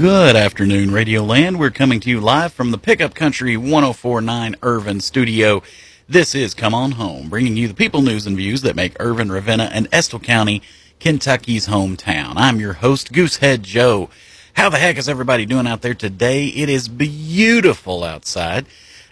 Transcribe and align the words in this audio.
Good 0.00 0.34
afternoon, 0.34 0.92
Radio 0.92 1.22
Land. 1.22 1.58
We're 1.58 1.68
coming 1.68 2.00
to 2.00 2.08
you 2.08 2.20
live 2.20 2.54
from 2.54 2.70
the 2.70 2.78
Pickup 2.78 3.14
Country 3.14 3.58
1049 3.58 4.56
Irvine 4.62 5.00
studio. 5.00 5.62
This 6.08 6.34
is 6.34 6.54
Come 6.54 6.72
On 6.72 6.92
Home, 6.92 7.28
bringing 7.28 7.58
you 7.58 7.68
the 7.68 7.74
people 7.74 8.00
news 8.00 8.26
and 8.26 8.34
views 8.34 8.62
that 8.62 8.74
make 8.74 8.96
Irvine, 8.98 9.28
Ravenna, 9.28 9.64
and 9.64 9.88
Estill 9.92 10.18
County 10.18 10.62
Kentucky's 11.00 11.68
hometown. 11.68 12.32
I'm 12.36 12.58
your 12.58 12.72
host, 12.72 13.12
Goosehead 13.12 13.60
Joe. 13.60 14.08
How 14.54 14.70
the 14.70 14.78
heck 14.78 14.96
is 14.96 15.06
everybody 15.06 15.44
doing 15.44 15.66
out 15.66 15.82
there 15.82 15.92
today? 15.92 16.46
It 16.46 16.70
is 16.70 16.88
beautiful 16.88 18.02
outside. 18.02 18.64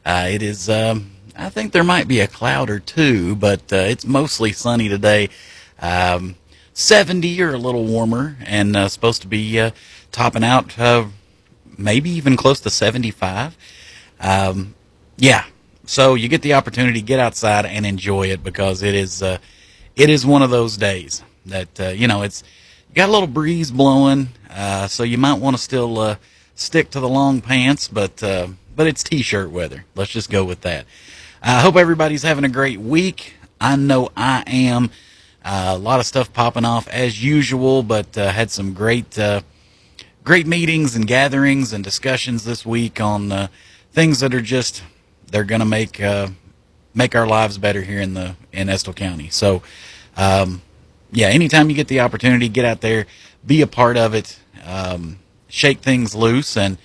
Uh, 0.07 0.29
it 0.31 0.41
is, 0.41 0.71
um, 0.71 1.11
I 1.37 1.51
think 1.51 1.75
there 1.75 1.85
might 1.85 2.09
be 2.09 2.21
a 2.21 2.27
cloud 2.27 2.71
or 2.71 2.79
two, 2.79 3.37
but 3.37 3.71
uh, 3.71 3.77
it's 3.77 4.07
mostly 4.07 4.53
sunny 4.53 4.89
today. 4.89 5.29
Um, 5.83 6.37
70 6.79 7.43
or 7.43 7.55
a 7.55 7.59
little 7.59 7.85
warmer, 7.85 8.37
and 8.47 8.77
uh, 8.77 8.89
supposed 8.89 9.21
to 9.23 9.27
be 9.29 9.59
uh, 9.59 9.73
topping 10.19 10.43
out 10.43 10.77
uh, 10.81 11.05
maybe 11.77 12.11
even 12.11 12.37
close 12.37 12.59
to 12.59 12.69
75. 12.69 13.57
Um, 14.19 14.75
yeah, 15.17 15.45
so 15.87 16.17
you 16.17 16.29
get 16.29 16.43
the 16.43 16.55
opportunity 16.55 17.01
to 17.01 17.07
get 17.07 17.21
outside 17.21 17.65
and 17.65 17.87
enjoy 17.87 18.27
it 18.27 18.43
because 18.43 18.83
it 18.83 18.97
is 18.97 19.23
uh, 19.23 19.39
it 19.95 20.11
is 20.11 20.27
one 20.27 20.43
of 20.43 20.51
those 20.51 20.77
days 20.77 21.23
that 21.47 21.81
uh, 21.81 21.89
you 21.91 22.09
know 22.09 22.23
it's 22.23 22.43
got 22.95 23.09
a 23.09 23.13
little 23.13 23.29
breeze 23.29 23.71
blowing, 23.71 24.31
uh, 24.51 24.89
so 24.89 25.05
you 25.05 25.19
might 25.19 25.39
want 25.39 25.57
to 25.57 25.63
still 25.63 26.01
uh, 26.01 26.17
stick 26.57 26.91
to 26.91 26.99
the 26.99 27.09
long 27.09 27.41
pants, 27.41 27.87
but 27.87 28.21
uh, 28.21 28.49
but 28.75 28.89
it's 28.89 29.05
t-shirt 29.05 29.53
weather. 29.53 29.85
Let's 29.95 30.11
just 30.11 30.31
go 30.31 30.45
with 30.45 30.63
that. 30.63 30.85
I 31.41 31.61
hope 31.61 31.77
everybody's 31.77 32.25
having 32.25 32.45
a 32.45 32.49
great 32.49 32.81
week. 32.81 33.35
I 33.61 33.77
know 33.77 34.11
I 34.17 34.43
am. 34.49 34.91
A 35.45 35.79
lot 35.79 36.01
of 36.01 36.07
stuff 36.07 36.33
popping 36.33 36.65
off 36.65 36.89
as 36.89 37.23
usual, 37.23 37.85
but 37.85 38.17
had 38.17 38.51
some 38.51 38.75
great 38.75 39.17
great 40.29 40.47
meetings 40.47 40.95
and 40.95 41.07
gatherings 41.07 41.73
and 41.73 41.83
discussions 41.83 42.45
this 42.45 42.67
week 42.67 43.01
on 43.01 43.33
uh, 43.33 43.49
things 43.93 44.21
that 44.21 44.35
are 44.35 44.43
just 44.43 44.83
they're 45.29 45.43
going 45.43 45.61
to 45.61 45.65
make 45.65 46.03
uh, 46.03 46.29
make 46.95 47.17
our 47.17 47.27
lives 47.27 47.57
better 47.57 47.81
here 47.81 47.99
in 47.99 48.13
the 48.13 48.37
in 48.53 48.69
Estill 48.69 48.93
County. 48.93 49.31
So, 49.31 49.63
um, 50.19 50.61
yeah, 51.11 51.29
anytime 51.29 51.71
you 51.71 51.77
get 51.77 51.89
the 51.89 52.01
opportunity, 52.01 52.47
get 52.51 52.67
out 52.67 52.83
there, 52.83 53.07
be 53.47 53.63
a 53.63 53.67
part 53.67 53.97
of 53.97 54.13
it, 54.13 54.39
um, 54.67 55.19
shake 55.49 55.79
things 55.79 56.15
loose, 56.15 56.59
and 56.59 56.77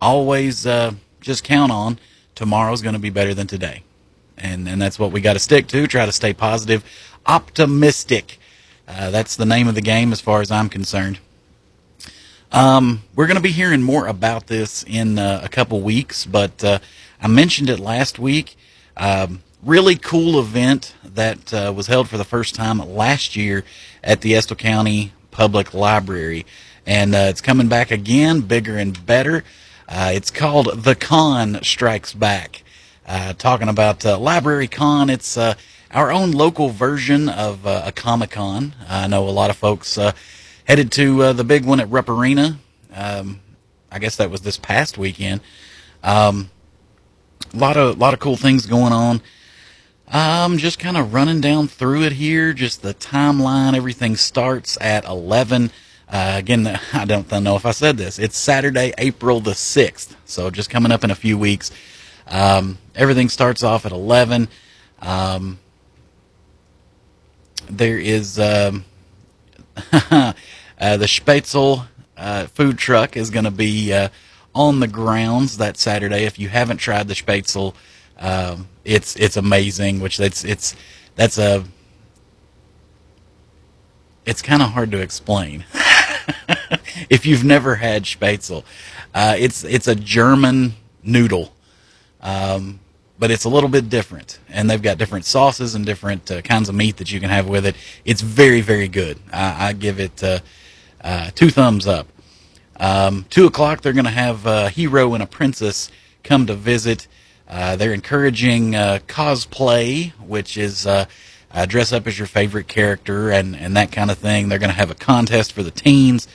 always 0.00 0.64
uh, 0.64 0.92
just 1.20 1.42
count 1.42 1.72
on 1.72 1.98
tomorrow's 2.36 2.80
going 2.80 2.94
to 2.94 3.00
be 3.00 3.10
better 3.10 3.34
than 3.34 3.48
today. 3.48 3.82
And 4.38 4.68
and 4.68 4.80
that's 4.80 5.00
what 5.00 5.10
we 5.10 5.20
got 5.20 5.32
to 5.32 5.40
stick 5.40 5.66
to. 5.66 5.88
Try 5.88 6.06
to 6.06 6.12
stay 6.12 6.32
positive, 6.32 6.84
optimistic. 7.26 8.38
Uh, 8.86 9.10
that's 9.10 9.34
the 9.34 9.46
name 9.46 9.66
of 9.66 9.74
the 9.74 9.82
game 9.82 10.12
as 10.12 10.20
far 10.20 10.42
as 10.42 10.52
I'm 10.52 10.68
concerned. 10.68 11.18
Um, 12.54 13.02
we're 13.16 13.26
going 13.26 13.36
to 13.36 13.42
be 13.42 13.50
hearing 13.50 13.82
more 13.82 14.06
about 14.06 14.46
this 14.46 14.84
in 14.84 15.18
uh, 15.18 15.40
a 15.42 15.48
couple 15.48 15.80
weeks, 15.80 16.24
but 16.24 16.62
uh, 16.62 16.78
I 17.20 17.26
mentioned 17.26 17.68
it 17.68 17.80
last 17.80 18.20
week. 18.20 18.54
Um, 18.96 19.42
really 19.64 19.96
cool 19.96 20.38
event 20.38 20.94
that 21.02 21.52
uh, 21.52 21.72
was 21.74 21.88
held 21.88 22.08
for 22.08 22.16
the 22.16 22.24
first 22.24 22.54
time 22.54 22.78
last 22.78 23.34
year 23.34 23.64
at 24.04 24.20
the 24.20 24.36
Estill 24.36 24.56
County 24.56 25.12
Public 25.32 25.74
Library, 25.74 26.46
and 26.86 27.12
uh, 27.12 27.26
it's 27.28 27.40
coming 27.40 27.66
back 27.66 27.90
again, 27.90 28.42
bigger 28.42 28.78
and 28.78 29.04
better. 29.04 29.42
Uh, 29.88 30.12
it's 30.14 30.30
called 30.30 30.84
The 30.84 30.94
Con 30.94 31.58
Strikes 31.64 32.14
Back. 32.14 32.62
Uh, 33.04 33.32
talking 33.32 33.68
about 33.68 34.04
Library 34.04 34.68
Con, 34.68 35.10
it's 35.10 35.36
our 35.36 36.12
own 36.12 36.30
local 36.30 36.68
version 36.68 37.28
of 37.28 37.66
a 37.66 37.90
Comic 37.90 38.30
Con. 38.30 38.76
I 38.88 39.08
know 39.08 39.28
a 39.28 39.30
lot 39.30 39.50
of 39.50 39.56
folks 39.56 39.98
headed 40.64 40.90
to 40.92 41.22
uh, 41.22 41.32
the 41.32 41.44
big 41.44 41.64
one 41.64 41.80
at 41.80 41.90
Rupp 41.90 42.08
Arena. 42.08 42.58
Um, 42.92 43.40
I 43.90 43.98
guess 43.98 44.16
that 44.16 44.30
was 44.30 44.42
this 44.42 44.58
past 44.58 44.98
weekend. 44.98 45.40
Um, 46.02 46.50
a 47.52 47.56
lot 47.56 47.76
of 47.76 47.98
lot 47.98 48.14
of 48.14 48.20
cool 48.20 48.36
things 48.36 48.66
going 48.66 48.92
on. 48.92 49.22
I'm 50.08 50.58
just 50.58 50.78
kind 50.78 50.96
of 50.96 51.14
running 51.14 51.40
down 51.40 51.68
through 51.68 52.02
it 52.02 52.12
here. 52.12 52.52
Just 52.52 52.82
the 52.82 52.94
timeline. 52.94 53.74
Everything 53.74 54.16
starts 54.16 54.76
at 54.80 55.04
11. 55.06 55.70
Uh, 56.08 56.34
again, 56.36 56.66
I 56.92 57.04
don't 57.04 57.30
know 57.30 57.56
if 57.56 57.64
I 57.64 57.70
said 57.70 57.96
this. 57.96 58.18
It's 58.18 58.36
Saturday, 58.36 58.92
April 58.98 59.40
the 59.40 59.52
6th. 59.52 60.14
So 60.24 60.50
just 60.50 60.70
coming 60.70 60.92
up 60.92 61.04
in 61.04 61.10
a 61.10 61.14
few 61.14 61.38
weeks. 61.38 61.70
Um, 62.26 62.78
everything 62.94 63.28
starts 63.28 63.62
off 63.62 63.86
at 63.86 63.92
11. 63.92 64.48
Um, 65.00 65.58
there 67.70 67.98
is 67.98 68.38
um, 68.38 68.84
uh, 70.10 70.32
the 70.78 71.06
Spätzle 71.06 71.86
uh, 72.16 72.46
food 72.46 72.78
truck 72.78 73.16
is 73.16 73.30
going 73.30 73.44
to 73.44 73.50
be 73.50 73.92
uh, 73.92 74.08
on 74.54 74.80
the 74.80 74.88
grounds 74.88 75.58
that 75.58 75.76
Saturday. 75.76 76.24
If 76.24 76.38
you 76.38 76.48
haven't 76.48 76.78
tried 76.78 77.08
the 77.08 77.14
Spätzle, 77.14 77.74
um, 78.18 78.68
it's 78.84 79.16
it's 79.16 79.36
amazing. 79.36 80.00
Which 80.00 80.16
that's 80.16 80.44
it's 80.44 80.76
that's 81.16 81.38
a 81.38 81.64
it's 84.24 84.42
kind 84.42 84.62
of 84.62 84.70
hard 84.70 84.90
to 84.92 85.00
explain 85.00 85.64
if 87.10 87.26
you've 87.26 87.44
never 87.44 87.76
had 87.76 88.04
Spätzle. 88.04 88.64
Uh, 89.14 89.36
it's 89.38 89.64
it's 89.64 89.88
a 89.88 89.94
German 89.94 90.74
noodle. 91.02 91.52
Um, 92.20 92.80
but 93.18 93.30
it's 93.30 93.44
a 93.44 93.48
little 93.48 93.68
bit 93.68 93.88
different. 93.88 94.38
And 94.48 94.68
they've 94.68 94.82
got 94.82 94.98
different 94.98 95.24
sauces 95.24 95.74
and 95.74 95.86
different 95.86 96.30
uh, 96.30 96.42
kinds 96.42 96.68
of 96.68 96.74
meat 96.74 96.96
that 96.96 97.12
you 97.12 97.20
can 97.20 97.30
have 97.30 97.48
with 97.48 97.66
it. 97.66 97.76
It's 98.04 98.20
very, 98.20 98.60
very 98.60 98.88
good. 98.88 99.18
I, 99.32 99.68
I 99.68 99.72
give 99.72 100.00
it 100.00 100.22
uh, 100.22 100.40
uh, 101.02 101.30
two 101.34 101.50
thumbs 101.50 101.86
up. 101.86 102.08
Um, 102.76 103.24
two 103.30 103.46
o'clock, 103.46 103.82
they're 103.82 103.92
going 103.92 104.04
to 104.04 104.10
have 104.10 104.46
a 104.46 104.68
hero 104.68 105.14
and 105.14 105.22
a 105.22 105.26
princess 105.26 105.90
come 106.24 106.46
to 106.46 106.54
visit. 106.54 107.06
Uh, 107.48 107.76
they're 107.76 107.94
encouraging 107.94 108.74
uh, 108.74 108.98
cosplay, 109.06 110.10
which 110.14 110.56
is 110.56 110.86
uh, 110.86 111.04
dress 111.68 111.92
up 111.92 112.06
as 112.08 112.18
your 112.18 112.26
favorite 112.26 112.66
character 112.66 113.30
and, 113.30 113.54
and 113.54 113.76
that 113.76 113.92
kind 113.92 114.10
of 114.10 114.18
thing. 114.18 114.48
They're 114.48 114.58
going 114.58 114.72
to 114.72 114.76
have 114.76 114.90
a 114.90 114.96
contest 114.96 115.52
for 115.52 115.62
the 115.62 115.70
teens. 115.70 116.26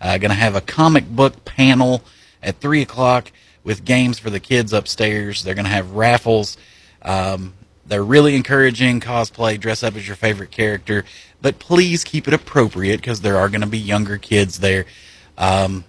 going 0.00 0.20
to 0.20 0.34
have 0.34 0.54
a 0.54 0.60
comic 0.60 1.08
book 1.08 1.44
panel 1.44 2.04
at 2.44 2.60
three 2.60 2.82
o'clock 2.82 3.32
with 3.64 3.84
games 3.84 4.18
for 4.18 4.30
the 4.30 4.40
kids 4.40 4.72
upstairs. 4.72 5.42
They're 5.42 5.54
going 5.54 5.64
to 5.64 5.70
have 5.70 5.92
raffles. 5.92 6.56
Um, 7.02 7.54
they're 7.86 8.04
really 8.04 8.36
encouraging 8.36 9.00
cosplay, 9.00 9.58
dress 9.58 9.82
up 9.82 9.96
as 9.96 10.06
your 10.06 10.16
favorite 10.16 10.50
character, 10.50 11.04
but 11.40 11.58
please 11.58 12.04
keep 12.04 12.28
it 12.28 12.34
appropriate 12.34 12.98
because 12.98 13.22
there 13.22 13.38
are 13.38 13.48
going 13.48 13.62
to 13.62 13.66
be 13.66 13.78
younger 13.78 14.18
kids 14.18 14.60
there. 14.60 14.84
Um, 15.38 15.84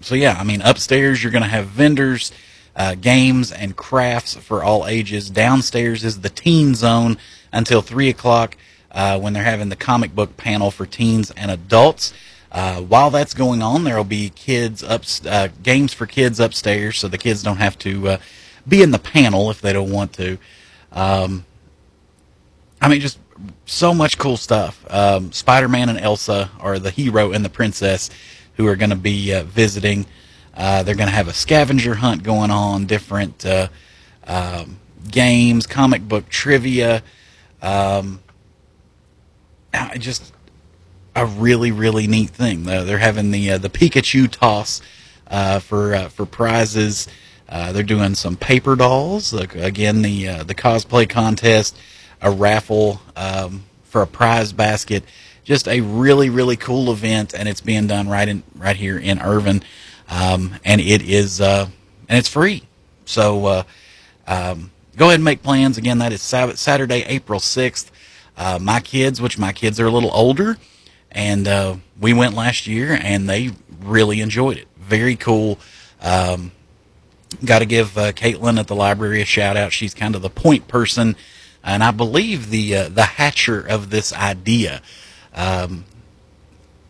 so 0.00 0.14
yeah, 0.14 0.36
I 0.38 0.44
mean, 0.44 0.62
upstairs 0.62 1.22
you're 1.22 1.32
going 1.32 1.42
to 1.42 1.48
have 1.48 1.66
vendors, 1.66 2.32
uh, 2.74 2.94
games, 2.94 3.52
and 3.52 3.76
crafts 3.76 4.34
for 4.34 4.64
all 4.64 4.86
ages. 4.86 5.28
Downstairs 5.28 6.04
is 6.04 6.20
the 6.20 6.30
teen 6.30 6.74
zone 6.74 7.18
until 7.52 7.82
three 7.82 8.08
o'clock 8.08 8.56
uh, 8.92 9.18
when 9.18 9.34
they're 9.34 9.42
having 9.42 9.68
the 9.68 9.76
comic 9.76 10.14
book 10.14 10.36
panel 10.36 10.70
for 10.70 10.86
teens 10.86 11.30
and 11.32 11.50
adults. 11.50 12.14
Uh, 12.56 12.80
while 12.80 13.10
that's 13.10 13.34
going 13.34 13.60
on, 13.60 13.84
there 13.84 13.98
will 13.98 14.02
be 14.02 14.30
kids 14.30 14.82
up 14.82 15.02
uh, 15.26 15.48
games 15.62 15.92
for 15.92 16.06
kids 16.06 16.40
upstairs, 16.40 16.96
so 16.96 17.06
the 17.06 17.18
kids 17.18 17.42
don't 17.42 17.58
have 17.58 17.78
to 17.78 18.08
uh, 18.08 18.18
be 18.66 18.80
in 18.80 18.92
the 18.92 18.98
panel 18.98 19.50
if 19.50 19.60
they 19.60 19.74
don't 19.74 19.92
want 19.92 20.14
to. 20.14 20.38
Um, 20.90 21.44
I 22.80 22.88
mean, 22.88 23.02
just 23.02 23.18
so 23.66 23.92
much 23.92 24.16
cool 24.16 24.38
stuff. 24.38 24.82
Um, 24.88 25.32
Spider-Man 25.32 25.90
and 25.90 26.00
Elsa 26.00 26.50
are 26.58 26.78
the 26.78 26.90
hero 26.90 27.32
and 27.32 27.44
the 27.44 27.50
princess 27.50 28.08
who 28.54 28.66
are 28.68 28.76
going 28.76 28.88
to 28.88 28.96
be 28.96 29.34
uh, 29.34 29.42
visiting. 29.42 30.06
Uh, 30.54 30.82
they're 30.82 30.94
going 30.94 31.10
to 31.10 31.14
have 31.14 31.28
a 31.28 31.34
scavenger 31.34 31.96
hunt 31.96 32.22
going 32.22 32.50
on, 32.50 32.86
different 32.86 33.44
um, 34.26 34.78
games, 35.10 35.66
comic 35.66 36.08
book 36.08 36.26
trivia. 36.30 37.02
Um, 37.60 38.20
just 39.98 40.32
a 41.16 41.26
really 41.26 41.72
really 41.72 42.06
neat 42.06 42.30
thing. 42.30 42.68
Uh, 42.68 42.84
they're 42.84 42.98
having 42.98 43.32
the 43.32 43.52
uh, 43.52 43.58
the 43.58 43.70
Pikachu 43.70 44.30
toss 44.30 44.82
uh, 45.28 45.58
for 45.58 45.94
uh, 45.94 46.08
for 46.08 46.26
prizes. 46.26 47.08
Uh, 47.48 47.72
they're 47.72 47.82
doing 47.82 48.14
some 48.14 48.36
paper 48.36 48.76
dolls. 48.76 49.32
again, 49.32 50.02
the 50.02 50.28
uh, 50.28 50.42
the 50.44 50.54
cosplay 50.54 51.08
contest, 51.08 51.76
a 52.20 52.30
raffle 52.30 53.00
um, 53.16 53.64
for 53.84 54.02
a 54.02 54.06
prize 54.06 54.52
basket. 54.52 55.02
Just 55.42 55.66
a 55.66 55.80
really 55.80 56.28
really 56.28 56.56
cool 56.56 56.92
event, 56.92 57.32
and 57.34 57.48
it's 57.48 57.60
being 57.62 57.86
done 57.86 58.08
right 58.08 58.28
in 58.28 58.42
right 58.54 58.76
here 58.76 58.98
in 58.98 59.20
Irvine, 59.20 59.62
um, 60.08 60.56
and 60.64 60.80
it 60.80 61.02
is 61.02 61.40
and 61.40 61.70
it's 62.08 62.28
free. 62.28 62.64
So 63.06 63.64
um, 64.26 64.70
go 64.96 65.06
ahead 65.06 65.14
and 65.14 65.24
make 65.24 65.42
plans. 65.42 65.78
Again, 65.78 65.98
that 65.98 66.12
is 66.12 66.20
Saturday, 66.20 67.04
April 67.06 67.40
sixth. 67.40 67.90
my 68.60 68.80
kids, 68.80 69.22
which 69.22 69.38
my 69.38 69.52
kids 69.52 69.78
are 69.78 69.86
a 69.86 69.90
little 69.90 70.12
older, 70.12 70.58
and 71.16 71.48
uh, 71.48 71.76
we 71.98 72.12
went 72.12 72.34
last 72.34 72.66
year, 72.66 72.96
and 73.02 73.28
they 73.28 73.50
really 73.80 74.20
enjoyed 74.20 74.58
it. 74.58 74.68
Very 74.78 75.16
cool. 75.16 75.58
Um, 76.00 76.52
Got 77.44 77.58
to 77.58 77.66
give 77.66 77.98
uh, 77.98 78.12
Caitlin 78.12 78.56
at 78.58 78.68
the 78.68 78.76
library 78.76 79.20
a 79.20 79.24
shout 79.24 79.56
out. 79.56 79.72
She's 79.72 79.94
kind 79.94 80.14
of 80.14 80.22
the 80.22 80.30
point 80.30 80.68
person, 80.68 81.16
and 81.64 81.82
I 81.82 81.90
believe 81.90 82.50
the 82.50 82.76
uh, 82.76 82.88
the 82.88 83.02
hatcher 83.02 83.60
of 83.60 83.90
this 83.90 84.12
idea. 84.12 84.80
Um, 85.34 85.84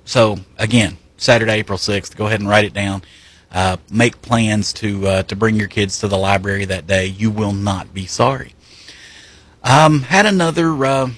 So 0.04 0.40
again, 0.58 0.98
Saturday, 1.16 1.54
April 1.54 1.78
6th, 1.78 2.14
go 2.16 2.26
ahead 2.26 2.40
and 2.40 2.48
write 2.48 2.64
it 2.66 2.74
down. 2.74 3.02
Uh, 3.50 3.78
make 3.90 4.20
plans 4.20 4.72
to 4.74 5.06
uh, 5.06 5.22
to 5.24 5.34
bring 5.36 5.56
your 5.56 5.68
kids 5.68 5.98
to 6.00 6.08
the 6.08 6.18
library 6.18 6.66
that 6.66 6.86
day. 6.86 7.06
You 7.06 7.30
will 7.30 7.52
not 7.52 7.94
be 7.94 8.06
sorry. 8.06 8.52
Um, 9.64 10.02
had 10.02 10.26
another 10.26 10.84
uh, 10.84 11.10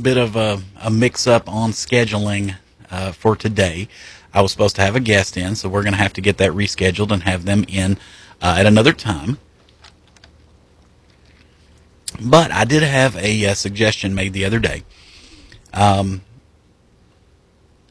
bit 0.00 0.16
of 0.16 0.36
a, 0.36 0.60
a 0.80 0.90
mix 0.90 1.26
up 1.26 1.48
on 1.48 1.70
scheduling 1.70 2.54
uh, 2.90 3.12
for 3.12 3.36
today. 3.36 3.88
I 4.32 4.42
was 4.42 4.52
supposed 4.52 4.76
to 4.76 4.82
have 4.82 4.94
a 4.94 5.00
guest 5.00 5.36
in, 5.36 5.54
so 5.54 5.68
we're 5.68 5.82
going 5.82 5.94
to 5.94 5.98
have 5.98 6.12
to 6.14 6.20
get 6.20 6.38
that 6.38 6.52
rescheduled 6.52 7.10
and 7.10 7.22
have 7.24 7.44
them 7.44 7.64
in 7.68 7.98
uh, 8.40 8.56
at 8.58 8.66
another 8.66 8.92
time. 8.92 9.38
But 12.20 12.50
I 12.52 12.64
did 12.64 12.82
have 12.82 13.16
a, 13.16 13.46
uh, 13.46 13.54
suggestion 13.54 14.14
made 14.14 14.32
the 14.32 14.44
other 14.44 14.58
day. 14.58 14.84
Um, 15.72 16.22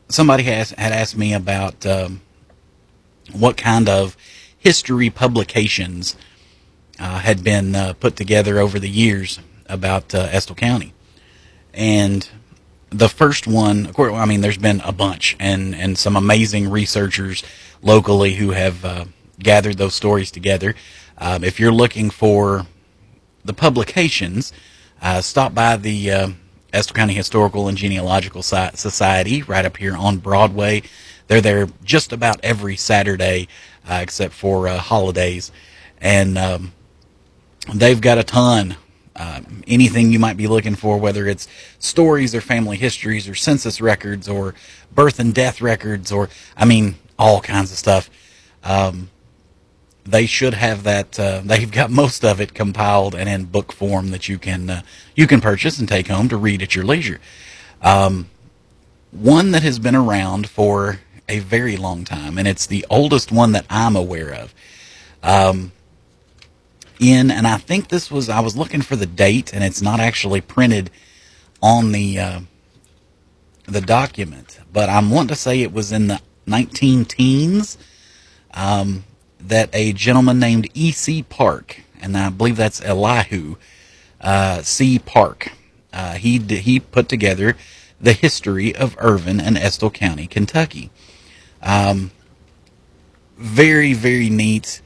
somebody 0.09 0.43
has 0.43 0.71
had 0.71 0.91
asked 0.91 1.17
me 1.17 1.33
about 1.33 1.85
um, 1.85 2.21
what 3.31 3.57
kind 3.57 3.87
of 3.87 4.17
history 4.57 5.09
publications 5.09 6.15
uh, 6.99 7.19
had 7.19 7.43
been 7.43 7.75
uh, 7.75 7.93
put 7.93 8.15
together 8.15 8.59
over 8.59 8.79
the 8.79 8.89
years 8.89 9.39
about 9.67 10.13
Estill 10.13 10.55
County, 10.55 10.93
and 11.77 12.27
the 12.89 13.07
first 13.07 13.47
one, 13.47 13.85
of 13.85 13.93
course, 13.93 14.13
I 14.13 14.25
mean, 14.25 14.41
there's 14.41 14.57
been 14.57 14.81
a 14.81 14.91
bunch, 14.91 15.35
and 15.39 15.75
and 15.75 15.97
some 15.97 16.15
amazing 16.15 16.69
researchers 16.69 17.43
locally 17.81 18.33
who 18.33 18.51
have 18.51 18.83
uh, 18.83 19.05
gathered 19.39 19.77
those 19.77 19.93
stories 19.93 20.31
together. 20.31 20.73
Um, 21.19 21.43
if 21.43 21.59
you're 21.59 21.71
looking 21.71 22.09
for 22.09 22.65
the 23.45 23.53
publications, 23.53 24.51
uh, 25.01 25.21
stop 25.21 25.53
by 25.53 25.77
the 25.77 26.11
uh, 26.11 26.29
Estill 26.73 26.95
County 26.95 27.13
Historical 27.13 27.67
and 27.67 27.77
Genealogical 27.77 28.41
Society 28.41 29.43
right 29.43 29.65
up 29.65 29.77
here 29.77 29.95
on 29.95 30.17
Broadway. 30.17 30.81
They're 31.27 31.41
there 31.41 31.67
just 31.83 32.11
about 32.11 32.39
every 32.41 32.75
Saturday, 32.75 33.47
uh, 33.87 33.99
except 34.01 34.33
for 34.33 34.67
uh, 34.67 34.77
holidays, 34.79 35.51
and 36.01 36.37
um, 36.39 36.73
they've 37.73 38.01
got 38.01 38.17
a 38.17 38.23
ton. 38.23 38.77
Uh, 39.17 39.41
anything 39.67 40.11
you 40.11 40.19
might 40.19 40.37
be 40.37 40.47
looking 40.47 40.75
for, 40.75 40.97
whether 40.97 41.27
it's 41.27 41.47
stories 41.79 42.35
or 42.35 42.41
family 42.41 42.77
histories 42.77 43.27
or 43.27 43.33
census 43.33 43.81
records 43.81 44.29
or 44.29 44.53
birth 44.93 45.19
and 45.19 45.33
death 45.33 45.59
records 45.59 46.11
or, 46.11 46.29
I 46.55 46.65
mean, 46.65 46.95
all 47.17 47.41
kinds 47.41 47.71
of 47.71 47.77
stuff. 47.77 48.11
Um, 48.63 49.09
they 50.05 50.25
should 50.25 50.53
have 50.53 50.83
that. 50.83 51.19
Uh, 51.19 51.41
they've 51.43 51.71
got 51.71 51.91
most 51.91 52.23
of 52.23 52.39
it 52.39 52.53
compiled 52.53 53.13
and 53.13 53.27
in 53.27 53.45
book 53.45 53.73
form 53.73 54.11
that 54.11 54.29
you 54.29 54.39
can 54.39 54.69
uh, 54.69 54.81
you 55.15 55.27
can 55.27 55.41
purchase 55.41 55.79
and 55.79 55.87
take 55.87 56.07
home 56.07 56.29
to 56.29 56.37
read 56.37 56.61
at 56.61 56.75
your 56.75 56.85
leisure. 56.85 57.19
Um, 57.81 58.29
one 59.11 59.51
that 59.51 59.63
has 59.63 59.79
been 59.79 59.95
around 59.95 60.49
for 60.49 60.99
a 61.27 61.39
very 61.39 61.75
long 61.75 62.05
time, 62.05 62.37
and 62.37 62.47
it's 62.47 62.65
the 62.65 62.85
oldest 62.89 63.31
one 63.31 63.51
that 63.51 63.65
I'm 63.69 63.95
aware 63.95 64.33
of. 64.33 64.53
Um, 65.23 65.71
in, 66.99 67.31
and 67.31 67.47
I 67.47 67.57
think 67.57 67.89
this 67.89 68.11
was 68.11 68.29
I 68.29 68.39
was 68.39 68.55
looking 68.55 68.81
for 68.81 68.95
the 68.95 69.05
date, 69.05 69.53
and 69.53 69.63
it's 69.63 69.81
not 69.81 69.99
actually 69.99 70.41
printed 70.41 70.89
on 71.61 71.91
the 71.91 72.19
uh, 72.19 72.39
the 73.65 73.81
document, 73.81 74.59
but 74.71 74.89
I'm 74.89 75.09
wanting 75.09 75.29
to 75.29 75.35
say 75.35 75.61
it 75.61 75.73
was 75.73 75.91
in 75.91 76.07
the 76.07 76.21
19 76.45 77.05
teens. 77.05 77.77
Um, 78.53 79.03
that 79.39 79.69
a 79.73 79.93
gentleman 79.93 80.39
named 80.39 80.67
E.C. 80.73 81.23
Park, 81.23 81.83
and 82.01 82.17
I 82.17 82.29
believe 82.29 82.57
that's 82.57 82.81
Elihu 82.81 83.55
uh, 84.19 84.61
C. 84.61 84.99
Park, 84.99 85.51
uh, 85.93 86.13
he 86.15 86.39
he 86.39 86.79
put 86.79 87.07
together 87.07 87.55
the 87.99 88.13
history 88.13 88.75
of 88.75 88.95
Irvine 88.99 89.39
and 89.39 89.57
Estill 89.57 89.91
County, 89.91 90.27
Kentucky. 90.27 90.89
Um, 91.61 92.11
very 93.37 93.93
very 93.93 94.29
neat. 94.29 94.81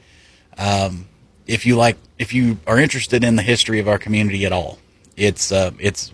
Um, 0.58 1.06
if 1.46 1.66
you 1.66 1.76
like, 1.76 1.96
if 2.18 2.32
you 2.32 2.58
are 2.66 2.78
interested 2.78 3.24
in 3.24 3.36
the 3.36 3.42
history 3.42 3.80
of 3.80 3.88
our 3.88 3.98
community 3.98 4.46
at 4.46 4.52
all, 4.52 4.78
it's 5.16 5.52
uh, 5.52 5.72
it's 5.78 6.12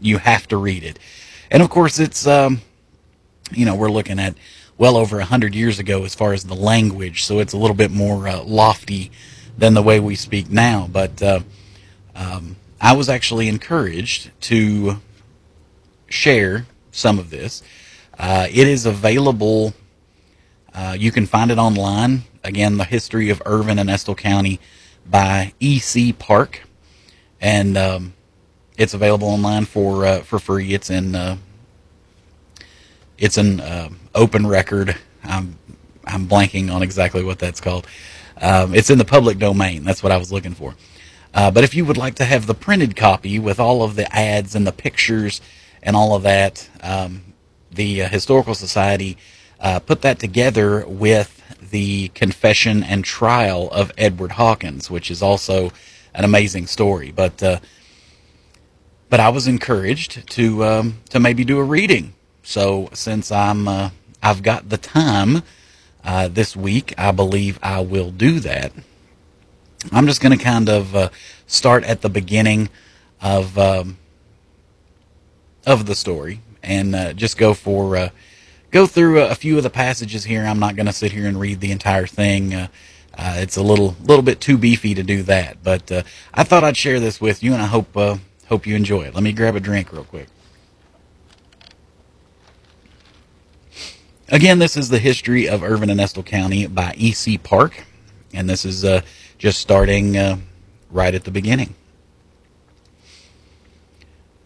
you 0.00 0.18
have 0.18 0.46
to 0.48 0.56
read 0.56 0.84
it, 0.84 0.98
and 1.50 1.62
of 1.62 1.70
course 1.70 1.98
it's 1.98 2.26
um, 2.26 2.60
you 3.52 3.64
know 3.64 3.74
we're 3.74 3.90
looking 3.90 4.18
at 4.18 4.34
well 4.78 4.96
over 4.96 5.20
a 5.20 5.24
hundred 5.24 5.54
years 5.54 5.78
ago 5.78 6.04
as 6.04 6.14
far 6.14 6.32
as 6.32 6.44
the 6.44 6.54
language, 6.54 7.24
so 7.24 7.38
it's 7.38 7.52
a 7.52 7.58
little 7.58 7.76
bit 7.76 7.90
more 7.90 8.28
uh, 8.28 8.42
lofty 8.42 9.10
than 9.58 9.74
the 9.74 9.82
way 9.82 10.00
we 10.00 10.14
speak 10.14 10.50
now. 10.50 10.88
But 10.90 11.22
uh, 11.22 11.40
um, 12.14 12.56
I 12.80 12.94
was 12.94 13.08
actually 13.08 13.48
encouraged 13.48 14.30
to 14.42 15.00
share 16.08 16.66
some 16.92 17.18
of 17.18 17.30
this. 17.30 17.62
Uh, 18.18 18.46
it 18.50 18.66
is 18.66 18.86
available. 18.86 19.74
Uh, 20.74 20.96
you 20.98 21.12
can 21.12 21.26
find 21.26 21.50
it 21.50 21.58
online. 21.58 22.22
Again, 22.42 22.78
the 22.78 22.84
history 22.84 23.30
of 23.30 23.42
Irvine 23.44 23.78
and 23.78 23.90
Estill 23.90 24.14
County 24.14 24.60
by 25.08 25.52
E.C. 25.60 26.12
Park, 26.14 26.62
and 27.40 27.76
um, 27.76 28.14
it's 28.78 28.94
available 28.94 29.28
online 29.28 29.66
for 29.66 30.06
uh, 30.06 30.20
for 30.20 30.38
free. 30.38 30.72
It's 30.72 30.88
in 30.90 31.14
uh, 31.14 31.36
it's 33.18 33.36
an 33.36 33.60
uh, 33.60 33.90
open 34.14 34.46
record. 34.46 34.96
I'm 35.22 35.58
I'm 36.06 36.26
blanking 36.26 36.72
on 36.72 36.82
exactly 36.82 37.22
what 37.22 37.38
that's 37.38 37.60
called. 37.60 37.86
Um, 38.40 38.74
it's 38.74 38.88
in 38.88 38.98
the 38.98 39.04
public 39.04 39.38
domain. 39.38 39.84
That's 39.84 40.02
what 40.02 40.12
I 40.12 40.16
was 40.16 40.32
looking 40.32 40.54
for. 40.54 40.74
Uh, 41.32 41.50
but 41.50 41.62
if 41.62 41.74
you 41.74 41.84
would 41.84 41.98
like 41.98 42.14
to 42.16 42.24
have 42.24 42.46
the 42.46 42.54
printed 42.54 42.96
copy 42.96 43.38
with 43.38 43.60
all 43.60 43.82
of 43.82 43.94
the 43.96 44.12
ads 44.14 44.54
and 44.54 44.66
the 44.66 44.72
pictures 44.72 45.40
and 45.82 45.94
all 45.94 46.16
of 46.16 46.22
that, 46.22 46.68
um, 46.82 47.22
the 47.70 48.02
uh, 48.02 48.08
Historical 48.08 48.54
Society 48.54 49.16
uh, 49.60 49.78
put 49.78 50.02
that 50.02 50.18
together 50.18 50.84
with 50.86 51.39
the 51.70 52.08
confession 52.08 52.82
and 52.82 53.04
trial 53.04 53.70
of 53.70 53.92
Edward 53.96 54.32
Hawkins, 54.32 54.90
which 54.90 55.10
is 55.10 55.22
also 55.22 55.72
an 56.14 56.24
amazing 56.24 56.66
story. 56.66 57.10
But 57.10 57.42
uh, 57.42 57.60
but 59.08 59.20
I 59.20 59.28
was 59.30 59.46
encouraged 59.48 60.28
to 60.30 60.64
um, 60.64 60.98
to 61.10 61.18
maybe 61.18 61.44
do 61.44 61.58
a 61.58 61.64
reading 61.64 62.14
so 62.42 62.88
since 62.92 63.30
I'm 63.30 63.68
uh, 63.68 63.90
I've 64.22 64.42
got 64.42 64.68
the 64.68 64.76
time 64.76 65.42
uh, 66.04 66.28
this 66.28 66.56
week, 66.56 66.94
I 66.98 67.12
believe 67.12 67.58
I 67.62 67.80
will 67.80 68.10
do 68.10 68.40
that. 68.40 68.72
I'm 69.92 70.06
just 70.06 70.20
going 70.20 70.36
to 70.36 70.42
kind 70.42 70.68
of 70.68 70.94
uh, 70.94 71.08
start 71.46 71.84
at 71.84 72.02
the 72.02 72.08
beginning 72.08 72.68
of 73.22 73.58
um, 73.58 73.98
of 75.66 75.86
the 75.86 75.94
story 75.94 76.40
and 76.62 76.94
uh, 76.94 77.12
just 77.12 77.38
go 77.38 77.54
for 77.54 77.96
uh, 77.96 78.08
go 78.70 78.86
through 78.86 79.20
a, 79.22 79.34
few 79.34 79.56
of 79.56 79.62
the 79.62 79.70
passages 79.70 80.24
here. 80.24 80.44
I'm 80.44 80.58
not 80.58 80.76
going 80.76 80.86
to 80.86 80.92
sit 80.92 81.12
here 81.12 81.26
and 81.26 81.38
read 81.38 81.60
the 81.60 81.72
entire 81.72 82.06
thing. 82.06 82.54
Uh, 82.54 82.68
it's 83.18 83.56
a 83.56 83.62
little 83.62 83.96
little 84.02 84.22
bit 84.22 84.40
too 84.40 84.56
beefy 84.56 84.94
to 84.94 85.02
do 85.02 85.22
that, 85.24 85.62
but 85.62 85.90
I 86.32 86.44
thought 86.44 86.64
I'd 86.64 86.76
share 86.76 87.00
this 87.00 87.20
with 87.20 87.42
you, 87.42 87.52
and 87.52 87.60
I 87.60 87.66
hope 87.66 87.94
hope 87.94 88.66
you 88.66 88.74
enjoy 88.76 89.02
it. 89.02 89.14
Let 89.14 89.22
me 89.22 89.32
grab 89.32 89.56
a 89.56 89.60
drink 89.60 89.92
real 89.92 90.04
quick. 90.04 90.28
Again, 94.32 94.60
this 94.60 94.76
is 94.76 94.90
the 94.90 95.00
history 95.00 95.48
of 95.48 95.64
Irvine 95.64 95.90
and 95.90 96.00
Estill 96.00 96.22
County 96.22 96.68
by 96.68 96.94
E.C. 96.96 97.36
Park, 97.38 97.84
and 98.32 98.48
this 98.48 98.64
is 98.64 98.84
uh, 98.84 99.00
just 99.38 99.58
starting 99.58 100.16
uh, 100.16 100.38
right 100.88 101.12
at 101.16 101.24
the 101.24 101.32
beginning. 101.32 101.74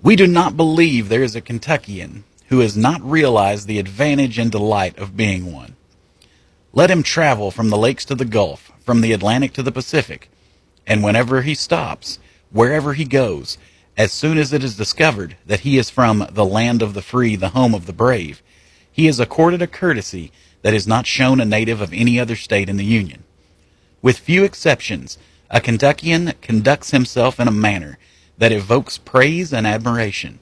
We 0.02 0.16
do 0.16 0.26
not 0.26 0.56
believe 0.56 1.10
there 1.10 1.22
is 1.22 1.36
a 1.36 1.42
Kentuckian 1.42 2.24
who 2.48 2.60
has 2.60 2.76
not 2.76 3.02
realized 3.02 3.66
the 3.66 3.78
advantage 3.78 4.38
and 4.38 4.50
delight 4.50 4.98
of 4.98 5.16
being 5.16 5.52
one. 5.52 5.76
Let 6.72 6.90
him 6.90 7.02
travel 7.02 7.50
from 7.50 7.70
the 7.70 7.78
lakes 7.78 8.04
to 8.06 8.14
the 8.14 8.24
Gulf, 8.24 8.72
from 8.80 9.00
the 9.00 9.12
Atlantic 9.12 9.52
to 9.54 9.62
the 9.62 9.72
Pacific, 9.72 10.30
and 10.86 11.02
whenever 11.02 11.42
he 11.42 11.54
stops, 11.54 12.18
wherever 12.50 12.94
he 12.94 13.04
goes, 13.04 13.58
as 13.96 14.12
soon 14.12 14.38
as 14.38 14.52
it 14.52 14.64
is 14.64 14.76
discovered 14.76 15.36
that 15.46 15.60
he 15.60 15.78
is 15.78 15.88
from 15.88 16.26
the 16.30 16.44
land 16.44 16.82
of 16.82 16.94
the 16.94 17.02
free, 17.02 17.36
the 17.36 17.50
home 17.50 17.74
of 17.74 17.86
the 17.86 17.92
brave, 17.92 18.42
he 18.90 19.06
is 19.06 19.20
accorded 19.20 19.62
a 19.62 19.66
courtesy 19.66 20.32
that 20.62 20.74
is 20.74 20.86
not 20.86 21.06
shown 21.06 21.40
a 21.40 21.44
native 21.44 21.80
of 21.80 21.92
any 21.92 22.18
other 22.18 22.36
state 22.36 22.68
in 22.68 22.76
the 22.76 22.84
Union. 22.84 23.22
With 24.02 24.18
few 24.18 24.44
exceptions, 24.44 25.16
a 25.50 25.60
Kentuckian 25.60 26.34
conducts 26.42 26.90
himself 26.90 27.38
in 27.38 27.48
a 27.48 27.52
manner 27.52 27.98
that 28.38 28.52
evokes 28.52 28.98
praise 28.98 29.52
and 29.52 29.66
admiration. 29.66 30.40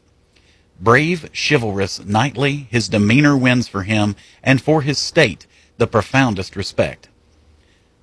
Brave, 0.83 1.31
chivalrous, 1.33 2.05
knightly, 2.05 2.67
his 2.69 2.89
demeanor 2.89 3.37
wins 3.37 3.69
for 3.69 3.85
him 3.85 4.17
and 4.43 4.61
for 4.61 4.83
his 4.83 4.99
state 4.99 5.47
the 5.79 5.87
profoundest 5.87 6.57
respect. 6.57 7.09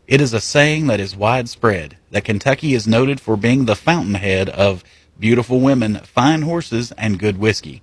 It 0.07 0.21
is 0.21 0.31
a 0.31 0.39
saying 0.39 0.87
that 0.87 1.01
is 1.01 1.13
widespread 1.13 1.97
that 2.11 2.23
Kentucky 2.23 2.73
is 2.73 2.87
noted 2.87 3.19
for 3.19 3.35
being 3.35 3.65
the 3.65 3.75
fountainhead 3.75 4.47
of 4.49 4.85
beautiful 5.19 5.59
women, 5.59 5.97
fine 6.05 6.43
horses, 6.43 6.93
and 6.93 7.19
good 7.19 7.37
whiskey. 7.37 7.81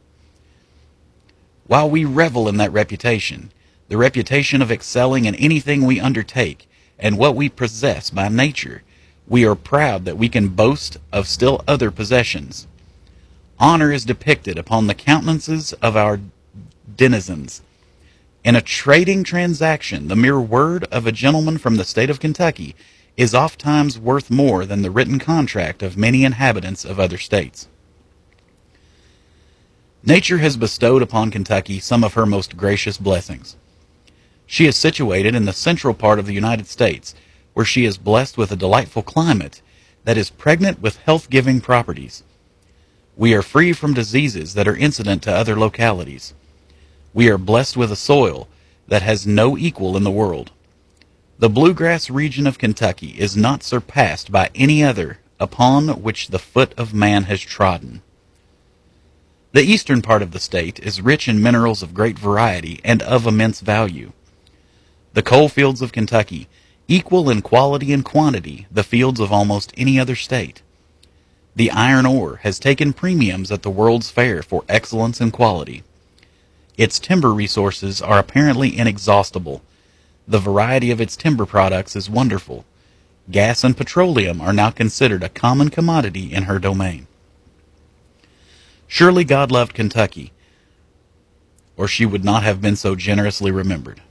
While 1.67 1.91
we 1.91 2.07
revel 2.07 2.49
in 2.49 2.57
that 2.57 2.73
reputation, 2.73 3.53
the 3.89 3.99
reputation 3.99 4.63
of 4.63 4.73
excelling 4.73 5.27
in 5.27 5.35
anything 5.35 5.85
we 5.85 6.01
undertake 6.01 6.71
and 6.99 7.19
what 7.19 7.37
we 7.37 7.51
possess 7.51 8.09
by 8.09 8.29
nature, 8.29 8.83
we 9.29 9.45
are 9.45 9.55
proud 9.55 10.07
that 10.07 10.17
we 10.17 10.31
can 10.31 10.49
boast 10.49 10.97
of 11.13 11.29
still 11.29 11.63
other 11.69 11.91
possessions. 11.91 12.67
Honor 13.59 13.91
is 13.91 14.05
depicted 14.05 14.59
upon 14.59 14.87
the 14.87 14.95
countenances 14.95 15.73
of 15.75 15.97
our 15.97 16.21
denizens. 16.97 17.63
In 18.45 18.55
a 18.55 18.61
trading 18.61 19.25
transaction, 19.25 20.09
the 20.09 20.17
mere 20.17 20.41
word 20.41 20.85
of 20.93 21.07
a 21.07 21.13
gentleman 21.13 21.59
from 21.59 21.77
the 21.77 21.85
state 21.85 22.11
of 22.11 22.21
Kentucky 22.21 22.77
is 23.17 23.35
oft 23.35 23.59
times 23.59 23.99
worth 23.99 24.31
more 24.31 24.67
than 24.67 24.83
the 24.83 24.91
written 24.91 25.19
contract 25.19 25.83
of 25.83 25.97
many 25.97 26.23
inhabitants 26.23 26.85
of 26.85 27.01
other 27.01 27.17
states. 27.17 27.67
Nature 30.05 30.39
has 30.39 30.57
bestowed 30.57 31.03
upon 31.03 31.31
Kentucky 31.31 31.81
some 31.81 32.05
of 32.05 32.15
her 32.15 32.27
most 32.27 32.57
gracious 32.57 32.99
blessings. 32.99 33.57
She 34.47 34.67
is 34.67 34.77
situated 34.77 35.35
in 35.35 35.47
the 35.47 35.53
central 35.53 35.95
part 35.95 36.19
of 36.19 36.27
the 36.27 36.35
United 36.35 36.69
States, 36.69 37.15
where 37.55 37.67
she 37.67 37.85
is 37.85 37.99
blessed 37.99 38.37
with 38.37 38.53
a 38.53 38.57
delightful 38.57 39.03
climate 39.03 39.63
that 40.05 40.19
is 40.19 40.31
pregnant 40.31 40.81
with 40.81 40.99
health 40.99 41.31
giving 41.31 41.61
properties. 41.61 42.23
We 43.19 43.33
are 43.33 43.41
free 43.43 43.73
from 43.73 43.95
diseases 43.95 44.53
that 44.55 44.69
are 44.69 44.77
incident 44.77 45.23
to 45.23 45.33
other 45.33 45.57
localities. 45.57 46.35
We 47.15 47.31
are 47.31 47.39
blessed 47.39 47.75
with 47.75 47.91
a 47.91 47.97
soil 47.97 48.47
that 48.89 49.01
has 49.01 49.27
no 49.27 49.57
equal 49.57 49.97
in 49.97 50.05
the 50.05 50.11
world. 50.11 50.51
The 51.39 51.49
bluegrass 51.49 52.11
region 52.11 52.47
of 52.47 52.59
Kentucky 52.59 53.15
is 53.19 53.35
not 53.35 53.63
surpassed 53.63 54.31
by 54.31 54.51
any 54.55 54.85
other 54.85 55.19
upon 55.41 56.03
which 56.03 56.29
the 56.29 56.39
foot 56.39 56.75
of 56.77 56.93
man 56.93 57.25
has 57.25 57.41
trodden. 57.41 58.03
The 59.53 59.63
eastern 59.63 60.03
part 60.03 60.21
of 60.21 60.33
the 60.33 60.39
state 60.39 60.79
is 60.81 61.01
rich 61.01 61.27
in 61.27 61.43
minerals 61.43 61.83
of 61.83 61.95
great 61.95 62.19
variety 62.19 62.81
and 62.85 63.01
of 63.03 63.27
immense 63.27 63.61
value. 63.61 64.13
The 65.15 65.23
coal 65.23 65.49
fields 65.49 65.81
of 65.81 65.93
Kentucky 65.93 66.49
equal 66.87 67.31
in 67.31 67.41
quality 67.41 67.95
and 67.95 68.05
quantity 68.05 68.67
the 68.71 68.85
fields 68.85 69.21
of 69.21 69.33
almost 69.33 69.73
any 69.75 69.99
other 69.99 70.17
state. 70.17 70.61
The 71.57 71.71
iron 71.71 72.05
ore 72.05 72.37
has 72.43 72.59
taken 72.59 72.93
premiums 72.93 73.51
at 73.51 73.63
the 73.63 73.71
World's 73.71 74.11
Fair 74.11 74.43
for 74.43 74.63
excellence 74.69 75.23
and 75.23 75.33
quality. 75.33 75.85
Its 76.77 76.99
timber 76.99 77.33
resources 77.33 78.03
are 78.03 78.19
apparently 78.19 78.77
inexhaustible. 78.77 79.63
The 80.29 80.39
variety 80.39 80.91
of 80.91 81.01
its 81.01 81.17
timber 81.17 81.47
products 81.47 81.97
is 81.97 82.11
wonderful. 82.11 82.67
Gas 83.31 83.65
and 83.65 83.75
petroleum 83.75 84.43
are 84.43 84.53
now 84.53 84.69
considered 84.71 85.23
a 85.23 85.31
common 85.31 85.71
commodity 85.71 86.31
in 86.31 86.43
her 86.43 86.59
domain. 86.59 87.07
Surely 88.87 89.25
God 89.25 89.51
loved 89.51 89.73
Kentucky, 89.73 90.33
or 91.75 91.89
she 91.89 92.05
would 92.05 92.25
not 92.25 92.43
have 92.43 92.61
been 92.61 92.77
so 92.77 92.95
generously 92.95 93.51
remembered. 93.51 94.03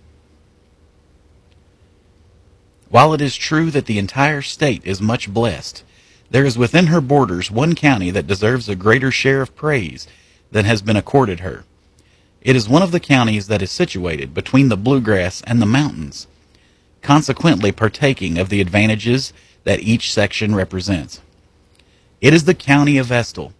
While 2.89 3.13
it 3.13 3.21
is 3.21 3.35
true 3.35 3.69
that 3.69 3.85
the 3.85 3.99
entire 3.99 4.41
state 4.41 4.81
is 4.83 4.99
much 4.99 5.31
blessed, 5.31 5.83
there 6.29 6.45
is 6.45 6.57
within 6.57 6.87
her 6.87 7.01
borders 7.01 7.51
one 7.51 7.75
county 7.75 8.11
that 8.11 8.27
deserves 8.27 8.67
a 8.67 8.75
greater 8.75 9.11
share 9.11 9.41
of 9.41 9.55
praise 9.55 10.07
than 10.51 10.65
has 10.65 10.81
been 10.81 10.95
accorded 10.95 11.41
her. 11.41 11.63
It 12.41 12.55
is 12.55 12.69
one 12.69 12.81
of 12.81 12.91
the 12.91 12.99
counties 12.99 13.47
that 13.47 13.61
is 13.61 13.71
situated 13.71 14.33
between 14.33 14.69
the 14.69 14.77
bluegrass 14.77 15.41
and 15.47 15.61
the 15.61 15.65
mountains, 15.65 16.27
consequently 17.01 17.71
partaking 17.71 18.37
of 18.37 18.49
the 18.49 18.61
advantages 18.61 19.33
that 19.63 19.81
each 19.81 20.13
section 20.13 20.53
represents. 20.53 21.21
It 22.21 22.33
is 22.33 22.45
the 22.45 22.53
county 22.53 22.97
of 22.97 23.11
Estill. 23.11 23.53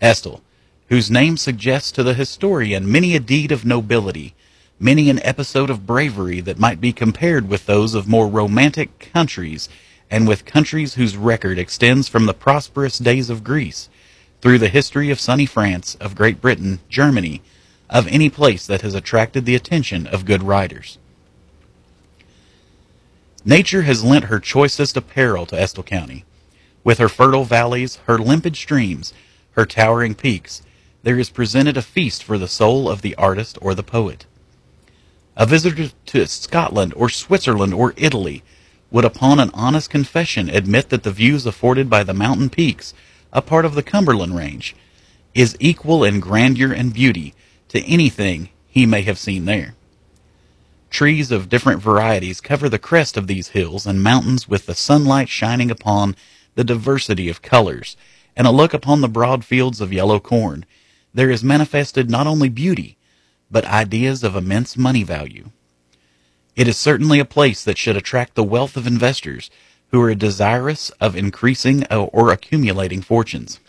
Estill, 0.00 0.42
whose 0.88 1.10
name 1.10 1.36
suggests 1.36 1.90
to 1.92 2.02
the 2.02 2.14
historian 2.14 2.90
many 2.90 3.16
a 3.16 3.20
deed 3.20 3.50
of 3.50 3.64
nobility, 3.64 4.34
many 4.78 5.08
an 5.08 5.22
episode 5.22 5.70
of 5.70 5.86
bravery 5.86 6.40
that 6.40 6.58
might 6.58 6.80
be 6.80 6.92
compared 6.92 7.48
with 7.48 7.66
those 7.66 7.94
of 7.94 8.06
more 8.06 8.28
romantic 8.28 8.98
countries 8.98 9.68
and 10.14 10.28
with 10.28 10.44
countries 10.44 10.94
whose 10.94 11.16
record 11.16 11.58
extends 11.58 12.06
from 12.06 12.26
the 12.26 12.32
prosperous 12.32 12.98
days 12.98 13.28
of 13.28 13.42
Greece 13.42 13.88
through 14.40 14.58
the 14.60 14.68
history 14.68 15.10
of 15.10 15.18
sunny 15.18 15.44
France, 15.44 15.96
of 15.96 16.14
Great 16.14 16.40
Britain, 16.40 16.78
Germany, 16.88 17.42
of 17.90 18.06
any 18.06 18.30
place 18.30 18.64
that 18.64 18.82
has 18.82 18.94
attracted 18.94 19.44
the 19.44 19.56
attention 19.56 20.06
of 20.06 20.24
good 20.24 20.44
writers. 20.44 20.98
Nature 23.44 23.82
has 23.82 24.04
lent 24.04 24.26
her 24.26 24.38
choicest 24.38 24.96
apparel 24.96 25.46
to 25.46 25.60
Estill 25.60 25.82
County. 25.82 26.24
With 26.84 26.98
her 26.98 27.08
fertile 27.08 27.44
valleys, 27.44 27.96
her 28.06 28.16
limpid 28.16 28.54
streams, 28.54 29.12
her 29.56 29.66
towering 29.66 30.14
peaks, 30.14 30.62
there 31.02 31.18
is 31.18 31.28
presented 31.28 31.76
a 31.76 31.82
feast 31.82 32.22
for 32.22 32.38
the 32.38 32.46
soul 32.46 32.88
of 32.88 33.02
the 33.02 33.16
artist 33.16 33.58
or 33.60 33.74
the 33.74 33.82
poet. 33.82 34.26
A 35.36 35.44
visitor 35.44 35.90
to 36.06 36.26
Scotland 36.28 36.94
or 36.94 37.08
Switzerland 37.08 37.74
or 37.74 37.94
Italy 37.96 38.44
would 38.94 39.04
upon 39.04 39.40
an 39.40 39.50
honest 39.54 39.90
confession 39.90 40.48
admit 40.48 40.88
that 40.88 41.02
the 41.02 41.10
views 41.10 41.44
afforded 41.46 41.90
by 41.90 42.04
the 42.04 42.14
mountain 42.14 42.48
peaks, 42.48 42.94
a 43.32 43.42
part 43.42 43.64
of 43.64 43.74
the 43.74 43.82
Cumberland 43.82 44.36
Range, 44.36 44.72
is 45.34 45.56
equal 45.58 46.04
in 46.04 46.20
grandeur 46.20 46.72
and 46.72 46.94
beauty 46.94 47.34
to 47.66 47.82
anything 47.86 48.50
he 48.68 48.86
may 48.86 49.02
have 49.02 49.18
seen 49.18 49.46
there. 49.46 49.74
Trees 50.90 51.32
of 51.32 51.48
different 51.48 51.82
varieties 51.82 52.40
cover 52.40 52.68
the 52.68 52.78
crest 52.78 53.16
of 53.16 53.26
these 53.26 53.48
hills 53.48 53.84
and 53.84 54.00
mountains 54.00 54.48
with 54.48 54.66
the 54.66 54.76
sunlight 54.76 55.28
shining 55.28 55.72
upon 55.72 56.14
the 56.54 56.62
diversity 56.62 57.28
of 57.28 57.42
colors, 57.42 57.96
and 58.36 58.46
a 58.46 58.52
look 58.52 58.72
upon 58.72 59.00
the 59.00 59.08
broad 59.08 59.44
fields 59.44 59.80
of 59.80 59.92
yellow 59.92 60.20
corn. 60.20 60.64
There 61.12 61.32
is 61.32 61.42
manifested 61.42 62.08
not 62.08 62.28
only 62.28 62.48
beauty, 62.48 62.96
but 63.50 63.64
ideas 63.64 64.22
of 64.22 64.36
immense 64.36 64.76
money 64.76 65.02
value. 65.02 65.50
It 66.56 66.68
is 66.68 66.76
certainly 66.76 67.18
a 67.18 67.24
place 67.24 67.64
that 67.64 67.78
should 67.78 67.96
attract 67.96 68.34
the 68.34 68.44
wealth 68.44 68.76
of 68.76 68.86
investors 68.86 69.50
who 69.88 70.00
are 70.02 70.14
desirous 70.14 70.90
of 71.00 71.16
increasing 71.16 71.84
or 71.86 72.30
accumulating 72.30 73.02
fortunes. 73.02 73.60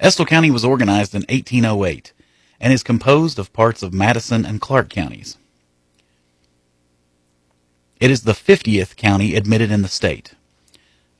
Estill 0.00 0.26
County 0.26 0.50
was 0.50 0.64
organized 0.64 1.14
in 1.14 1.22
1808 1.28 2.12
and 2.60 2.72
is 2.72 2.82
composed 2.82 3.38
of 3.38 3.52
parts 3.52 3.82
of 3.82 3.92
Madison 3.92 4.46
and 4.46 4.60
Clark 4.60 4.88
counties. 4.88 5.36
It 8.00 8.10
is 8.10 8.22
the 8.22 8.32
50th 8.32 8.96
county 8.96 9.34
admitted 9.34 9.70
in 9.70 9.82
the 9.82 9.88
state. 9.88 10.34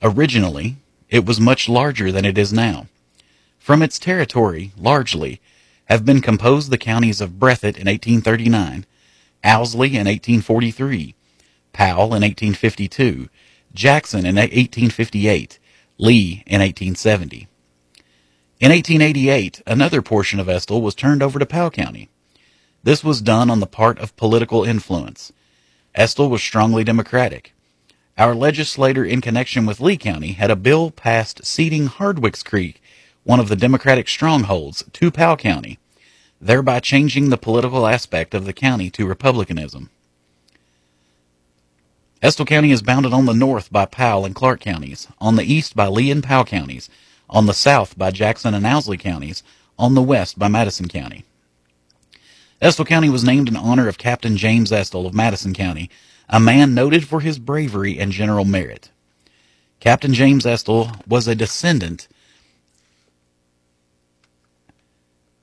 Originally, 0.00 0.76
it 1.10 1.26
was 1.26 1.40
much 1.40 1.68
larger 1.68 2.12
than 2.12 2.24
it 2.24 2.38
is 2.38 2.52
now. 2.52 2.86
From 3.58 3.82
its 3.82 3.98
territory, 3.98 4.72
largely, 4.76 5.40
have 5.86 6.04
been 6.04 6.20
composed 6.20 6.70
the 6.70 6.78
counties 6.78 7.20
of 7.20 7.38
Breathitt 7.38 7.76
in 7.76 7.86
1839, 7.86 8.86
Owsley 9.44 9.88
in 9.88 10.06
1843, 10.06 11.14
Powell 11.72 12.14
in 12.14 12.22
1852, 12.22 13.28
Jackson 13.72 14.20
in 14.20 14.36
1858, 14.36 15.58
Lee 15.98 16.42
in 16.46 16.60
1870. 16.60 17.48
In 18.60 18.72
1888, 18.72 19.62
another 19.66 20.02
portion 20.02 20.40
of 20.40 20.48
Estill 20.48 20.82
was 20.82 20.94
turned 20.96 21.22
over 21.22 21.38
to 21.38 21.46
Powell 21.46 21.70
County. 21.70 22.10
This 22.82 23.04
was 23.04 23.20
done 23.20 23.50
on 23.50 23.60
the 23.60 23.66
part 23.66 23.98
of 23.98 24.16
political 24.16 24.64
influence. 24.64 25.32
Estill 25.94 26.28
was 26.28 26.42
strongly 26.42 26.82
Democratic. 26.82 27.54
Our 28.16 28.34
legislator 28.34 29.04
in 29.04 29.20
connection 29.20 29.64
with 29.64 29.80
Lee 29.80 29.96
County 29.96 30.32
had 30.32 30.50
a 30.50 30.56
bill 30.56 30.90
passed 30.90 31.46
ceding 31.46 31.86
Hardwicks 31.86 32.44
Creek, 32.44 32.82
one 33.22 33.38
of 33.38 33.48
the 33.48 33.54
Democratic 33.54 34.08
strongholds, 34.08 34.82
to 34.92 35.12
Powell 35.12 35.36
County, 35.36 35.78
thereby 36.40 36.80
changing 36.80 37.30
the 37.30 37.36
political 37.36 37.86
aspect 37.86 38.34
of 38.34 38.44
the 38.44 38.52
county 38.52 38.90
to 38.90 39.06
Republicanism. 39.06 39.90
Estill 42.20 42.46
County 42.46 42.72
is 42.72 42.82
bounded 42.82 43.12
on 43.12 43.26
the 43.26 43.32
north 43.32 43.72
by 43.72 43.84
Powell 43.84 44.24
and 44.24 44.34
Clark 44.34 44.60
counties, 44.60 45.06
on 45.20 45.36
the 45.36 45.44
east 45.44 45.76
by 45.76 45.86
Lee 45.86 46.10
and 46.10 46.22
Powell 46.22 46.44
counties, 46.44 46.90
on 47.30 47.46
the 47.46 47.54
south 47.54 47.96
by 47.96 48.10
Jackson 48.10 48.54
and 48.54 48.66
Owsley 48.66 48.96
counties, 48.96 49.42
on 49.78 49.94
the 49.94 50.02
west 50.02 50.38
by 50.38 50.48
Madison 50.48 50.88
County. 50.88 51.24
Estill 52.60 52.84
County 52.84 53.08
was 53.08 53.22
named 53.22 53.48
in 53.48 53.56
honor 53.56 53.86
of 53.86 53.98
Captain 53.98 54.36
James 54.36 54.72
Estill 54.72 55.06
of 55.06 55.14
Madison 55.14 55.54
County, 55.54 55.88
a 56.28 56.40
man 56.40 56.74
noted 56.74 57.06
for 57.06 57.20
his 57.20 57.38
bravery 57.38 57.98
and 58.00 58.10
general 58.10 58.44
merit. 58.44 58.90
Captain 59.78 60.12
James 60.12 60.44
Estill 60.44 60.90
was 61.06 61.28
a 61.28 61.36
descendant 61.36 62.08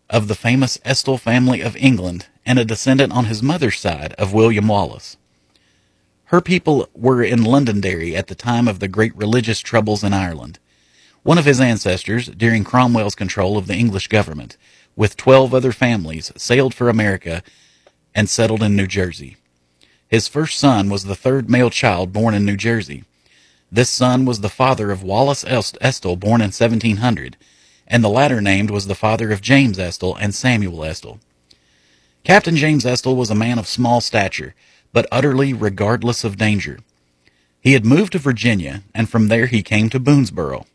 of 0.09 0.27
the 0.27 0.35
famous 0.35 0.79
Estill 0.85 1.17
family 1.17 1.61
of 1.61 1.75
England 1.77 2.27
and 2.45 2.59
a 2.59 2.65
descendant 2.65 3.11
on 3.11 3.25
his 3.25 3.41
mother's 3.41 3.79
side 3.79 4.13
of 4.13 4.33
William 4.33 4.67
Wallace. 4.67 5.17
Her 6.25 6.41
people 6.41 6.89
were 6.93 7.23
in 7.23 7.43
Londonderry 7.43 8.15
at 8.15 8.27
the 8.27 8.35
time 8.35 8.67
of 8.67 8.79
the 8.79 8.87
great 8.87 9.15
religious 9.15 9.59
troubles 9.59 10.03
in 10.03 10.13
Ireland. 10.13 10.59
One 11.23 11.37
of 11.37 11.45
his 11.45 11.59
ancestors, 11.59 12.27
during 12.27 12.63
Cromwell's 12.63 13.15
control 13.15 13.57
of 13.57 13.67
the 13.67 13.75
English 13.75 14.07
government, 14.07 14.57
with 14.95 15.17
twelve 15.17 15.53
other 15.53 15.71
families, 15.71 16.31
sailed 16.37 16.73
for 16.73 16.89
America 16.89 17.43
and 18.13 18.29
settled 18.29 18.63
in 18.63 18.75
New 18.75 18.87
Jersey. 18.87 19.37
His 20.07 20.27
first 20.27 20.57
son 20.57 20.89
was 20.89 21.03
the 21.03 21.15
third 21.15 21.49
male 21.49 21.69
child 21.69 22.13
born 22.13 22.33
in 22.33 22.45
New 22.45 22.57
Jersey. 22.57 23.03
This 23.71 23.89
son 23.89 24.25
was 24.25 24.41
the 24.41 24.49
father 24.49 24.91
of 24.91 25.03
Wallace 25.03 25.43
Estill, 25.43 26.15
born 26.15 26.41
in 26.41 26.51
1700, 26.51 27.35
and 27.87 28.03
the 28.03 28.09
latter 28.09 28.41
named 28.41 28.69
was 28.71 28.87
the 28.87 28.95
father 28.95 29.31
of 29.31 29.41
James 29.41 29.79
Estill 29.79 30.15
and 30.15 30.35
Samuel 30.35 30.83
Estill. 30.85 31.19
Captain 32.23 32.55
James 32.57 32.85
Estill 32.85 33.15
was 33.15 33.29
a 33.31 33.35
man 33.35 33.59
of 33.59 33.67
small 33.67 34.01
stature, 34.01 34.55
but 34.93 35.07
utterly 35.11 35.53
regardless 35.53 36.23
of 36.23 36.37
danger. 36.37 36.79
He 37.61 37.73
had 37.73 37.85
moved 37.85 38.13
to 38.13 38.19
Virginia, 38.19 38.83
and 38.95 39.09
from 39.09 39.27
there 39.29 39.47
he 39.47 39.63
came 39.63 39.89
to 39.89 39.99
Boonesboro. 39.99 40.65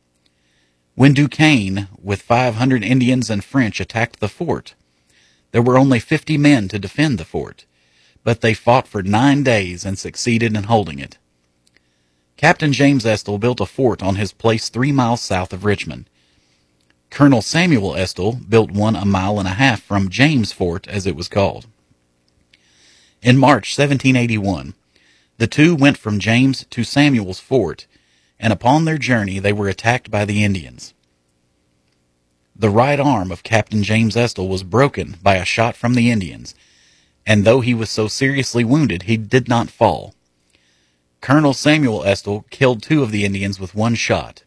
When 0.94 1.14
Duquesne, 1.14 1.88
with 2.02 2.22
500 2.22 2.84
Indians 2.84 3.30
and 3.30 3.44
French, 3.44 3.80
attacked 3.80 4.20
the 4.20 4.28
fort, 4.28 4.74
There 5.52 5.62
were 5.62 5.78
only 5.78 6.00
fifty 6.00 6.38
men 6.38 6.68
to 6.68 6.78
defend 6.78 7.18
the 7.18 7.24
fort, 7.24 7.66
but 8.24 8.40
they 8.42 8.54
fought 8.54 8.88
for 8.88 9.02
nine 9.02 9.42
days 9.42 9.84
and 9.84 9.98
succeeded 9.98 10.56
in 10.56 10.64
holding 10.64 10.98
it. 10.98 11.18
Captain 12.36 12.72
James 12.72 13.06
Estill 13.06 13.38
built 13.38 13.60
a 13.60 13.66
fort 13.66 14.02
on 14.02 14.16
his 14.16 14.32
place 14.32 14.68
three 14.68 14.92
miles 14.92 15.22
south 15.22 15.52
of 15.52 15.64
Richmond. 15.64 16.08
Colonel 17.10 17.42
Samuel 17.42 17.96
Estill 17.96 18.32
built 18.32 18.70
one 18.70 18.96
a 18.96 19.04
mile 19.04 19.38
and 19.38 19.48
a 19.48 19.52
half 19.52 19.82
from 19.82 20.08
James 20.08 20.52
Fort, 20.52 20.86
as 20.88 21.06
it 21.06 21.16
was 21.16 21.28
called. 21.28 21.66
In 23.20 23.36
March 23.36 23.76
1781, 23.76 24.74
the 25.36 25.46
two 25.46 25.74
went 25.74 25.98
from 25.98 26.20
James 26.20 26.64
to 26.70 26.84
Samuel's 26.84 27.40
fort, 27.40 27.86
and 28.38 28.52
upon 28.52 28.84
their 28.84 28.98
journey 28.98 29.38
they 29.38 29.52
were 29.52 29.68
attacked 29.68 30.10
by 30.10 30.24
the 30.24 30.44
Indians. 30.44 30.94
The 32.54 32.70
right 32.70 33.00
arm 33.00 33.32
of 33.32 33.42
Captain 33.42 33.82
James 33.82 34.16
Estill 34.16 34.48
was 34.48 34.62
broken 34.62 35.16
by 35.22 35.36
a 35.36 35.44
shot 35.44 35.76
from 35.76 35.94
the 35.94 36.10
Indians, 36.10 36.54
and 37.26 37.44
though 37.44 37.60
he 37.60 37.74
was 37.74 37.90
so 37.90 38.06
seriously 38.06 38.64
wounded, 38.64 39.02
he 39.02 39.16
did 39.16 39.48
not 39.48 39.70
fall. 39.70 40.14
Colonel 41.20 41.54
Samuel 41.54 42.04
Estill 42.04 42.46
killed 42.50 42.82
two 42.82 43.02
of 43.02 43.10
the 43.10 43.24
Indians 43.24 43.58
with 43.58 43.74
one 43.74 43.94
shot. 43.94 44.42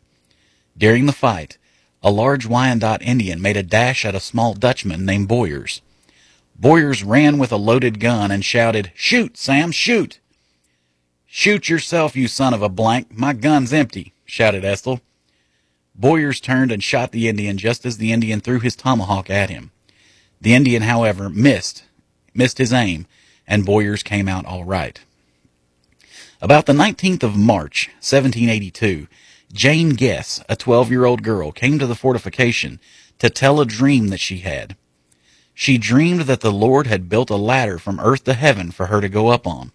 During 0.77 1.05
the 1.05 1.12
fight, 1.12 1.58
a 2.04 2.12
large 2.12 2.48
Wyandot 2.48 3.02
Indian 3.02 3.42
made 3.42 3.56
a 3.56 3.64
dash 3.64 4.04
at 4.04 4.14
a 4.14 4.20
small 4.20 4.54
Dutchman 4.54 5.06
named 5.06 5.30
Boyers. 5.30 5.82
Boyers 6.56 7.04
ran 7.04 7.38
with 7.38 7.52
a 7.52 7.58
loaded 7.58 8.00
gun 8.00 8.30
and 8.30 8.44
shouted, 8.44 8.92
Shoot, 8.94 9.38
Sam, 9.38 9.72
shoot! 9.72 10.20
Shoot 11.26 11.70
yourself, 11.70 12.16
you 12.16 12.28
son 12.28 12.54
of 12.54 12.62
a 12.62 12.70
blank. 12.70 13.12
My 13.12 13.34
gun's 13.34 13.74
empty, 13.74 14.14
shouted 14.26 14.64
Estill. 14.64 15.02
Boyers 15.96 16.40
turned 16.40 16.72
and 16.72 16.84
shot 16.84 17.12
the 17.12 17.28
Indian 17.28 17.58
just 17.58 17.86
as 17.86 17.98
the 17.98 18.12
Indian 18.12 18.40
threw 18.40 18.60
his 18.60 18.76
tomahawk 18.76 19.30
at 19.30 19.50
him. 19.50 19.72
The 20.42 20.54
Indian, 20.54 20.84
however, 20.84 21.30
missed, 21.30 21.86
missed 22.34 22.58
his 22.58 22.74
aim, 22.74 23.08
and 23.48 23.66
Boyers 23.66 24.04
came 24.04 24.28
out 24.28 24.46
all 24.46 24.64
right. 24.66 25.00
About 26.42 26.66
the 26.66 26.74
19th 26.74 27.24
of 27.24 27.38
March, 27.38 27.88
1782, 28.02 29.08
Jane 29.54 29.90
Guess, 29.90 30.44
a 30.50 30.56
12 30.56 30.90
year 30.90 31.06
old 31.06 31.22
girl, 31.22 31.52
came 31.52 31.78
to 31.78 31.86
the 31.86 31.96
fortification 31.96 32.80
to 33.20 33.30
tell 33.30 33.62
a 33.62 33.66
dream 33.66 34.08
that 34.08 34.20
she 34.20 34.40
had. 34.40 34.76
She 35.54 35.78
dreamed 35.78 36.22
that 36.22 36.42
the 36.42 36.52
Lord 36.52 36.88
had 36.88 37.08
built 37.08 37.30
a 37.30 37.36
ladder 37.36 37.78
from 37.78 38.00
earth 38.00 38.24
to 38.24 38.34
heaven 38.34 38.72
for 38.72 38.88
her 38.88 39.00
to 39.00 39.08
go 39.08 39.28
up 39.28 39.46
on. 39.46 39.72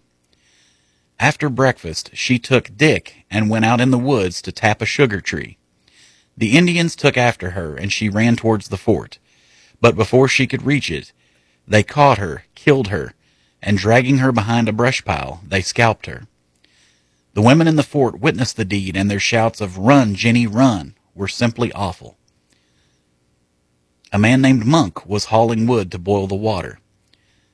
After 1.17 1.47
breakfast, 1.47 2.11
she 2.13 2.37
took 2.37 2.75
Dick 2.75 3.25
and 3.31 3.49
went 3.49 3.63
out 3.63 3.79
in 3.79 3.91
the 3.91 3.97
woods 3.97 4.41
to 4.41 4.51
tap 4.51 4.81
a 4.81 4.85
sugar 4.85 5.21
tree. 5.21 5.57
The 6.35 6.57
Indians 6.57 6.95
took 6.95 7.15
after 7.17 7.51
her 7.51 7.75
and 7.75 7.91
she 7.91 8.09
ran 8.09 8.35
towards 8.35 8.67
the 8.67 8.77
fort. 8.77 9.17
But 9.79 9.95
before 9.95 10.27
she 10.27 10.45
could 10.45 10.63
reach 10.63 10.91
it, 10.91 11.13
they 11.65 11.83
caught 11.83 12.17
her, 12.17 12.43
killed 12.53 12.89
her, 12.89 13.13
and 13.61 13.77
dragging 13.77 14.17
her 14.17 14.33
behind 14.33 14.67
a 14.67 14.73
brush 14.73 15.05
pile, 15.05 15.41
they 15.47 15.61
scalped 15.61 16.05
her. 16.05 16.27
The 17.33 17.41
women 17.41 17.67
in 17.67 17.75
the 17.75 17.83
fort 17.83 18.19
witnessed 18.19 18.57
the 18.57 18.65
deed, 18.65 18.97
and 18.97 19.09
their 19.09 19.19
shouts 19.19 19.61
of 19.61 19.77
Run, 19.77 20.15
Jenny, 20.15 20.47
run 20.47 20.95
were 21.13 21.27
simply 21.27 21.71
awful. 21.73 22.17
A 24.11 24.17
man 24.17 24.41
named 24.41 24.65
Monk 24.65 25.05
was 25.05 25.25
hauling 25.25 25.67
wood 25.67 25.91
to 25.91 25.99
boil 25.99 26.25
the 26.25 26.35
water. 26.35 26.79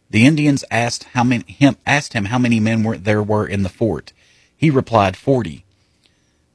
The 0.09 0.25
Indians 0.25 0.63
asked 0.71 1.03
how 1.13 1.23
many 1.23 1.43
him 1.51 1.75
asked 1.85 2.13
him 2.13 2.25
how 2.25 2.37
many 2.37 2.59
men 2.59 2.83
were, 2.83 2.97
there 2.97 3.21
were 3.21 3.45
in 3.45 3.63
the 3.63 3.69
fort. 3.69 4.13
He 4.55 4.69
replied 4.69 5.17
forty. 5.17 5.65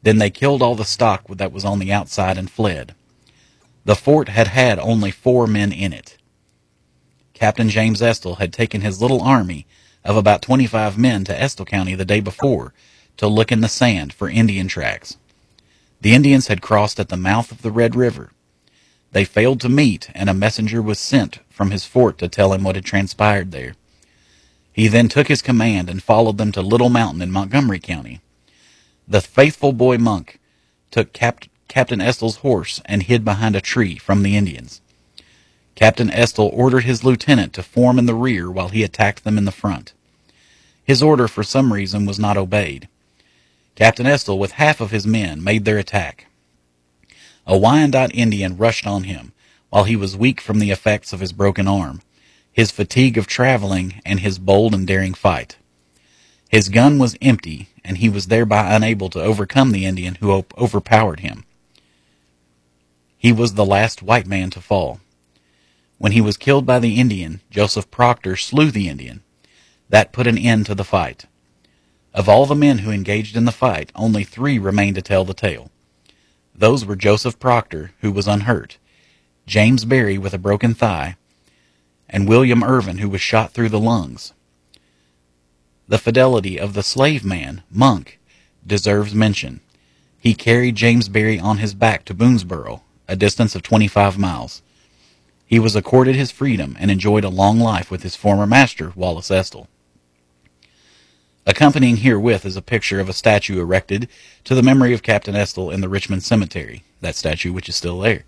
Then 0.02 0.16
they 0.16 0.30
killed 0.30 0.62
all 0.62 0.74
the 0.74 0.84
stock 0.84 1.26
that 1.28 1.52
was 1.52 1.64
on 1.64 1.78
the 1.78 1.92
outside 1.92 2.38
and 2.38 2.50
fled. 2.50 2.94
The 3.84 3.96
fort 3.96 4.30
had 4.30 4.48
had 4.48 4.78
only 4.78 5.10
four 5.10 5.46
men 5.46 5.72
in 5.72 5.92
it. 5.92 6.16
Captain 7.34 7.68
James 7.68 8.00
Estill 8.00 8.36
had 8.36 8.52
taken 8.52 8.80
his 8.80 9.02
little 9.02 9.20
army 9.20 9.66
of 10.04 10.16
about 10.16 10.40
25 10.40 10.96
men 10.96 11.24
to 11.24 11.38
Estill 11.38 11.66
County 11.66 11.94
the 11.94 12.04
day 12.06 12.20
before 12.20 12.72
to 13.20 13.28
look 13.28 13.52
in 13.52 13.60
the 13.60 13.68
sand 13.68 14.14
for 14.14 14.30
Indian 14.30 14.66
tracks. 14.66 15.18
The 16.00 16.14
Indians 16.14 16.46
had 16.46 16.62
crossed 16.62 16.98
at 16.98 17.10
the 17.10 17.18
mouth 17.18 17.52
of 17.52 17.60
the 17.60 17.70
Red 17.70 17.94
River. 17.94 18.30
They 19.12 19.26
failed 19.26 19.60
to 19.60 19.68
meet, 19.68 20.08
and 20.14 20.30
a 20.30 20.32
messenger 20.32 20.80
was 20.80 20.98
sent 20.98 21.40
from 21.50 21.70
his 21.70 21.84
fort 21.84 22.16
to 22.16 22.28
tell 22.28 22.54
him 22.54 22.64
what 22.64 22.76
had 22.76 22.86
transpired 22.86 23.52
there. 23.52 23.74
He 24.72 24.88
then 24.88 25.10
took 25.10 25.28
his 25.28 25.42
command 25.42 25.90
and 25.90 26.02
followed 26.02 26.38
them 26.38 26.50
to 26.52 26.62
Little 26.62 26.88
Mountain 26.88 27.20
in 27.20 27.30
Montgomery 27.30 27.78
County. 27.78 28.22
The 29.06 29.20
faithful 29.20 29.74
boy 29.74 29.98
monk 29.98 30.40
took 30.90 31.12
Cap- 31.12 31.44
Captain 31.68 32.00
Estill's 32.00 32.36
horse 32.36 32.80
and 32.86 33.02
hid 33.02 33.22
behind 33.22 33.54
a 33.54 33.60
tree 33.60 33.96
from 33.96 34.22
the 34.22 34.34
Indians. 34.34 34.80
Captain 35.74 36.10
Estill 36.10 36.48
ordered 36.54 36.84
his 36.84 37.04
lieutenant 37.04 37.52
to 37.52 37.62
form 37.62 37.98
in 37.98 38.06
the 38.06 38.14
rear 38.14 38.50
while 38.50 38.70
he 38.70 38.82
attacked 38.82 39.24
them 39.24 39.36
in 39.36 39.44
the 39.44 39.52
front. 39.52 39.92
His 40.82 41.02
order, 41.02 41.28
for 41.28 41.42
some 41.42 41.74
reason, 41.74 42.06
was 42.06 42.18
not 42.18 42.38
obeyed. 42.38 42.88
Captain 43.74 44.06
Estill, 44.06 44.38
with 44.38 44.52
half 44.52 44.80
of 44.80 44.90
his 44.90 45.06
men, 45.06 45.42
made 45.42 45.64
their 45.64 45.78
attack. 45.78 46.26
A 47.46 47.56
Wyandot 47.56 48.10
Indian 48.14 48.56
rushed 48.56 48.86
on 48.86 49.04
him, 49.04 49.32
while 49.70 49.84
he 49.84 49.96
was 49.96 50.16
weak 50.16 50.40
from 50.40 50.58
the 50.58 50.70
effects 50.70 51.12
of 51.12 51.20
his 51.20 51.32
broken 51.32 51.66
arm, 51.66 52.02
his 52.52 52.70
fatigue 52.70 53.16
of 53.16 53.26
traveling, 53.26 54.00
and 54.04 54.20
his 54.20 54.38
bold 54.38 54.74
and 54.74 54.86
daring 54.86 55.14
fight. 55.14 55.56
His 56.48 56.68
gun 56.68 56.98
was 56.98 57.16
empty, 57.22 57.68
and 57.84 57.98
he 57.98 58.08
was 58.08 58.26
thereby 58.26 58.74
unable 58.74 59.08
to 59.10 59.22
overcome 59.22 59.70
the 59.70 59.86
Indian 59.86 60.16
who 60.16 60.44
overpowered 60.58 61.20
him. 61.20 61.44
He 63.16 63.32
was 63.32 63.54
the 63.54 63.64
last 63.64 64.02
white 64.02 64.26
man 64.26 64.50
to 64.50 64.60
fall. 64.60 65.00
When 65.98 66.12
he 66.12 66.20
was 66.20 66.36
killed 66.36 66.66
by 66.66 66.78
the 66.78 66.98
Indian, 66.98 67.40
Joseph 67.50 67.90
Proctor 67.90 68.34
slew 68.34 68.70
the 68.70 68.88
Indian. 68.88 69.22
That 69.90 70.12
put 70.12 70.26
an 70.26 70.38
end 70.38 70.66
to 70.66 70.74
the 70.74 70.84
fight. 70.84 71.26
Of 72.12 72.28
all 72.28 72.44
the 72.46 72.56
men 72.56 72.78
who 72.78 72.90
engaged 72.90 73.36
in 73.36 73.44
the 73.44 73.52
fight, 73.52 73.92
only 73.94 74.24
three 74.24 74.58
remained 74.58 74.96
to 74.96 75.02
tell 75.02 75.24
the 75.24 75.34
tale. 75.34 75.70
Those 76.54 76.84
were 76.84 76.96
Joseph 76.96 77.38
Proctor, 77.38 77.92
who 78.00 78.10
was 78.10 78.26
unhurt, 78.26 78.78
James 79.46 79.84
Berry 79.84 80.18
with 80.18 80.34
a 80.34 80.38
broken 80.38 80.74
thigh, 80.74 81.16
and 82.08 82.28
William 82.28 82.64
Irvine, 82.64 82.98
who 82.98 83.08
was 83.08 83.20
shot 83.20 83.52
through 83.52 83.68
the 83.68 83.78
lungs. 83.78 84.32
The 85.86 85.98
fidelity 85.98 86.58
of 86.58 86.74
the 86.74 86.82
slave 86.82 87.24
man, 87.24 87.62
Monk, 87.70 88.18
deserves 88.66 89.14
mention. 89.14 89.60
He 90.18 90.34
carried 90.34 90.76
James 90.76 91.08
Berry 91.08 91.38
on 91.38 91.58
his 91.58 91.74
back 91.74 92.04
to 92.06 92.14
Boonesboro, 92.14 92.82
a 93.08 93.16
distance 93.16 93.54
of 93.54 93.62
25 93.62 94.18
miles. 94.18 94.62
He 95.46 95.58
was 95.58 95.74
accorded 95.74 96.14
his 96.14 96.30
freedom 96.30 96.76
and 96.78 96.90
enjoyed 96.90 97.24
a 97.24 97.28
long 97.28 97.58
life 97.58 97.90
with 97.90 98.02
his 98.02 98.16
former 98.16 98.46
master, 98.46 98.92
Wallace 98.94 99.30
Estill. 99.30 99.68
Accompanying 101.46 101.96
herewith 101.96 102.44
is 102.44 102.56
a 102.56 102.62
picture 102.62 103.00
of 103.00 103.08
a 103.08 103.14
statue 103.14 103.60
erected 103.60 104.08
to 104.44 104.54
the 104.54 104.62
memory 104.62 104.92
of 104.92 105.02
Captain 105.02 105.34
Estill 105.34 105.70
in 105.70 105.80
the 105.80 105.88
Richmond 105.88 106.22
Cemetery, 106.22 106.84
that 107.00 107.16
statue 107.16 107.52
which 107.52 107.68
is 107.68 107.76
still 107.76 108.00
there. 108.00 108.24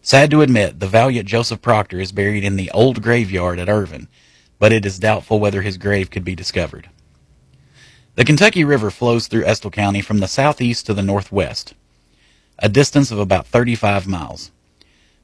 Sad 0.00 0.30
to 0.30 0.40
admit, 0.40 0.80
the 0.80 0.86
valiant 0.86 1.28
Joseph 1.28 1.60
Proctor 1.60 2.00
is 2.00 2.12
buried 2.12 2.44
in 2.44 2.56
the 2.56 2.70
old 2.70 3.02
graveyard 3.02 3.58
at 3.58 3.68
Irvine, 3.68 4.08
but 4.58 4.72
it 4.72 4.86
is 4.86 4.98
doubtful 4.98 5.38
whether 5.38 5.60
his 5.60 5.76
grave 5.76 6.10
could 6.10 6.24
be 6.24 6.34
discovered. 6.34 6.88
The 8.14 8.24
Kentucky 8.24 8.64
River 8.64 8.90
flows 8.90 9.26
through 9.26 9.44
Estill 9.44 9.70
County 9.70 10.00
from 10.00 10.18
the 10.18 10.28
southeast 10.28 10.86
to 10.86 10.94
the 10.94 11.02
northwest, 11.02 11.74
a 12.58 12.68
distance 12.68 13.10
of 13.10 13.18
about 13.18 13.46
35 13.46 14.06
miles. 14.06 14.50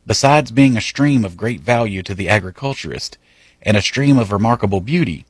Besides 0.06 0.52
being 0.52 0.76
a 0.76 0.82
stream 0.82 1.24
of 1.24 1.36
great 1.36 1.60
value 1.60 2.02
to 2.02 2.14
the 2.14 2.28
agriculturist 2.28 3.16
and 3.62 3.76
a 3.76 3.82
stream 3.82 4.18
of 4.18 4.30
remarkable 4.30 4.80
beauty, 4.80 5.24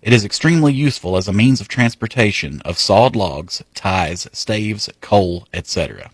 it 0.00 0.12
is 0.12 0.24
extremely 0.24 0.72
useful 0.72 1.16
as 1.16 1.28
a 1.28 1.32
means 1.32 1.60
of 1.60 1.68
transportation 1.68 2.62
of 2.64 2.78
sawed 2.78 3.16
logs, 3.16 3.62
ties, 3.74 4.28
staves, 4.32 4.88
coal, 5.00 5.46
etc. 5.52 6.10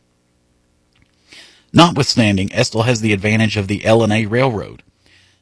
Notwithstanding, 1.72 2.52
Estill 2.52 2.82
has 2.82 3.00
the 3.00 3.12
advantage 3.12 3.56
of 3.56 3.68
the 3.68 3.84
L&A 3.84 4.26
Railroad. 4.26 4.82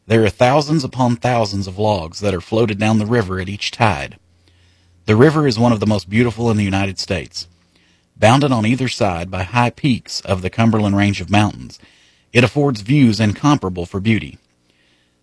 There 0.07 0.24
are 0.24 0.31
thousands 0.31 0.83
upon 0.83 1.16
thousands 1.16 1.66
of 1.66 1.78
logs 1.78 2.20
that 2.20 2.35
are 2.35 2.40
floated 2.40 2.78
down 2.78 2.98
the 2.98 3.07
river 3.07 3.38
at 3.38 3.48
each 3.48 3.70
tide. 3.70 4.18
The 5.07 5.14
river 5.14 5.46
is 5.46 5.59
one 5.59 5.72
of 5.72 5.81
the 5.81 5.87
most 5.87 6.09
beautiful 6.09 6.50
in 6.50 6.57
the 6.57 6.64
United 6.64 6.98
States. 6.98 7.46
Bounded 8.16 8.50
on 8.50 8.66
either 8.66 8.88
side 8.88 9.31
by 9.31 9.42
high 9.42 9.70
peaks 9.70 10.20
of 10.22 10.42
the 10.42 10.50
Cumberland 10.50 10.96
range 10.96 11.20
of 11.20 11.31
mountains, 11.31 11.78
it 12.33 12.44
affords 12.44 12.81
views 12.81 13.20
incomparable 13.20 13.87
for 13.87 14.00
beauty. 14.00 14.38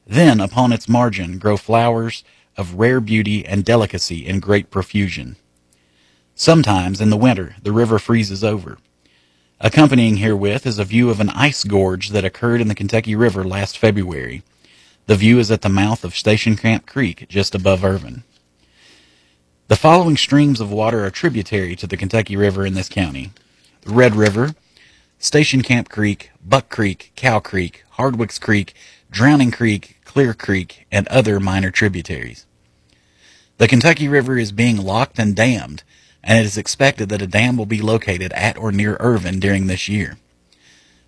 Then, 0.05 0.39
upon 0.39 0.71
its 0.71 0.89
margin, 0.89 1.37
grow 1.37 1.57
flowers 1.57 2.23
of 2.59 2.73
rare 2.73 2.99
beauty 2.99 3.45
and 3.45 3.63
delicacy 3.63 4.27
in 4.27 4.41
great 4.41 4.69
profusion. 4.69 5.37
Sometimes, 6.35 6.99
in 6.99 7.09
the 7.09 7.15
winter, 7.15 7.55
the 7.63 7.71
river 7.71 7.97
freezes 7.97 8.43
over. 8.43 8.77
Accompanying 9.61 10.17
herewith 10.17 10.65
is 10.65 10.77
a 10.77 10.83
view 10.83 11.09
of 11.09 11.21
an 11.21 11.29
ice 11.29 11.63
gorge 11.63 12.09
that 12.09 12.25
occurred 12.25 12.59
in 12.59 12.67
the 12.67 12.75
Kentucky 12.75 13.15
River 13.15 13.45
last 13.45 13.77
February. 13.77 14.43
The 15.05 15.15
view 15.15 15.39
is 15.39 15.49
at 15.51 15.61
the 15.61 15.69
mouth 15.69 16.03
of 16.03 16.17
Station 16.17 16.57
Camp 16.57 16.85
Creek, 16.85 17.27
just 17.29 17.55
above 17.55 17.85
Irvine. 17.85 18.23
The 19.69 19.77
following 19.77 20.17
streams 20.17 20.59
of 20.59 20.69
water 20.69 21.05
are 21.05 21.11
tributary 21.11 21.77
to 21.77 21.87
the 21.87 21.95
Kentucky 21.95 22.35
River 22.35 22.65
in 22.65 22.73
this 22.73 22.89
county 22.89 23.31
the 23.83 23.91
Red 23.91 24.15
River, 24.15 24.53
Station 25.17 25.61
Camp 25.61 25.87
Creek, 25.87 26.31
Buck 26.43 26.67
Creek, 26.67 27.13
Cow 27.15 27.39
Creek, 27.39 27.85
Hardwicks 27.97 28.37
Creek, 28.37 28.73
Drowning 29.09 29.51
Creek, 29.51 29.99
Clear 30.03 30.33
Creek, 30.33 30.85
and 30.91 31.07
other 31.07 31.39
minor 31.39 31.71
tributaries. 31.71 32.45
The 33.59 33.67
Kentucky 33.67 34.07
River 34.07 34.37
is 34.37 34.53
being 34.53 34.77
locked 34.77 35.19
and 35.19 35.35
dammed, 35.35 35.83
and 36.23 36.39
it 36.39 36.45
is 36.45 36.57
expected 36.57 37.09
that 37.09 37.21
a 37.21 37.27
dam 37.27 37.57
will 37.57 37.65
be 37.65 37.81
located 37.81 38.31
at 38.31 38.57
or 38.57 38.71
near 38.71 38.95
Irvine 39.01 39.41
during 39.41 39.67
this 39.67 39.89
year. 39.89 40.17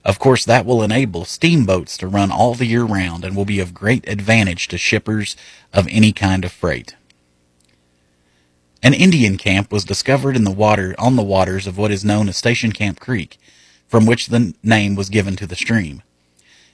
Of 0.03 0.19
course, 0.19 0.43
that 0.43 0.65
will 0.65 0.83
enable 0.83 1.23
steamboats 1.23 1.95
to 1.97 2.09
run 2.09 2.29
all 2.29 2.53
the 2.53 2.65
year 2.65 2.83
round 2.83 3.23
and 3.23 3.37
will 3.37 3.45
be 3.45 3.61
of 3.61 3.73
great 3.73 4.05
advantage 4.05 4.67
to 4.67 4.77
shippers 4.77 5.37
of 5.71 5.87
any 5.89 6.11
kind 6.11 6.43
of 6.43 6.51
freight. 6.51 6.97
An 8.83 8.93
Indian 8.93 9.37
camp 9.37 9.71
was 9.71 9.85
discovered 9.85 10.35
in 10.35 10.43
the 10.43 10.51
water 10.51 10.93
on 10.99 11.15
the 11.15 11.23
waters 11.23 11.67
of 11.67 11.77
what 11.77 11.91
is 11.91 12.03
known 12.03 12.27
as 12.27 12.35
Station 12.35 12.73
Camp 12.73 12.99
Creek, 12.99 13.37
from 13.87 14.05
which 14.05 14.27
the 14.27 14.53
name 14.61 14.95
was 14.95 15.09
given 15.09 15.37
to 15.37 15.47
the 15.47 15.55
stream. 15.55 16.03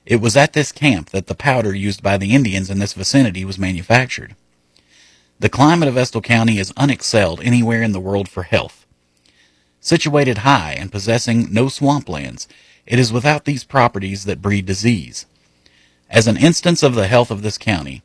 It 0.07 0.21
was 0.21 0.35
at 0.35 0.53
this 0.53 0.71
camp 0.71 1.11
that 1.11 1.27
the 1.27 1.35
powder 1.35 1.75
used 1.75 2.01
by 2.01 2.17
the 2.17 2.33
Indians 2.33 2.71
in 2.71 2.79
this 2.79 2.93
vicinity 2.93 3.45
was 3.45 3.59
manufactured. 3.59 4.35
The 5.39 5.49
climate 5.49 5.87
of 5.87 5.97
Estill 5.97 6.21
County 6.21 6.57
is 6.57 6.73
unexcelled 6.73 7.45
anywhere 7.45 7.83
in 7.83 7.91
the 7.91 7.99
world 7.99 8.27
for 8.27 8.41
health. 8.41 8.87
Situated 9.79 10.39
high 10.39 10.75
and 10.79 10.91
possessing 10.91 11.53
no 11.53 11.65
swamplands, 11.65 12.47
it 12.87 12.97
is 12.97 13.13
without 13.13 13.45
these 13.45 13.63
properties 13.63 14.25
that 14.25 14.41
breed 14.41 14.65
disease. 14.65 15.27
As 16.09 16.25
an 16.25 16.37
instance 16.37 16.81
of 16.81 16.95
the 16.95 17.07
health 17.07 17.29
of 17.29 17.43
this 17.43 17.59
county, 17.59 18.01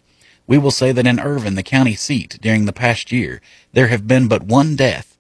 we 0.47 0.59
will 0.59 0.71
say 0.71 0.93
that 0.93 1.07
in 1.07 1.19
Irvine, 1.19 1.55
the 1.55 1.63
county 1.63 1.95
seat, 1.95 2.39
during 2.43 2.67
the 2.67 2.73
past 2.73 3.11
year, 3.11 3.41
there 3.73 3.89
have 3.89 4.07
been 4.07 4.29
but 4.29 4.43
one 4.43 4.77
death, 4.77 5.17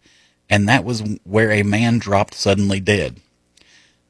and 0.50 0.68
that 0.68 0.84
was 0.84 1.18
where 1.24 1.50
a 1.50 1.62
man 1.62 1.98
dropped 1.98 2.34
suddenly 2.34 2.78
dead. 2.78 3.20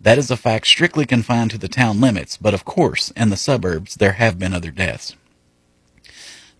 That 0.01 0.19
is 0.19 0.29
a 0.29 0.37
fact 0.37 0.67
strictly 0.67 1.07
confined 1.07 1.53
to 1.53 1.59
the 1.59 1.69
town 1.69 2.01
limits, 2.01 2.37
but 2.37 2.55
of 2.55 2.65
course, 2.65 3.13
in 3.13 3.31
the 3.31 3.37
suburbs, 3.37 3.95
there 3.95 4.15
have 4.15 4.41
been 4.41 4.53
other 4.53 4.73
deaths. 4.73 5.15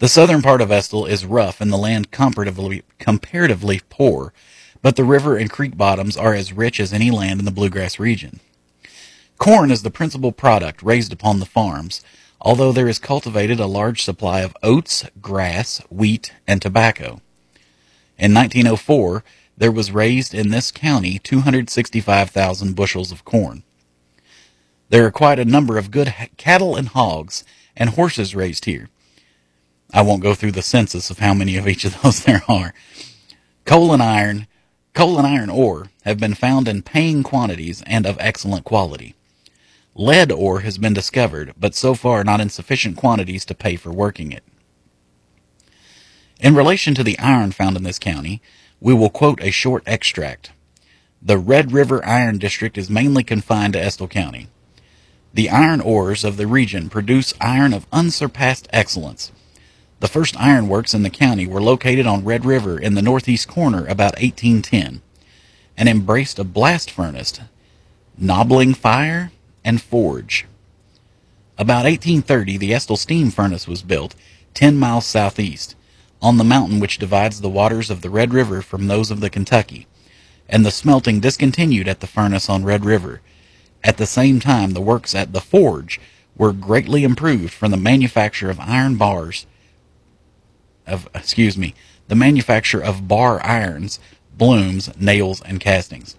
The 0.03 0.09
southern 0.09 0.43
part 0.43 0.61
of 0.61 0.73
Estill 0.73 1.07
is 1.07 1.25
rough 1.25 1.61
and 1.61 1.73
the 1.73 1.77
land 1.77 2.11
comparatively, 2.11 2.83
comparatively 2.99 3.83
poor, 3.89 4.33
but 4.83 4.97
the 4.97 5.05
river 5.05 5.37
and 5.37 5.49
creek 5.49 5.77
bottoms 5.77 6.17
are 6.17 6.35
as 6.35 6.53
rich 6.53 6.81
as 6.81 6.93
any 6.93 7.13
land 7.13 7.39
in 7.39 7.45
the 7.45 7.53
bluegrass 7.53 8.01
region. 8.01 8.41
Corn 9.39 9.71
is 9.71 9.85
the 9.85 9.93
principal 9.93 10.33
product 10.33 10.83
raised 10.83 11.13
upon 11.13 11.39
the 11.39 11.47
farms, 11.47 12.03
although 12.41 12.73
there 12.73 12.89
is 12.89 12.99
cultivated 12.99 13.61
a 13.61 13.67
large 13.67 14.03
supply 14.03 14.41
of 14.41 14.57
oats, 14.61 15.05
grass, 15.21 15.79
wheat, 15.89 16.33
and 16.49 16.61
tobacco. 16.61 17.21
In 18.19 18.35
1904, 18.35 19.23
there 19.57 19.71
was 19.71 19.93
raised 19.93 20.35
in 20.35 20.51
this 20.51 20.73
county 20.73 21.21
265,000 21.21 22.75
bushels 22.75 23.13
of 23.13 23.25
corn. 23.25 23.63
There 24.89 25.07
are 25.07 25.13
quite 25.13 25.39
a 25.39 25.45
number 25.45 25.79
of 25.79 25.93
good 25.93 26.13
cattle 26.37 26.75
and 26.75 26.89
hogs 26.89 27.45
and 27.77 27.91
horses 27.91 28.35
raised 28.35 28.65
here. 28.65 28.89
I 29.93 30.03
won't 30.03 30.23
go 30.23 30.35
through 30.35 30.53
the 30.53 30.63
census 30.63 31.11
of 31.11 31.19
how 31.19 31.35
many 31.35 31.57
of 31.57 31.69
each 31.69 31.85
of 31.85 32.01
those 32.03 32.21
there 32.25 32.43
are. 32.49 32.75
Coal 33.65 33.93
and 33.93 34.03
iron, 34.03 34.47
coal 34.95 35.19
and 35.19 35.27
iron 35.27 35.51
ore 35.51 35.91
have 36.05 36.19
been 36.19 36.35
found 36.35 36.69
in 36.69 36.83
paying 36.83 37.23
quantities 37.23 37.83
and 37.87 38.07
of 38.07 38.17
excellent 38.19 38.65
quality. 38.65 39.15
Lead 39.95 40.33
ore 40.33 40.61
has 40.61 40.79
been 40.79 40.95
discovered, 40.95 41.53
but 41.59 41.75
so 41.75 41.95
far 41.95 42.25
not 42.25 42.41
in 42.41 42.49
sufficient 42.49 42.97
quantities 42.97 43.45
to 43.45 43.55
pay 43.55 43.77
for 43.77 43.93
working 43.93 44.33
it. 44.33 44.43
In 46.41 46.55
relation 46.55 46.95
to 46.95 47.05
the 47.05 47.19
iron 47.19 47.53
found 47.53 47.77
in 47.77 47.83
this 47.83 47.99
county, 47.99 48.41
we 48.81 48.95
will 48.95 49.11
quote 49.11 49.41
a 49.43 49.51
short 49.51 49.85
extract. 49.87 50.51
The 51.21 51.39
Red 51.39 51.71
River 51.71 52.05
Iron 52.05 52.39
District 52.39 52.77
is 52.77 52.91
mainly 52.91 53.23
confined 53.23 53.75
to 53.75 53.81
Estill 53.81 54.09
County. 54.09 54.49
The 55.33 55.51
iron 55.51 55.81
ores 55.81 56.25
of 56.25 56.37
the 56.37 56.49
region 56.49 56.91
produce 56.91 57.33
iron 57.41 57.73
of 57.73 57.87
unsurpassed 57.93 58.67
excellence. 58.73 59.31
The 60.03 60.09
first 60.09 60.37
iron 60.37 60.67
works 60.67 60.95
in 60.95 61.05
the 61.05 61.11
county 61.11 61.47
were 61.47 61.63
located 61.63 62.09
on 62.09 62.25
Red 62.25 62.45
River 62.45 62.77
in 62.77 62.95
the 62.95 63.03
northeast 63.03 63.47
corner 63.47 63.87
about 63.87 64.21
1810 64.21 65.01
and 65.77 65.89
embraced 65.89 66.41
a 66.41 66.45
blast 66.45 66.91
furnace, 66.91 67.39
knobbling 68.19 68.75
fire, 68.75 69.31
and 69.65 69.81
forge. 69.81 70.47
About 71.57 71.85
1830, 71.85 72.57
the 72.57 72.75
Estill 72.75 72.97
steam 72.97 73.31
furnace 73.31 73.69
was 73.69 73.85
built, 73.85 74.17
10 74.55 74.77
miles 74.77 75.07
southeast, 75.07 75.77
on 76.21 76.37
the 76.37 76.43
mountain 76.43 76.81
which 76.81 76.99
divides 76.99 77.41
the 77.41 77.49
waters 77.49 77.89
of 77.89 78.01
the 78.01 78.11
Red 78.11 78.35
River 78.35 78.61
from 78.61 78.89
those 78.89 79.13
of 79.13 79.21
the 79.21 79.31
Kentucky, 79.31 79.87
and 80.49 80.67
the 80.67 80.73
smelting 80.73 81.21
discontinued 81.21 81.87
at 81.87 82.01
the 82.01 82.09
furnace 82.09 82.51
on 82.51 82.65
Red 82.65 82.85
River. 82.85 83.21
At 83.85 83.99
the 83.99 84.07
same 84.07 84.41
time, 84.41 84.73
the 84.73 84.81
works 84.81 85.15
at 85.15 85.33
the 85.33 85.41
forge 85.41 86.01
were 86.37 86.53
greatly 86.53 87.05
improved 87.05 87.53
from 87.53 87.71
the 87.71 87.77
manufacture 87.77 88.51
of 88.51 88.59
iron 88.59 88.97
bars, 88.97 89.47
of, 90.87 91.09
excuse 91.15 91.57
me, 91.57 91.75
the 92.09 92.15
manufacture 92.15 92.83
of 92.83 93.09
bar 93.09 93.45
irons, 93.45 93.99
blooms, 94.37 94.91
nails, 94.99 95.41
and 95.43 95.61
castings. 95.61 96.17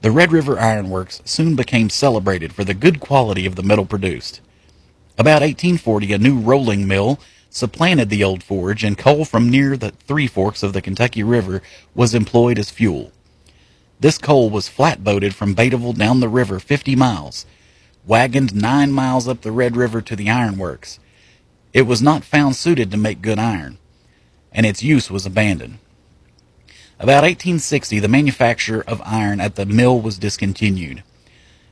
The 0.00 0.10
Red 0.10 0.32
River 0.32 0.58
Iron 0.60 0.90
Works 0.90 1.20
soon 1.24 1.56
became 1.56 1.90
celebrated 1.90 2.52
for 2.52 2.64
the 2.64 2.74
good 2.74 3.00
quality 3.00 3.46
of 3.46 3.56
the 3.56 3.62
metal 3.62 3.84
produced. 3.84 4.40
About 5.18 5.42
1840, 5.42 6.12
a 6.12 6.18
new 6.18 6.38
rolling 6.38 6.86
mill 6.86 7.18
supplanted 7.50 8.08
the 8.08 8.22
old 8.22 8.42
forge, 8.42 8.84
and 8.84 8.96
coal 8.96 9.24
from 9.24 9.50
near 9.50 9.76
the 9.76 9.90
Three 9.90 10.26
Forks 10.26 10.62
of 10.62 10.72
the 10.72 10.82
Kentucky 10.82 11.22
River 11.22 11.62
was 11.94 12.14
employed 12.14 12.58
as 12.58 12.70
fuel. 12.70 13.10
This 14.00 14.18
coal 14.18 14.50
was 14.50 14.68
flatboated 14.68 15.34
from 15.34 15.56
Beattyville 15.56 15.96
down 15.98 16.20
the 16.20 16.28
river 16.28 16.60
50 16.60 16.94
miles, 16.94 17.46
wagoned 18.06 18.54
nine 18.54 18.92
miles 18.92 19.26
up 19.26 19.40
the 19.40 19.50
Red 19.50 19.76
River 19.76 20.00
to 20.02 20.14
the 20.14 20.30
iron 20.30 20.56
works. 20.56 21.00
It 21.72 21.82
was 21.82 22.00
not 22.00 22.24
found 22.24 22.56
suited 22.56 22.90
to 22.90 22.96
make 22.96 23.20
good 23.22 23.38
iron, 23.38 23.78
and 24.52 24.64
its 24.64 24.82
use 24.82 25.10
was 25.10 25.26
abandoned. 25.26 25.78
About 26.98 27.22
1860, 27.22 28.00
the 28.00 28.08
manufacture 28.08 28.82
of 28.82 29.02
iron 29.04 29.40
at 29.40 29.54
the 29.54 29.66
mill 29.66 30.00
was 30.00 30.18
discontinued. 30.18 31.02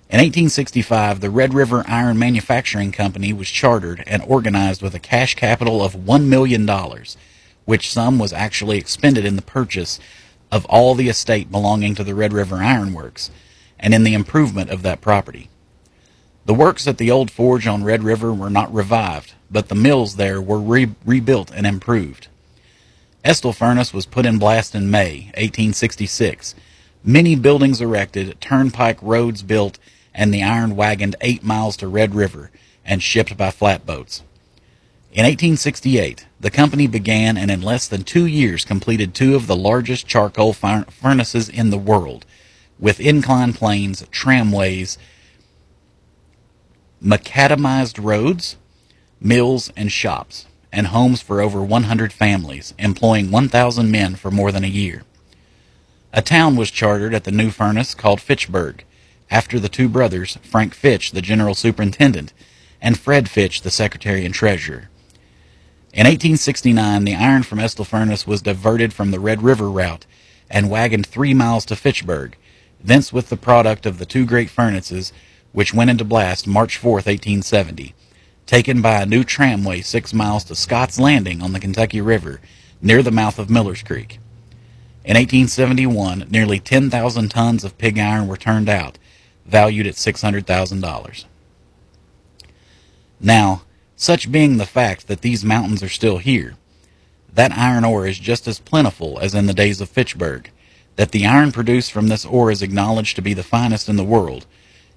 In 0.08 0.20
1865, 0.20 1.20
the 1.20 1.30
Red 1.30 1.52
River 1.52 1.82
Iron 1.88 2.16
Manufacturing 2.16 2.92
Company 2.92 3.32
was 3.32 3.50
chartered 3.50 4.04
and 4.06 4.22
organized 4.22 4.82
with 4.82 4.94
a 4.94 5.00
cash 5.00 5.34
capital 5.34 5.82
of 5.82 5.94
$1 5.94 6.26
million, 6.26 6.68
which 7.64 7.90
sum 7.90 8.18
was 8.20 8.32
actually 8.32 8.78
expended 8.78 9.24
in 9.24 9.34
the 9.34 9.42
purchase 9.42 9.98
of 10.52 10.64
all 10.66 10.94
the 10.94 11.08
estate 11.08 11.50
belonging 11.50 11.96
to 11.96 12.04
the 12.04 12.14
Red 12.14 12.32
River 12.32 12.58
Iron 12.58 12.92
Works 12.92 13.30
and 13.80 13.92
in 13.92 14.04
the 14.04 14.14
improvement 14.14 14.70
of 14.70 14.82
that 14.82 15.00
property. 15.00 15.48
The 16.46 16.54
works 16.54 16.86
at 16.86 16.98
the 16.98 17.10
old 17.10 17.32
forge 17.32 17.66
on 17.66 17.82
Red 17.82 18.04
River 18.04 18.32
were 18.32 18.50
not 18.50 18.72
revived, 18.72 19.34
but 19.50 19.68
the 19.68 19.74
mills 19.74 20.14
there 20.14 20.40
were 20.40 20.60
re- 20.60 20.94
rebuilt 21.04 21.50
and 21.52 21.66
improved. 21.66 22.28
Estill 23.24 23.52
Furnace 23.52 23.92
was 23.92 24.06
put 24.06 24.24
in 24.24 24.38
blast 24.38 24.72
in 24.72 24.88
May 24.88 25.32
1866. 25.34 26.54
Many 27.02 27.34
buildings 27.34 27.80
erected, 27.80 28.40
turnpike 28.40 29.02
roads 29.02 29.42
built, 29.42 29.80
and 30.14 30.32
the 30.32 30.44
iron 30.44 30.76
wagoned 30.76 31.16
eight 31.20 31.42
miles 31.42 31.76
to 31.78 31.88
Red 31.88 32.14
River 32.14 32.52
and 32.84 33.02
shipped 33.02 33.36
by 33.36 33.50
flatboats. 33.50 34.22
In 35.12 35.24
1868, 35.24 36.26
the 36.38 36.50
company 36.52 36.86
began 36.86 37.36
and 37.36 37.50
in 37.50 37.60
less 37.60 37.88
than 37.88 38.04
two 38.04 38.26
years 38.26 38.64
completed 38.64 39.14
two 39.14 39.34
of 39.34 39.48
the 39.48 39.56
largest 39.56 40.06
charcoal 40.06 40.52
furnaces 40.52 41.48
in 41.48 41.70
the 41.70 41.78
world, 41.78 42.24
with 42.78 43.00
incline 43.00 43.52
planes, 43.52 44.06
tramways, 44.12 44.96
macadamized 47.02 48.02
roads, 48.02 48.56
mills, 49.20 49.72
and 49.76 49.92
shops 49.92 50.46
and 50.72 50.88
homes 50.88 51.22
for 51.22 51.40
over 51.40 51.62
100 51.62 52.12
families, 52.12 52.74
employing 52.78 53.30
1,000 53.30 53.90
men 53.90 54.14
for 54.14 54.30
more 54.30 54.52
than 54.52 54.64
a 54.64 54.68
year. 54.68 55.02
A 56.12 56.22
town 56.22 56.56
was 56.56 56.70
chartered 56.70 57.14
at 57.14 57.24
the 57.24 57.30
new 57.30 57.50
furnace 57.50 57.94
called 57.94 58.20
Fitchburg, 58.20 58.84
after 59.30 59.58
the 59.58 59.68
two 59.68 59.88
brothers, 59.88 60.38
Frank 60.42 60.74
Fitch, 60.74 61.12
the 61.12 61.22
general 61.22 61.54
superintendent, 61.54 62.32
and 62.80 62.98
Fred 62.98 63.28
Fitch, 63.28 63.62
the 63.62 63.70
secretary 63.70 64.24
and 64.24 64.34
treasurer. 64.34 64.88
In 65.92 66.04
1869, 66.04 67.04
the 67.04 67.14
iron 67.14 67.42
from 67.42 67.58
Estill 67.58 67.86
Furnace 67.86 68.26
was 68.26 68.42
diverted 68.42 68.92
from 68.92 69.10
the 69.10 69.20
Red 69.20 69.42
River 69.42 69.70
route 69.70 70.04
and 70.50 70.70
wagoned 70.70 71.06
three 71.06 71.32
miles 71.32 71.64
to 71.66 71.76
Fitchburg, 71.76 72.36
thence 72.82 73.12
with 73.12 73.30
the 73.30 73.36
product 73.36 73.86
of 73.86 73.98
the 73.98 74.06
two 74.06 74.26
great 74.26 74.50
furnaces, 74.50 75.12
which 75.52 75.74
went 75.74 75.90
into 75.90 76.04
blast 76.04 76.46
March 76.46 76.76
4, 76.76 76.92
1870 76.92 77.94
taken 78.46 78.80
by 78.80 79.02
a 79.02 79.06
new 79.06 79.24
tramway 79.24 79.80
six 79.80 80.14
miles 80.14 80.44
to 80.44 80.54
Scott's 80.54 80.98
Landing 80.98 81.42
on 81.42 81.52
the 81.52 81.60
Kentucky 81.60 82.00
River, 82.00 82.40
near 82.80 83.02
the 83.02 83.10
mouth 83.10 83.38
of 83.38 83.50
Miller's 83.50 83.82
Creek. 83.82 84.20
In 85.04 85.14
1871, 85.14 86.26
nearly 86.30 86.60
10,000 86.60 87.28
tons 87.28 87.64
of 87.64 87.78
pig 87.78 87.98
iron 87.98 88.28
were 88.28 88.36
turned 88.36 88.68
out, 88.68 88.98
valued 89.44 89.86
at 89.86 89.94
$600,000. 89.94 91.24
Now, 93.20 93.62
such 93.96 94.30
being 94.30 94.56
the 94.56 94.66
fact 94.66 95.08
that 95.08 95.22
these 95.22 95.44
mountains 95.44 95.82
are 95.82 95.88
still 95.88 96.18
here, 96.18 96.54
that 97.32 97.52
iron 97.52 97.84
ore 97.84 98.06
is 98.06 98.18
just 98.18 98.46
as 98.46 98.58
plentiful 98.58 99.18
as 99.20 99.34
in 99.34 99.46
the 99.46 99.54
days 99.54 99.80
of 99.80 99.88
Fitchburg, 99.88 100.50
that 100.96 101.12
the 101.12 101.26
iron 101.26 101.52
produced 101.52 101.92
from 101.92 102.08
this 102.08 102.24
ore 102.24 102.50
is 102.50 102.62
acknowledged 102.62 103.16
to 103.16 103.22
be 103.22 103.34
the 103.34 103.42
finest 103.42 103.88
in 103.88 103.96
the 103.96 104.04
world, 104.04 104.46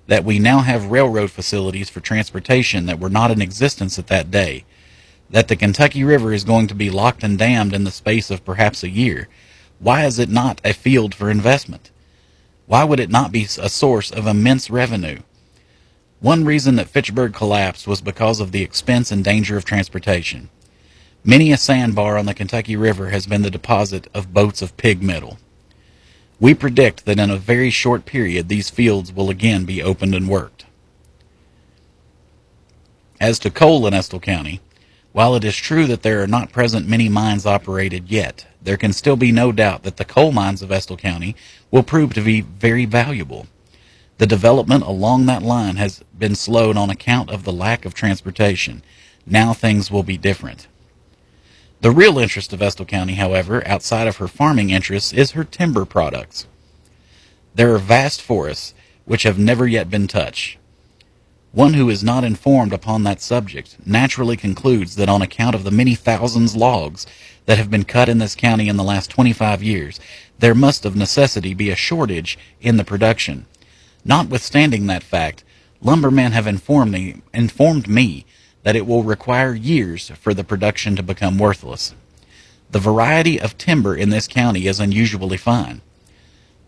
that 0.09 0.25
we 0.25 0.39
now 0.39 0.61
have 0.61 0.89
railroad 0.89 1.29
facilities 1.29 1.87
for 1.87 1.99
transportation 1.99 2.87
that 2.87 2.99
were 2.99 3.11
not 3.11 3.29
in 3.29 3.43
existence 3.43 3.99
at 3.99 4.07
that 4.07 4.31
day, 4.31 4.65
that 5.29 5.47
the 5.47 5.55
Kentucky 5.55 6.03
River 6.03 6.33
is 6.33 6.43
going 6.43 6.65
to 6.65 6.73
be 6.73 6.89
locked 6.89 7.23
and 7.23 7.37
dammed 7.37 7.75
in 7.75 7.83
the 7.83 7.91
space 7.91 8.31
of 8.31 8.43
perhaps 8.43 8.81
a 8.81 8.89
year, 8.89 9.27
why 9.77 10.05
is 10.05 10.17
it 10.17 10.27
not 10.27 10.59
a 10.65 10.73
field 10.73 11.13
for 11.13 11.29
investment? 11.29 11.91
Why 12.65 12.83
would 12.83 12.99
it 12.99 13.11
not 13.11 13.31
be 13.31 13.43
a 13.43 13.69
source 13.69 14.09
of 14.09 14.25
immense 14.25 14.71
revenue? 14.71 15.19
One 16.21 16.43
reason 16.43 16.75
that 16.77 16.89
Fitchburg 16.89 17.35
collapsed 17.35 17.87
was 17.87 18.01
because 18.01 18.39
of 18.39 18.51
the 18.51 18.63
expense 18.63 19.11
and 19.11 19.23
danger 19.23 19.57
of 19.57 19.63
transportation. 19.63 20.49
Many 21.23 21.51
a 21.51 21.57
sandbar 21.57 22.17
on 22.17 22.25
the 22.25 22.33
Kentucky 22.33 22.75
River 22.75 23.09
has 23.09 23.27
been 23.27 23.43
the 23.43 23.51
deposit 23.51 24.07
of 24.15 24.33
boats 24.33 24.63
of 24.63 24.75
pig 24.75 25.03
metal. 25.03 25.37
We 26.39 26.53
predict 26.53 27.05
that 27.05 27.19
in 27.19 27.29
a 27.29 27.37
very 27.37 27.69
short 27.69 28.05
period 28.05 28.47
these 28.47 28.69
fields 28.69 29.11
will 29.11 29.29
again 29.29 29.65
be 29.65 29.83
opened 29.83 30.15
and 30.15 30.29
worked. 30.29 30.65
As 33.19 33.39
to 33.39 33.49
coal 33.49 33.85
in 33.85 33.93
Estill 33.93 34.21
County, 34.21 34.61
while 35.11 35.35
it 35.35 35.43
is 35.43 35.55
true 35.57 35.85
that 35.87 36.03
there 36.03 36.23
are 36.23 36.27
not 36.27 36.53
present 36.53 36.87
many 36.87 37.09
mines 37.09 37.45
operated 37.45 38.09
yet, 38.09 38.45
there 38.61 38.77
can 38.77 38.93
still 38.93 39.17
be 39.17 39.31
no 39.31 39.51
doubt 39.51 39.83
that 39.83 39.97
the 39.97 40.05
coal 40.05 40.31
mines 40.31 40.61
of 40.61 40.71
Estill 40.71 40.95
County 40.95 41.35
will 41.71 41.83
prove 41.83 42.13
to 42.13 42.21
be 42.21 42.41
very 42.41 42.85
valuable. 42.85 43.47
The 44.17 44.27
development 44.27 44.83
along 44.83 45.25
that 45.25 45.43
line 45.43 45.75
has 45.75 46.03
been 46.17 46.35
slowed 46.35 46.77
on 46.77 46.89
account 46.89 47.29
of 47.29 47.43
the 47.43 47.53
lack 47.53 47.83
of 47.83 47.93
transportation. 47.93 48.81
Now 49.25 49.53
things 49.53 49.91
will 49.91 50.03
be 50.03 50.17
different. 50.17 50.67
The 51.81 51.91
real 51.91 52.19
interest 52.19 52.51
of 52.51 52.61
Estill 52.61 52.85
County, 52.85 53.13
however, 53.13 53.65
outside 53.65 54.07
of 54.07 54.17
her 54.17 54.27
farming 54.27 54.69
interests, 54.69 55.13
is 55.13 55.31
her 55.31 55.45
timber 55.45 55.85
products. 55.85 56.45
There 57.55 57.73
are 57.73 57.79
vast 57.79 58.21
forests 58.21 58.73
which 59.05 59.23
have 59.23 59.39
never 59.39 59.65
yet 59.65 59.89
been 59.89 60.05
touched. 60.05 60.57
One 61.53 61.75
who 61.75 61.89
is 61.89 62.03
not 62.03 62.25
informed 62.25 62.73
upon 62.73 63.03
that 63.03 63.21
subject 63.21 63.77
naturally 63.85 64.35
concludes 64.35 64.95
that 64.97 65.07
on 65.07 65.21
account 65.21 65.55
of 65.55 65.63
the 65.63 65.71
many 65.71 65.95
thousands 65.95 66.53
logs 66.53 67.07
that 67.45 67.57
have 67.57 67.71
been 67.71 67.85
cut 67.85 68.09
in 68.09 68.17
this 68.17 68.35
county 68.35 68.67
in 68.67 68.75
the 68.75 68.83
last 68.83 69.09
25 69.09 69.63
years, 69.63 70.01
there 70.37 70.53
must 70.53 70.85
of 70.85 70.97
necessity 70.97 71.53
be 71.53 71.69
a 71.69 71.77
shortage 71.77 72.37
in 72.59 72.75
the 72.75 72.83
production. 72.83 73.45
Notwithstanding 74.03 74.87
that 74.87 75.01
fact, 75.01 75.45
lumbermen 75.81 76.33
have 76.33 76.45
informed 76.45 76.91
me, 76.91 77.21
informed 77.33 77.87
me 77.87 78.25
that 78.63 78.75
it 78.75 78.85
will 78.85 79.03
require 79.03 79.53
years 79.53 80.09
for 80.19 80.33
the 80.33 80.43
production 80.43 80.95
to 80.95 81.03
become 81.03 81.37
worthless. 81.37 81.93
The 82.71 82.79
variety 82.79 83.39
of 83.39 83.57
timber 83.57 83.95
in 83.95 84.09
this 84.09 84.27
county 84.27 84.67
is 84.67 84.79
unusually 84.79 85.37
fine. 85.37 85.81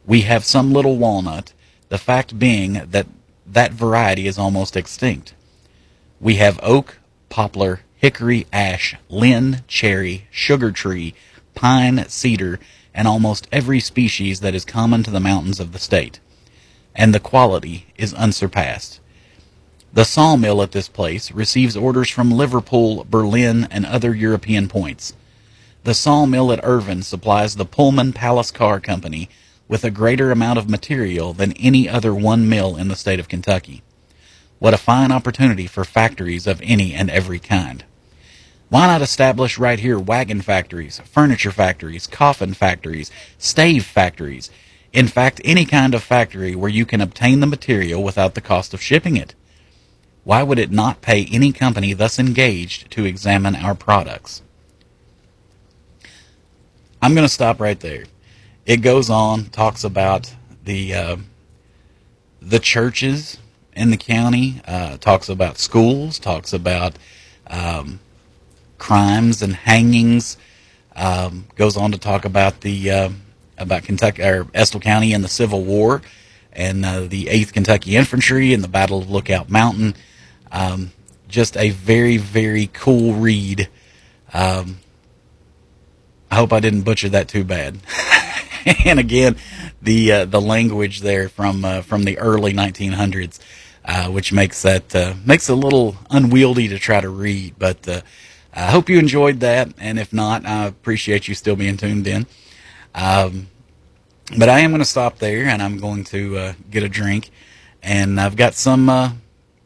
We 0.06 0.21
have 0.21 0.43
some 0.43 0.73
little 0.73 0.97
walnut, 0.97 1.54
the 1.89 1.97
fact 1.97 2.39
being 2.39 2.73
that 2.73 3.08
that 3.45 3.73
variety 3.73 4.27
is 4.27 4.38
almost 4.38 4.77
extinct. 4.77 5.34
We 6.19 6.36
have 6.36 6.60
oak, 6.63 6.99
poplar, 7.30 7.82
hickory, 7.97 8.47
ash, 8.54 8.95
linn, 9.10 9.63
cherry, 9.67 10.27
sugar 10.32 10.71
tree, 10.71 11.13
pine, 11.54 12.06
cedar, 12.08 12.60
and 12.93 13.08
almost 13.08 13.47
every 13.51 13.80
species 13.80 14.39
that 14.39 14.56
is 14.56 14.65
common 14.65 15.04
to 15.04 15.12
the 15.12 15.19
mountains 15.19 15.60
of 15.60 15.71
the 15.71 15.80
state. 15.80 16.19
And 16.95 17.13
the 17.13 17.19
quality 17.19 17.88
is 17.97 18.13
unsurpassed. 18.13 19.01
The 19.93 20.06
sawmill 20.06 20.62
at 20.62 20.71
this 20.71 20.88
place 20.88 21.32
receives 21.34 21.75
orders 21.75 22.10
from 22.10 22.32
Liverpool, 22.32 23.06
Berlin, 23.10 23.67
and 23.69 23.86
other 23.86 24.15
European 24.15 24.69
points. 24.69 25.13
The 25.84 25.93
sawmill 25.93 26.54
at 26.54 26.63
Irvine 26.63 27.01
supplies 27.01 27.56
the 27.56 27.65
Pullman 27.65 28.13
Palace 28.13 28.51
Car 28.51 28.80
Company 28.80 29.30
with 29.67 29.84
a 29.84 29.91
greater 29.91 30.32
amount 30.32 30.60
of 30.60 30.69
material 30.69 31.34
than 31.34 31.51
any 31.54 31.89
other 31.89 32.15
one 32.15 32.47
mill 32.47 32.77
in 32.77 32.88
the 32.88 32.95
state 32.95 33.19
of 33.19 33.27
Kentucky. 33.27 33.82
What 34.60 34.73
a 34.73 34.77
fine 34.77 35.12
opportunity 35.12 35.67
for 35.67 35.84
factories 35.84 36.47
of 36.47 36.62
any 36.63 36.93
and 36.93 37.10
every 37.10 37.39
kind. 37.39 37.84
Why 38.69 38.88
not 38.88 39.01
establish 39.01 39.58
right 39.58 39.80
here 39.80 39.99
wagon 39.99 40.39
factories, 40.41 40.99
furniture 40.99 41.51
factories, 41.51 42.08
coffin 42.08 42.54
factories, 42.54 43.12
stave 43.38 43.84
factories? 43.84 44.49
In 44.93 45.08
fact, 45.08 45.41
any 45.43 45.65
kind 45.65 45.93
of 45.93 46.01
factory 46.01 46.56
where 46.56 46.69
you 46.69 46.86
can 46.86 47.01
obtain 47.01 47.41
the 47.41 47.47
material 47.47 48.01
without 48.01 48.36
the 48.36 48.41
cost 48.41 48.73
of 48.73 48.82
shipping 48.82 49.17
it. 49.17 49.36
Why 50.23 50.43
would 50.43 50.60
it 50.60 50.71
not 50.71 51.01
pay 51.01 51.25
any 51.31 51.51
company 51.51 51.93
thus 51.93 52.19
engaged 52.19 52.91
to 52.91 53.05
examine 53.05 53.55
our 53.55 53.73
products? 53.73 54.41
I'm 57.01 57.15
going 57.15 57.25
to 57.25 57.34
stop 57.34 57.60
right 57.60 57.79
there. 57.79 58.05
It 58.65 58.77
goes 58.77 59.10
on, 59.10 59.45
talks 59.45 59.84
about 59.84 60.34
the 60.63 60.93
uh, 60.93 61.17
the 62.39 62.60
churches 62.60 63.39
in 63.73 63.89
the 63.89 63.97
county, 63.97 64.62
uh, 64.67 64.97
talks 64.97 65.29
about 65.29 65.57
schools, 65.57 66.19
talks 66.19 66.53
about 66.53 66.93
um, 67.47 67.99
crimes 68.77 69.41
and 69.41 69.55
hangings. 69.55 70.38
Um, 70.95 71.47
goes 71.55 71.77
on 71.77 71.91
to 71.93 71.97
talk 71.97 72.25
about 72.25 72.62
the 72.62 72.91
uh, 72.91 73.10
about 73.57 73.84
Kentucky 73.84 74.21
or 74.21 74.47
Estill 74.53 74.81
County 74.81 75.13
and 75.13 75.23
the 75.23 75.29
Civil 75.29 75.63
War, 75.63 76.03
and 76.53 76.86
uh, 76.86 77.01
the 77.01 77.29
Eighth 77.29 77.53
Kentucky 77.53 77.95
Infantry 77.95 78.53
and 78.53 78.63
the 78.63 78.67
Battle 78.67 78.99
of 78.99 79.10
Lookout 79.10 79.49
Mountain. 79.49 79.95
Um, 80.52 80.92
just 81.28 81.58
a 81.58 81.70
very, 81.70 82.18
very 82.18 82.70
cool 82.74 83.14
read. 83.14 83.70
Um, 84.34 84.80
I 86.30 86.36
hope 86.36 86.54
I 86.54 86.60
didn't 86.60 86.82
butcher 86.82 87.10
that 87.10 87.28
too 87.28 87.44
bad. 87.44 87.80
and 88.86 89.00
again, 89.00 89.36
the 89.82 90.12
uh, 90.12 90.26
the 90.26 90.42
language 90.42 91.02
there 91.02 91.30
from 91.30 91.66
uh, 91.66 91.82
from 91.82 92.04
the 92.04 92.18
early 92.20 92.54
1900s, 92.54 93.40
uh, 93.86 94.08
which 94.08 94.32
makes 94.32 94.62
that 94.62 94.96
uh, 94.96 95.16
makes 95.26 95.50
it 95.50 95.54
a 95.54 95.56
little 95.56 95.96
unwieldy 96.10 96.68
to 96.68 96.80
try 96.80 97.02
to 97.02 97.10
read. 97.10 97.56
But 97.58 97.88
uh, 97.88 98.02
I 98.54 98.72
hope 98.72 98.90
you 98.90 99.00
enjoyed 99.00 99.40
that, 99.40 99.70
and 99.78 99.98
if 99.98 100.14
not, 100.14 100.46
I 100.46 100.66
appreciate 100.66 101.28
you 101.28 101.36
still 101.36 101.56
being 101.56 101.78
tuned 101.78 102.08
in. 102.08 102.28
Um, 102.94 103.48
but 104.38 104.48
I 104.50 104.60
am 104.60 104.72
going 104.72 104.80
to 104.80 104.86
stop 104.86 105.20
there, 105.20 105.46
and 105.46 105.62
I'm 105.62 105.78
going 105.78 106.04
to 106.06 106.38
uh, 106.38 106.54
get 106.70 106.84
a 106.84 106.90
drink, 106.90 107.32
and 107.82 108.20
I've 108.20 108.36
got 108.36 108.54
some 108.54 108.90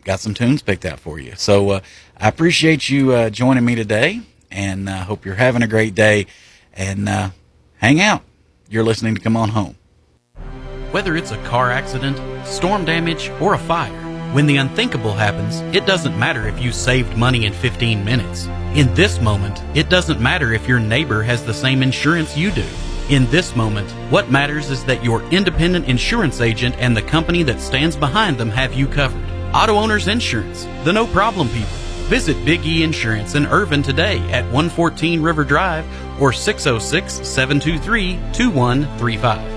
got 0.05 0.21
some 0.21 0.33
tunes 0.33 0.61
picked 0.61 0.85
out 0.85 0.99
for 0.99 1.19
you. 1.19 1.33
So 1.35 1.71
uh, 1.71 1.79
I 2.17 2.29
appreciate 2.29 2.89
you 2.89 3.11
uh, 3.11 3.29
joining 3.29 3.65
me 3.65 3.75
today, 3.75 4.21
and 4.49 4.89
I 4.89 4.99
uh, 4.99 5.03
hope 5.03 5.25
you're 5.25 5.35
having 5.35 5.63
a 5.63 5.67
great 5.67 5.95
day. 5.95 6.27
And 6.73 7.09
uh, 7.09 7.31
hang 7.77 7.99
out. 7.99 8.21
You're 8.69 8.83
listening 8.83 9.15
to 9.15 9.21
Come 9.21 9.35
On 9.35 9.49
Home. 9.49 9.75
Whether 10.91 11.17
it's 11.17 11.31
a 11.31 11.37
car 11.43 11.71
accident, 11.71 12.17
storm 12.45 12.85
damage, 12.85 13.29
or 13.41 13.53
a 13.53 13.59
fire, 13.59 13.91
when 14.33 14.45
the 14.45 14.57
unthinkable 14.57 15.13
happens, 15.13 15.59
it 15.75 15.85
doesn't 15.85 16.17
matter 16.17 16.47
if 16.47 16.61
you 16.61 16.71
saved 16.71 17.17
money 17.17 17.45
in 17.45 17.53
15 17.53 18.03
minutes. 18.05 18.45
In 18.75 18.93
this 18.93 19.19
moment, 19.21 19.61
it 19.75 19.89
doesn't 19.89 20.21
matter 20.21 20.53
if 20.53 20.67
your 20.67 20.79
neighbor 20.79 21.23
has 21.23 21.45
the 21.45 21.53
same 21.53 21.81
insurance 21.81 22.37
you 22.37 22.51
do. 22.51 22.65
In 23.09 23.29
this 23.29 23.55
moment, 23.55 23.89
what 24.11 24.31
matters 24.31 24.69
is 24.69 24.83
that 24.85 25.03
your 25.03 25.21
independent 25.31 25.87
insurance 25.87 26.41
agent 26.41 26.75
and 26.79 26.95
the 26.95 27.01
company 27.01 27.43
that 27.43 27.61
stands 27.61 27.95
behind 27.95 28.37
them 28.37 28.49
have 28.49 28.73
you 28.73 28.87
covered. 28.87 29.24
Auto 29.53 29.75
Owners 29.75 30.07
Insurance, 30.07 30.65
the 30.83 30.93
no 30.93 31.07
problem 31.07 31.47
people. 31.49 31.67
Visit 32.07 32.43
Big 32.45 32.65
E 32.65 32.83
Insurance 32.83 33.35
in 33.35 33.47
Irvine 33.47 33.81
today 33.81 34.19
at 34.31 34.43
114 34.45 35.21
River 35.21 35.43
Drive 35.43 35.85
or 36.21 36.31
606 36.31 37.27
723 37.27 38.13
2135. 38.33 39.55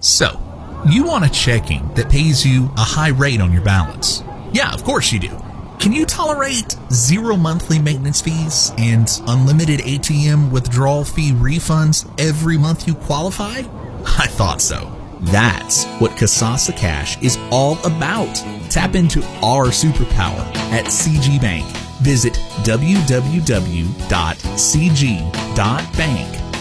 So, 0.00 0.40
you 0.88 1.04
want 1.04 1.24
a 1.24 1.30
checking 1.30 1.92
that 1.94 2.10
pays 2.10 2.44
you 2.44 2.70
a 2.76 2.82
high 2.82 3.10
rate 3.10 3.40
on 3.40 3.52
your 3.52 3.62
balance? 3.62 4.22
Yeah, 4.52 4.72
of 4.72 4.84
course 4.84 5.12
you 5.12 5.18
do. 5.18 5.36
Can 5.78 5.92
you 5.92 6.04
tolerate 6.04 6.76
zero 6.92 7.36
monthly 7.36 7.78
maintenance 7.78 8.20
fees 8.20 8.72
and 8.76 9.08
unlimited 9.26 9.80
ATM 9.80 10.50
withdrawal 10.50 11.04
fee 11.04 11.32
refunds 11.32 12.10
every 12.20 12.58
month 12.58 12.86
you 12.86 12.94
qualify? 12.94 13.62
I 14.18 14.26
thought 14.26 14.60
so. 14.60 14.99
That's 15.22 15.84
what 16.00 16.12
Kasasa 16.12 16.74
Cash 16.76 17.20
is 17.22 17.36
all 17.50 17.78
about. 17.84 18.34
Tap 18.70 18.94
into 18.94 19.22
our 19.42 19.66
superpower 19.66 20.40
at 20.72 20.86
CG 20.86 21.38
Bank. 21.40 21.66
Visit 22.02 22.34
www.cg.bank 22.64 23.90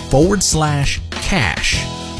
forward 0.09 0.43
slash 0.43 0.99
cash 1.11 1.77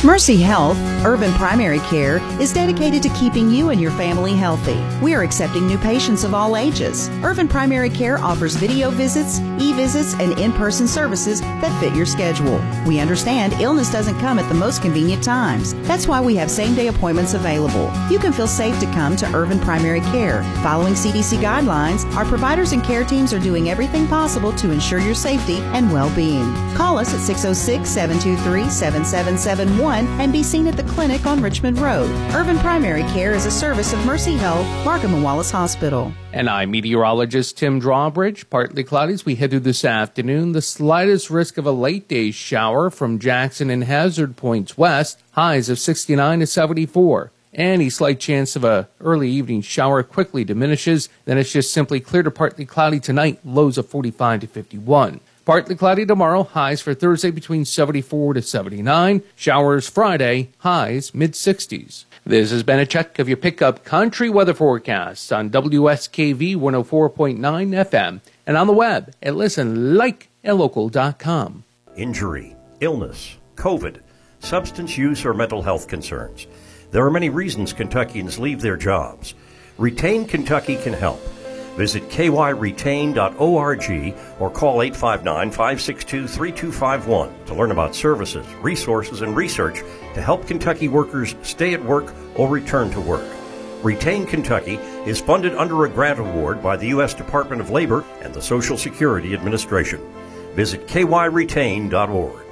Mercy 0.04 0.36
Health, 0.36 0.76
Irvine 1.04 1.32
Primary 1.32 1.80
Care, 1.80 2.18
is 2.40 2.52
dedicated 2.52 3.02
to 3.02 3.08
keeping 3.10 3.50
you 3.50 3.70
and 3.70 3.80
your 3.80 3.90
family 3.92 4.34
healthy. 4.34 4.78
We 5.02 5.14
are 5.14 5.22
accepting 5.22 5.66
new 5.66 5.78
patients 5.78 6.22
of 6.22 6.34
all 6.34 6.56
ages. 6.56 7.08
Irvine 7.24 7.48
Primary 7.48 7.88
Care 7.88 8.18
offers 8.18 8.56
video 8.56 8.90
visits, 8.90 9.40
e 9.58 9.72
visits, 9.72 10.14
and 10.14 10.38
in 10.38 10.52
person 10.52 10.86
services 10.86 11.40
that 11.40 11.80
fit 11.80 11.94
your 11.94 12.06
schedule. 12.06 12.62
We 12.86 13.00
understand 13.00 13.54
illness 13.54 13.90
doesn't 13.90 14.18
come 14.20 14.38
at 14.38 14.48
the 14.48 14.54
most 14.54 14.82
convenient 14.82 15.24
times. 15.24 15.74
That's 15.86 16.06
why 16.06 16.20
we 16.20 16.36
have 16.36 16.50
same 16.50 16.74
day 16.74 16.88
appointments 16.88 17.34
available. 17.34 17.90
You 18.10 18.18
can 18.18 18.32
feel 18.32 18.46
safe 18.46 18.78
to 18.80 18.86
come 18.92 19.16
to 19.16 19.34
Irvine 19.34 19.60
Primary 19.60 20.00
Care. 20.00 20.42
Following 20.62 20.94
CDC 20.94 21.38
guidelines, 21.38 22.04
our 22.14 22.26
providers 22.26 22.72
and 22.72 22.84
care 22.84 23.04
teams 23.04 23.32
are 23.32 23.40
doing 23.40 23.70
everything 23.70 24.06
possible 24.06 24.52
to 24.52 24.70
ensure 24.70 25.00
your 25.00 25.14
safety 25.14 25.56
and 25.72 25.90
well 25.92 26.14
being. 26.14 26.52
Call 26.74 26.98
us 26.98 27.14
at 27.14 27.20
606 27.20 27.88
723 27.88 28.70
7771 28.70 29.85
and 29.94 30.32
be 30.32 30.42
seen 30.42 30.66
at 30.66 30.76
the 30.76 30.82
clinic 30.84 31.26
on 31.26 31.42
Richmond 31.42 31.78
Road. 31.78 32.10
Irvine 32.34 32.58
Primary 32.58 33.02
Care 33.04 33.32
is 33.32 33.46
a 33.46 33.50
service 33.50 33.92
of 33.92 34.04
Mercy 34.04 34.36
Health, 34.36 34.66
Marcum 34.84 35.14
and 35.14 35.22
Wallace 35.22 35.50
Hospital. 35.50 36.12
And 36.32 36.50
I'm 36.50 36.70
meteorologist 36.70 37.56
Tim 37.56 37.78
Drawbridge. 37.78 38.50
Partly 38.50 38.84
cloudy 38.84 39.14
as 39.14 39.24
we 39.24 39.36
head 39.36 39.50
through 39.50 39.60
this 39.60 39.84
afternoon. 39.84 40.52
The 40.52 40.62
slightest 40.62 41.30
risk 41.30 41.58
of 41.58 41.66
a 41.66 41.72
late 41.72 42.08
day 42.08 42.30
shower 42.30 42.90
from 42.90 43.18
Jackson 43.18 43.70
and 43.70 43.84
Hazard 43.84 44.36
Points 44.36 44.76
west. 44.76 45.22
Highs 45.32 45.68
of 45.68 45.78
69 45.78 46.40
to 46.40 46.46
74. 46.46 47.30
Any 47.54 47.88
slight 47.88 48.20
chance 48.20 48.54
of 48.54 48.64
a 48.64 48.86
early 49.00 49.30
evening 49.30 49.62
shower 49.62 50.02
quickly 50.02 50.44
diminishes. 50.44 51.08
Then 51.24 51.38
it's 51.38 51.52
just 51.52 51.72
simply 51.72 52.00
clear 52.00 52.22
to 52.22 52.30
partly 52.30 52.66
cloudy 52.66 53.00
tonight. 53.00 53.38
Lows 53.44 53.78
of 53.78 53.88
45 53.88 54.40
to 54.40 54.46
51. 54.46 55.20
Partly 55.46 55.74
cloudy 55.76 56.04
tomorrow, 56.04 56.42
highs 56.42 56.82
for 56.82 56.92
Thursday 56.92 57.30
between 57.30 57.64
74 57.64 58.34
to 58.34 58.42
79. 58.42 59.22
Showers 59.36 59.88
Friday, 59.88 60.50
highs 60.58 61.14
mid 61.14 61.34
60s. 61.34 62.04
This 62.24 62.50
has 62.50 62.64
been 62.64 62.80
a 62.80 62.86
check 62.86 63.20
of 63.20 63.28
your 63.28 63.36
pickup 63.36 63.84
country 63.84 64.28
weather 64.28 64.54
forecasts 64.54 65.30
on 65.30 65.50
WSKV 65.50 66.56
104.9 66.56 67.38
FM 67.38 68.20
and 68.44 68.56
on 68.56 68.66
the 68.66 68.72
web 68.72 69.14
at 69.22 69.34
listenlikealocal.com. 69.34 71.62
Injury, 71.96 72.56
illness, 72.80 73.36
COVID, 73.54 74.00
substance 74.40 74.98
use, 74.98 75.24
or 75.24 75.32
mental 75.32 75.62
health 75.62 75.86
concerns. 75.86 76.48
There 76.90 77.06
are 77.06 77.10
many 77.10 77.30
reasons 77.30 77.72
Kentuckians 77.72 78.40
leave 78.40 78.60
their 78.60 78.76
jobs. 78.76 79.34
Retain 79.78 80.24
Kentucky 80.24 80.74
can 80.74 80.92
help. 80.92 81.20
Visit 81.76 82.08
kyretain.org 82.08 84.14
or 84.40 84.50
call 84.50 84.82
859 84.82 85.50
562 85.50 86.26
3251 86.26 87.46
to 87.46 87.54
learn 87.54 87.70
about 87.70 87.94
services, 87.94 88.46
resources, 88.62 89.20
and 89.20 89.36
research 89.36 89.82
to 90.14 90.22
help 90.22 90.46
Kentucky 90.46 90.88
workers 90.88 91.36
stay 91.42 91.74
at 91.74 91.84
work 91.84 92.14
or 92.34 92.48
return 92.48 92.90
to 92.92 93.00
work. 93.00 93.26
Retain 93.82 94.26
Kentucky 94.26 94.76
is 95.04 95.20
funded 95.20 95.54
under 95.54 95.84
a 95.84 95.88
grant 95.88 96.18
award 96.18 96.62
by 96.62 96.76
the 96.76 96.86
U.S. 96.88 97.12
Department 97.12 97.60
of 97.60 97.70
Labor 97.70 98.04
and 98.22 98.32
the 98.32 98.40
Social 98.40 98.78
Security 98.78 99.34
Administration. 99.34 100.00
Visit 100.54 100.86
kyretain.org. 100.86 102.42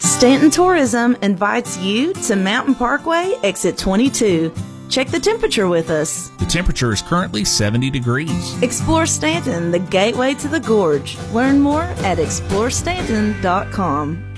Stanton 0.00 0.50
Tourism 0.50 1.16
invites 1.22 1.78
you 1.78 2.12
to 2.14 2.34
Mountain 2.34 2.74
Parkway, 2.74 3.38
exit 3.42 3.78
22. 3.78 4.52
Check 4.88 5.08
the 5.08 5.18
temperature 5.18 5.68
with 5.68 5.90
us. 5.90 6.28
The 6.38 6.46
temperature 6.46 6.92
is 6.92 7.02
currently 7.02 7.44
70 7.44 7.90
degrees. 7.90 8.62
Explore 8.62 9.04
Stanton, 9.06 9.70
the 9.70 9.78
gateway 9.78 10.34
to 10.34 10.48
the 10.48 10.60
gorge. 10.60 11.16
Learn 11.32 11.60
more 11.60 11.82
at 11.82 12.18
explorestanton.com. 12.18 14.30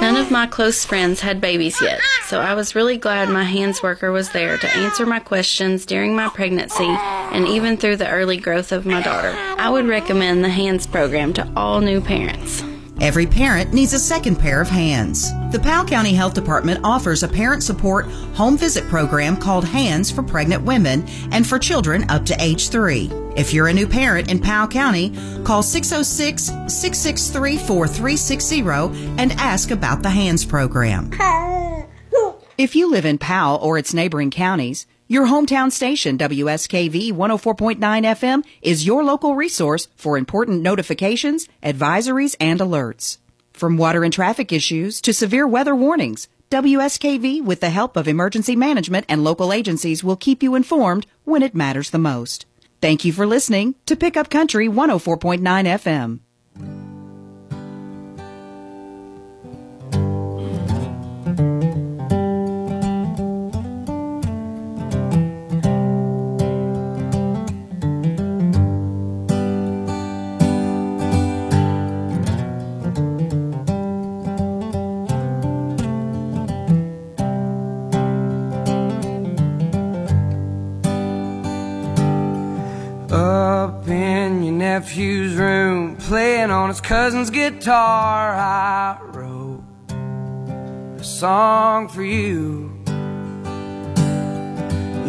None 0.00 0.16
of 0.16 0.30
my 0.30 0.46
close 0.46 0.84
friends 0.84 1.20
had 1.20 1.40
babies 1.40 1.80
yet, 1.80 2.00
so 2.26 2.40
I 2.40 2.52
was 2.54 2.74
really 2.74 2.98
glad 2.98 3.30
my 3.30 3.44
hands 3.44 3.82
worker 3.82 4.12
was 4.12 4.30
there 4.30 4.58
to 4.58 4.76
answer 4.76 5.06
my 5.06 5.18
questions 5.18 5.86
during 5.86 6.14
my 6.14 6.28
pregnancy 6.28 6.84
and 6.84 7.48
even 7.48 7.76
through 7.78 7.96
the 7.96 8.08
early 8.10 8.36
growth 8.36 8.72
of 8.72 8.86
my 8.86 9.02
daughter. 9.02 9.32
I 9.58 9.70
would 9.70 9.88
recommend 9.88 10.44
the 10.44 10.50
HANDS 10.50 10.86
program 10.86 11.32
to 11.34 11.50
all 11.56 11.80
new 11.80 12.00
parents. 12.00 12.62
Every 13.00 13.26
parent 13.26 13.74
needs 13.74 13.92
a 13.92 13.98
second 13.98 14.36
pair 14.36 14.60
of 14.60 14.68
hands. 14.68 15.30
The 15.52 15.60
Powell 15.60 15.84
County 15.86 16.14
Health 16.14 16.34
Department 16.34 16.80
offers 16.82 17.22
a 17.22 17.28
parent 17.28 17.62
support 17.62 18.06
home 18.34 18.56
visit 18.56 18.84
program 18.88 19.36
called 19.36 19.64
Hands 19.66 20.10
for 20.10 20.22
pregnant 20.22 20.64
women 20.64 21.06
and 21.30 21.46
for 21.46 21.58
children 21.58 22.08
up 22.08 22.24
to 22.26 22.42
age 22.42 22.70
three. 22.70 23.10
If 23.36 23.52
you're 23.52 23.68
a 23.68 23.72
new 23.72 23.86
parent 23.86 24.30
in 24.30 24.40
Powell 24.40 24.68
County, 24.68 25.10
call 25.44 25.62
606 25.62 26.44
663 26.72 27.58
4360 27.58 28.60
and 29.18 29.32
ask 29.32 29.70
about 29.70 30.02
the 30.02 30.10
Hands 30.10 30.44
program. 30.44 31.10
If 32.58 32.74
you 32.74 32.90
live 32.90 33.04
in 33.04 33.18
Powell 33.18 33.58
or 33.58 33.76
its 33.76 33.92
neighboring 33.92 34.30
counties, 34.30 34.86
your 35.08 35.26
hometown 35.26 35.70
station, 35.70 36.18
WSKV 36.18 37.12
104.9 37.12 37.78
FM, 37.78 38.44
is 38.60 38.86
your 38.86 39.04
local 39.04 39.34
resource 39.34 39.88
for 39.94 40.18
important 40.18 40.62
notifications, 40.62 41.48
advisories, 41.62 42.34
and 42.40 42.60
alerts. 42.60 43.18
From 43.52 43.76
water 43.76 44.04
and 44.04 44.12
traffic 44.12 44.52
issues 44.52 45.00
to 45.02 45.14
severe 45.14 45.46
weather 45.46 45.74
warnings, 45.74 46.28
WSKV, 46.50 47.42
with 47.42 47.60
the 47.60 47.70
help 47.70 47.96
of 47.96 48.08
emergency 48.08 48.56
management 48.56 49.06
and 49.08 49.22
local 49.22 49.52
agencies, 49.52 50.02
will 50.02 50.16
keep 50.16 50.42
you 50.42 50.54
informed 50.54 51.06
when 51.24 51.42
it 51.42 51.54
matters 51.54 51.90
the 51.90 51.98
most. 51.98 52.46
Thank 52.80 53.04
you 53.04 53.12
for 53.12 53.26
listening 53.26 53.74
to 53.86 53.96
Pickup 53.96 54.28
Country 54.28 54.68
104.9 54.68 55.40
FM. 55.40 56.95
Nephew's 84.76 85.34
room, 85.36 85.96
playing 85.96 86.50
on 86.50 86.68
his 86.68 86.82
cousin's 86.82 87.30
guitar, 87.30 88.34
I 88.34 88.98
wrote 89.04 89.64
a 89.88 91.02
song 91.02 91.88
for 91.88 92.04
you. 92.04 92.70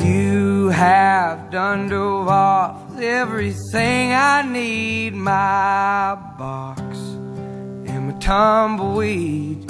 You 0.06 0.70
have 0.70 1.52
done 1.52 1.90
dove 1.90 2.30
off 2.30 2.98
everything 2.98 4.14
I 4.14 4.42
need 4.42 5.14
my 5.14 6.16
box 6.40 6.82
and 7.90 8.08
my 8.08 8.18
tumbleweed. 8.20 9.70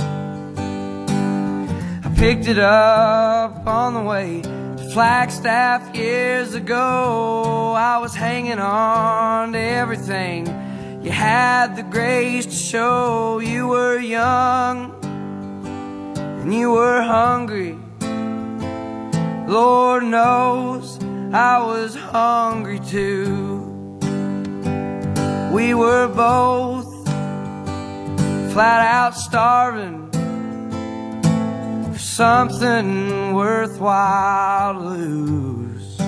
I 2.05 2.13
picked 2.15 2.47
it 2.47 2.59
up 2.59 3.65
on 3.65 3.95
the 3.95 4.01
way 4.01 4.43
Flagstaff 4.93 5.95
years 5.95 6.53
ago. 6.53 7.73
I 7.73 7.97
was 7.99 8.15
hanging 8.15 8.59
on 8.59 9.53
to 9.53 9.59
everything. 9.59 10.47
You 11.03 11.11
had 11.11 11.75
the 11.75 11.83
grace 11.83 12.45
to 12.45 12.55
show 12.55 13.39
you 13.39 13.67
were 13.67 13.99
young 13.99 14.93
and 16.41 16.53
you 16.53 16.71
were 16.71 17.01
hungry. 17.01 17.77
Lord 19.47 20.03
knows 20.03 20.99
I 21.33 21.61
was 21.63 21.95
hungry 21.95 22.79
too. 22.79 23.59
We 25.53 25.73
were 25.73 26.07
both 26.07 26.87
flat 28.53 28.81
out 28.81 29.15
starving 29.15 30.06
something 32.17 33.31
worthwhile 33.35 34.73
to 34.73 34.79
lose. 34.79 35.99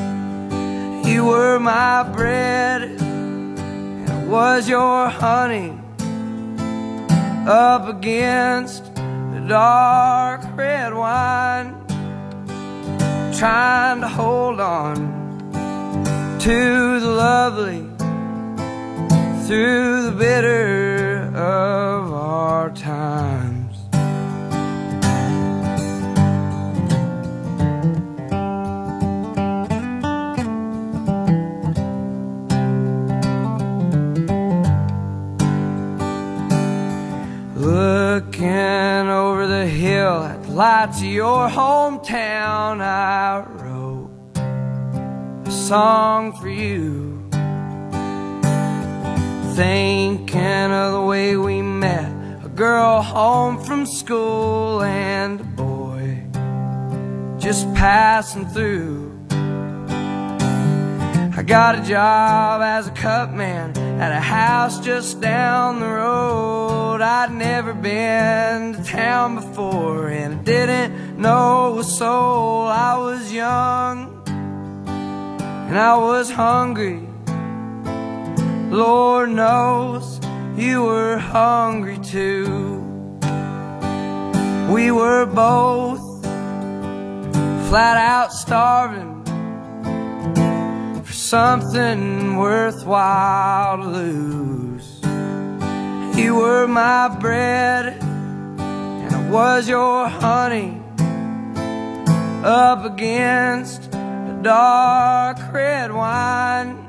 You 1.07 1.25
were 1.25 1.59
my 1.59 2.01
bread, 2.01 2.81
and 2.81 4.09
I 4.09 4.25
was 4.25 4.67
your 4.67 5.07
honey 5.07 5.77
up 7.47 7.87
against 7.87 8.85
the 8.95 9.45
dark 9.47 10.41
red 10.57 10.95
wine 10.95 11.75
trying 13.37 14.01
to 14.01 14.07
hold 14.07 14.59
on 14.59 14.95
to 16.39 16.99
the 17.01 17.11
lovely 17.27 17.87
through 19.45 20.09
the 20.09 20.15
bitter 20.17 21.31
of 21.35 22.11
our 22.11 22.71
times. 22.71 23.48
Fly 40.59 40.89
to 40.99 41.07
your 41.07 41.47
hometown. 41.47 42.81
I 42.81 43.45
wrote 43.63 44.09
a 45.47 45.49
song 45.49 46.33
for 46.33 46.49
you. 46.49 47.29
Thinking 49.55 50.71
of 50.83 50.91
the 50.91 51.01
way 51.07 51.37
we 51.37 51.61
met, 51.61 52.11
a 52.43 52.49
girl 52.49 53.01
home 53.01 53.63
from 53.63 53.85
school 53.85 54.81
and 54.81 55.39
a 55.39 55.45
boy 55.45 56.27
just 57.37 57.73
passing 57.73 58.45
through. 58.47 59.17
I 61.37 61.41
got 61.41 61.79
a 61.79 61.81
job 61.83 62.61
as 62.61 62.89
a 62.89 62.91
cut 62.91 63.31
man 63.31 63.71
at 63.99 64.13
a 64.13 64.19
house 64.21 64.79
just 64.79 65.19
down 65.19 65.81
the 65.81 65.85
road. 65.85 67.01
I'd 67.01 67.33
never 67.33 67.73
been 67.73 68.73
to 68.73 68.83
town 68.83 69.35
before 69.35 70.07
and 70.07 70.39
I 70.39 70.43
didn't 70.43 71.19
know 71.19 71.79
a 71.79 71.83
soul. 71.83 72.67
I 72.67 72.97
was 72.97 73.33
young 73.33 74.23
and 74.87 75.77
I 75.77 75.97
was 75.97 76.31
hungry. 76.31 77.01
Lord 78.71 79.31
knows 79.31 80.21
you 80.55 80.83
were 80.83 81.17
hungry 81.17 81.97
too. 81.99 82.77
We 84.71 84.91
were 84.91 85.25
both 85.25 86.23
flat 87.67 87.97
out 87.97 88.31
starving 88.31 89.08
something 91.29 92.37
worthwhile 92.37 93.77
to 93.77 93.83
lose. 93.83 94.99
You 96.17 96.33
were 96.33 96.67
my 96.67 97.07
bread, 97.19 98.01
and 98.01 99.15
I 99.15 99.29
was 99.29 99.69
your 99.69 100.07
honey. 100.07 100.81
Up 102.43 102.83
against 102.83 103.91
the 103.91 104.39
dark 104.41 105.37
red 105.53 105.91
wine, 105.91 106.87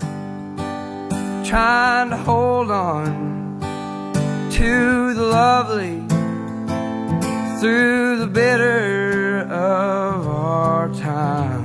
trying 1.44 2.08
to 2.08 2.16
hold 2.16 2.70
on 2.70 3.60
to 4.52 5.12
the 5.12 5.22
lovely 5.22 5.98
through 7.60 8.20
the 8.20 8.26
bitter 8.26 9.40
of 9.50 10.26
our 10.26 10.88
times. 10.94 11.59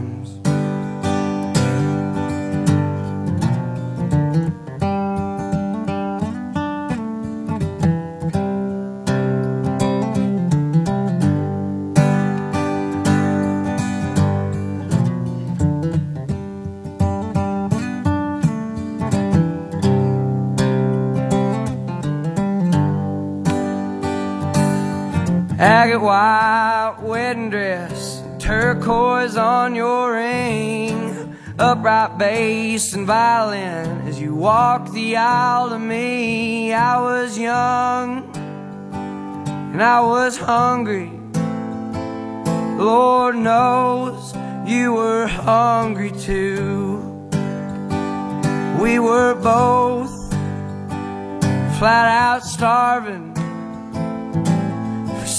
Agate 25.58 26.02
white 26.02 26.98
wedding 27.02 27.50
dress, 27.50 28.22
turquoise 28.40 29.38
on 29.38 29.74
your 29.74 30.12
ring, 30.14 31.34
upright 31.58 32.18
bass 32.18 32.94
and 32.94 33.08
violin 33.08 34.02
as 34.06 34.20
you 34.20 34.36
walked 34.36 34.92
the 34.92 35.16
aisle 35.16 35.70
to 35.70 35.80
me. 35.80 36.74
I 36.74 37.00
was 37.00 37.40
young 37.40 38.30
and 38.94 39.82
I 39.82 40.02
was 40.02 40.36
hungry. 40.36 41.10
Lord 42.78 43.38
knows 43.38 44.36
you 44.68 44.92
were 44.92 45.26
hungry 45.26 46.12
too. 46.12 46.98
We 48.82 49.00
were 49.00 49.36
both 49.36 50.12
flat 51.78 52.10
out 52.10 52.44
starving 52.44 53.35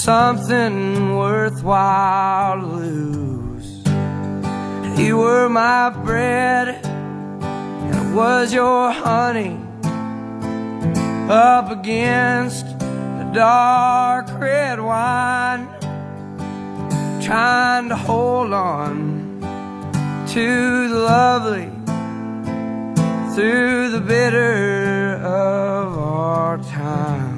something 0.07 1.17
worthwhile 1.17 2.61
to 2.61 2.65
lose. 2.65 3.83
You 4.97 5.17
were 5.17 5.49
my 5.49 5.89
bread, 5.89 6.69
and 6.85 7.93
I 7.93 8.15
was 8.15 8.53
your 8.53 8.89
honey. 8.89 9.59
Up 11.29 11.71
against 11.71 12.79
the 12.79 13.29
dark 13.33 14.27
red 14.39 14.79
wine, 14.79 15.67
trying 17.21 17.89
to 17.89 17.97
hold 17.97 18.53
on 18.53 19.41
to 20.29 20.87
the 20.87 20.99
lovely 20.99 21.69
through 23.35 23.91
the 23.91 23.99
bitter 23.99 25.15
of 25.15 25.97
our 25.97 26.59
times. 26.59 27.36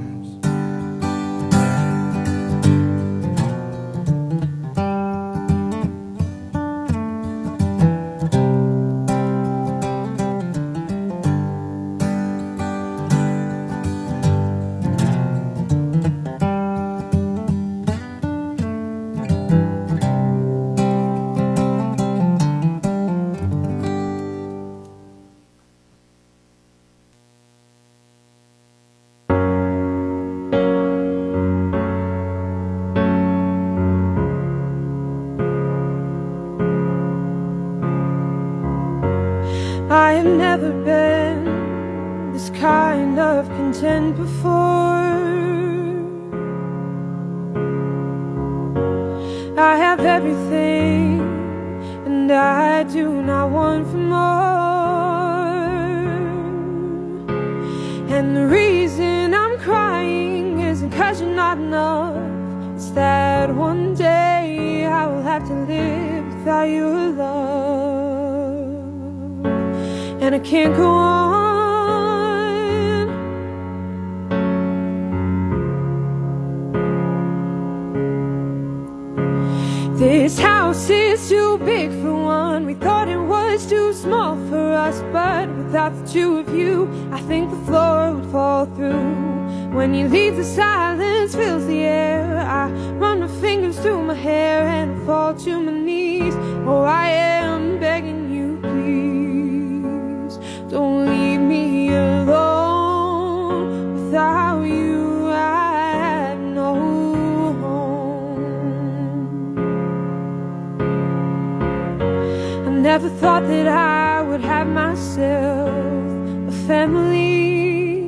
family. 116.89 118.07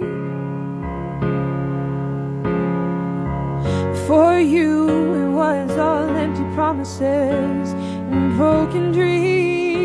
For 4.07 4.39
you, 4.39 4.89
it 5.13 5.29
was 5.29 5.77
all 5.77 6.09
empty 6.15 6.43
promises 6.55 7.73
and 8.11 8.35
broken 8.37 8.91
dreams. 8.91 9.79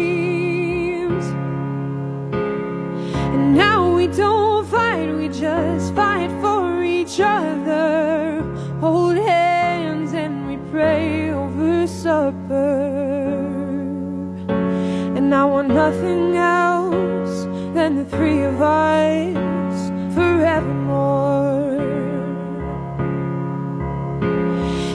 And 3.35 3.57
now 3.57 3.95
we 3.95 4.07
don't 4.09 4.67
fight, 4.67 5.15
we 5.15 5.29
just 5.29 5.95
fight 5.95 6.31
for 6.41 6.83
each 6.83 7.21
other. 7.21 8.43
Hold 8.81 9.17
hands 9.17 10.13
and 10.13 10.49
we 10.49 10.57
pray 10.71 11.31
over 11.31 11.87
supper. 11.87 12.65
And 15.17 15.35
I 15.35 15.45
want 15.45 15.69
nothing 15.69 16.37
else 16.37 16.66
than 17.87 17.99
the 17.99 18.17
three 18.17 18.43
of 18.43 18.61
us 18.61 19.79
forevermore. 20.13 21.77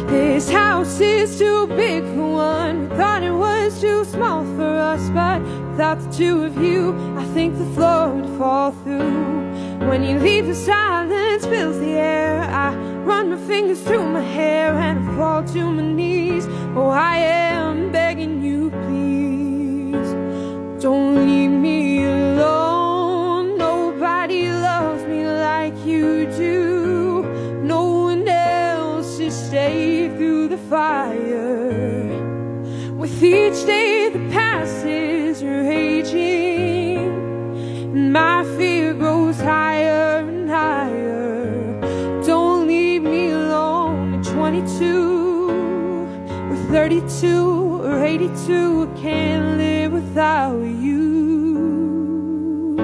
This 0.10 0.52
house 0.52 1.00
is 1.00 1.40
too 1.40 1.68
big 1.68 2.04
for 2.04 2.34
one. 2.34 2.90
We 2.90 2.96
thought 2.98 3.24
it 3.24 3.32
was 3.32 3.80
too 3.80 4.04
small 4.04 4.44
for 4.58 4.74
us, 4.92 5.10
but 5.12 5.42
without 5.70 6.02
the 6.02 6.12
two 6.12 6.44
of 6.44 6.62
you, 6.62 6.94
I 7.18 7.24
think 7.34 7.58
the 7.58 7.70
floor 7.76 8.14
would 8.14 8.38
fall 8.38 8.72
through. 8.84 9.88
When 9.88 10.04
you 10.04 10.20
leave, 10.20 10.48
the 10.48 10.56
silence 10.56 11.46
fills 11.46 11.80
the 11.80 11.94
air. 11.94 12.42
I 12.42 12.76
run 13.06 13.30
my 13.30 13.38
fingers 13.38 13.82
through 13.84 14.04
my 14.04 14.22
hair 14.22 14.74
and 14.76 15.00
I 15.00 15.16
fall 15.16 15.44
to 15.54 15.72
my 15.72 15.84
knees. 15.84 16.46
Oh, 16.76 16.90
I 16.90 17.16
am 17.20 17.90
begging 17.94 18.44
you, 18.44 18.70
please, 18.84 20.10
don't 20.84 21.16
leave 21.16 21.41
With 33.22 33.36
each 33.36 33.66
day 33.68 34.10
that 34.10 34.32
passes, 34.32 35.44
you're 35.44 35.72
aging, 35.72 36.98
and 37.94 38.12
my 38.12 38.44
fear 38.58 38.96
grows 38.96 39.40
higher 39.40 40.26
and 40.28 40.50
higher. 40.50 41.80
Don't 42.26 42.66
leave 42.66 43.04
me 43.04 43.30
alone 43.30 44.16
at 44.16 44.26
22, 44.26 45.52
or 46.50 46.56
32, 46.72 47.84
or 47.84 48.04
82. 48.04 48.90
I 48.92 49.00
can't 49.00 49.58
live 49.60 49.92
without 49.92 50.58
you. 50.58 52.76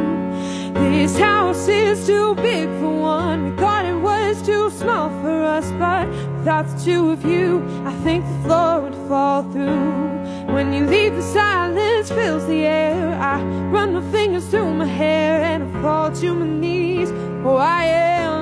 This 0.76 1.18
house 1.18 1.68
is 1.68 2.06
too 2.06 2.36
big 2.36 2.70
for 2.80 2.92
one. 2.92 3.50
We 3.50 3.58
thought 3.58 3.86
it 3.86 3.96
was 3.96 4.40
too 4.44 4.70
small 4.70 5.10
for 5.24 5.42
us, 5.42 5.72
but 5.80 6.08
without 6.38 6.68
the 6.68 6.78
two 6.86 7.10
of 7.10 7.26
you, 7.26 7.66
I 7.88 7.92
think 8.04 8.24
the 8.24 8.40
floor 8.44 8.82
would 8.82 8.94
fall 9.10 9.42
through. 9.52 10.17
When 10.48 10.72
you 10.72 10.86
leave, 10.86 11.14
the 11.14 11.22
silence 11.22 12.10
fills 12.10 12.48
the 12.48 12.66
air. 12.66 13.10
I 13.22 13.42
run 13.70 13.94
my 13.94 14.02
fingers 14.12 14.48
through 14.48 14.74
my 14.74 14.86
hair 14.86 15.42
and 15.42 15.64
I 15.64 15.82
fall 15.82 16.12
to 16.22 16.34
my 16.34 16.46
knees. 16.46 17.10
Oh, 17.46 17.58
I 17.58 17.84
am 17.84 18.37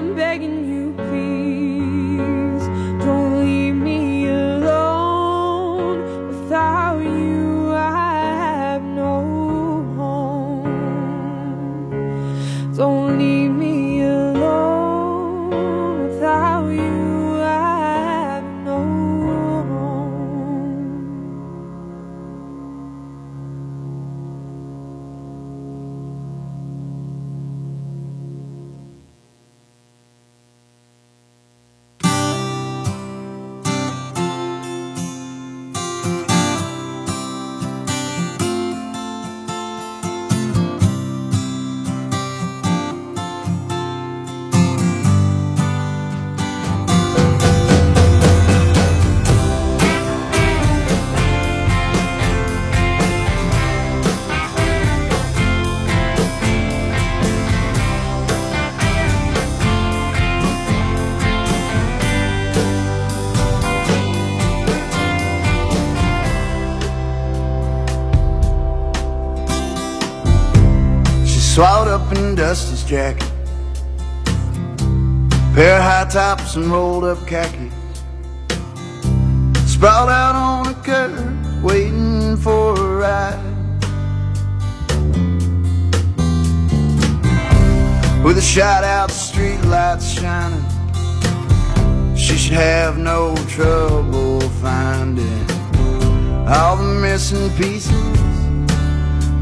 in 72.45 72.87
jacket. 72.87 73.31
Pair 75.55 75.77
of 75.77 75.83
high 75.83 76.07
tops 76.11 76.55
and 76.55 76.67
rolled 76.67 77.03
up 77.03 77.17
khakis. 77.25 77.73
Sprawled 79.65 80.11
out 80.11 80.35
on 80.35 80.67
a 80.67 80.75
curb, 80.83 81.63
waiting 81.63 82.37
for 82.37 82.75
a 82.79 82.97
ride. 83.01 83.39
With 88.23 88.37
a 88.37 88.41
shot 88.41 88.83
out 88.83 89.09
street 89.09 89.61
lights 89.61 90.07
shining, 90.07 90.65
she 92.15 92.37
should 92.37 92.53
have 92.53 92.99
no 92.99 93.35
trouble 93.47 94.41
finding 94.61 95.49
all 96.47 96.77
the 96.77 96.99
missing 97.01 97.49
pieces 97.57 97.91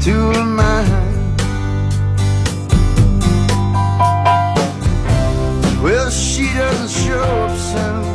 to 0.04 0.12
her 0.32 0.44
mind. 0.44 1.13
Well, 5.84 6.08
she 6.08 6.44
doesn't 6.44 6.88
show 6.88 7.20
up 7.20 7.58
soon. 7.58 8.13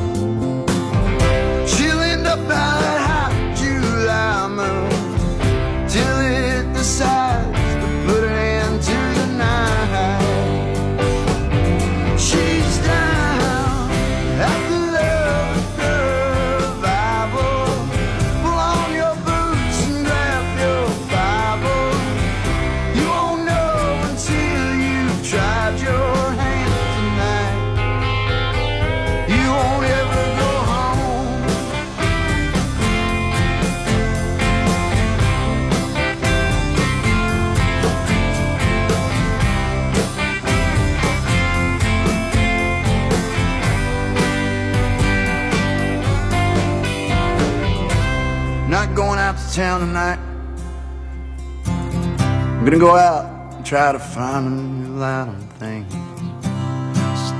Gonna 52.69 52.79
go 52.79 52.95
out 52.95 53.25
and 53.55 53.65
try 53.65 53.91
to 53.91 53.97
find 53.97 54.45
a 54.45 54.49
new 54.51 54.99
light 54.99 55.27
on 55.27 55.41
things. 55.57 55.91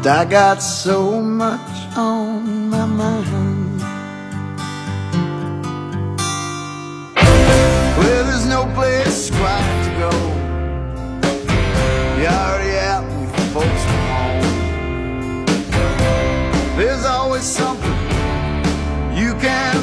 I 0.04 0.26
got 0.26 0.60
so 0.60 1.22
much 1.22 1.96
on 1.96 2.70
my 2.70 2.86
mind. 2.88 3.80
Well, 7.98 8.24
there's 8.26 8.48
no 8.48 8.66
place 8.74 9.30
quiet 9.30 9.86
to 9.86 9.92
go. 10.00 10.10
You're 12.18 12.32
already 12.32 12.78
out 12.80 13.04
with 13.06 13.30
your 13.38 13.50
folks 13.54 13.84
from 13.86 14.04
home. 14.16 14.46
There's 16.76 17.06
always 17.06 17.44
something 17.44 17.98
you 19.16 19.36
can 19.36 19.79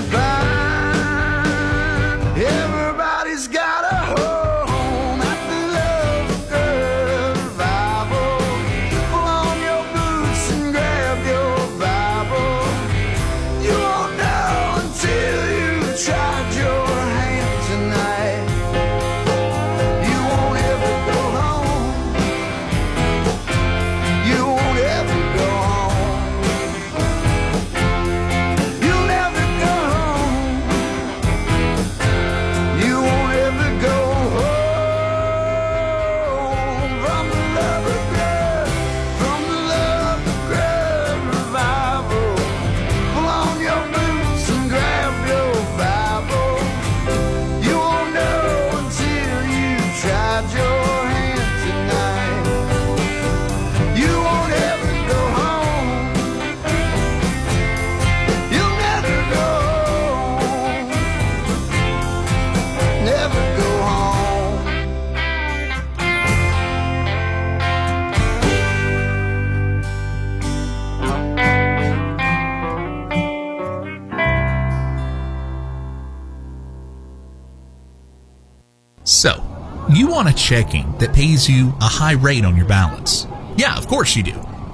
want 80.17 80.29
a 80.31 80.33
checking 80.33 80.91
that 80.97 81.15
pays 81.15 81.47
you 81.47 81.69
a 81.83 81.85
high 81.85 82.15
rate 82.15 82.43
on 82.43 82.57
your 82.57 82.65
balance? 82.65 83.27
Yeah, 83.55 83.77
of 83.77 83.87
course 83.87 84.17
you 84.17 84.23
do. 84.23 84.33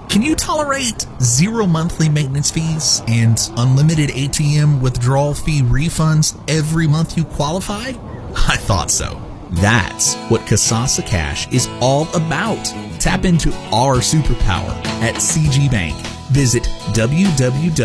Can 0.08 0.22
you 0.22 0.36
tolerate 0.36 1.04
zero 1.20 1.66
monthly 1.66 2.08
maintenance 2.08 2.48
fees 2.48 3.02
and 3.08 3.36
unlimited 3.56 4.10
ATM 4.10 4.80
withdrawal 4.80 5.34
fee 5.34 5.62
refunds 5.62 6.40
every 6.48 6.86
month 6.86 7.16
you 7.16 7.24
qualify? 7.24 7.88
I 8.36 8.56
thought 8.56 8.88
so. 8.88 9.20
That's 9.50 10.14
what 10.30 10.42
Kasasa 10.42 11.04
Cash 11.04 11.52
is 11.52 11.66
all 11.80 12.06
about. 12.14 12.64
Tap 13.00 13.24
into 13.24 13.52
our 13.74 13.96
superpower 13.96 14.70
at 15.02 15.16
CG 15.16 15.68
Bank. 15.72 15.96
Visit 16.30 16.62
www.cg.bank 16.92 17.82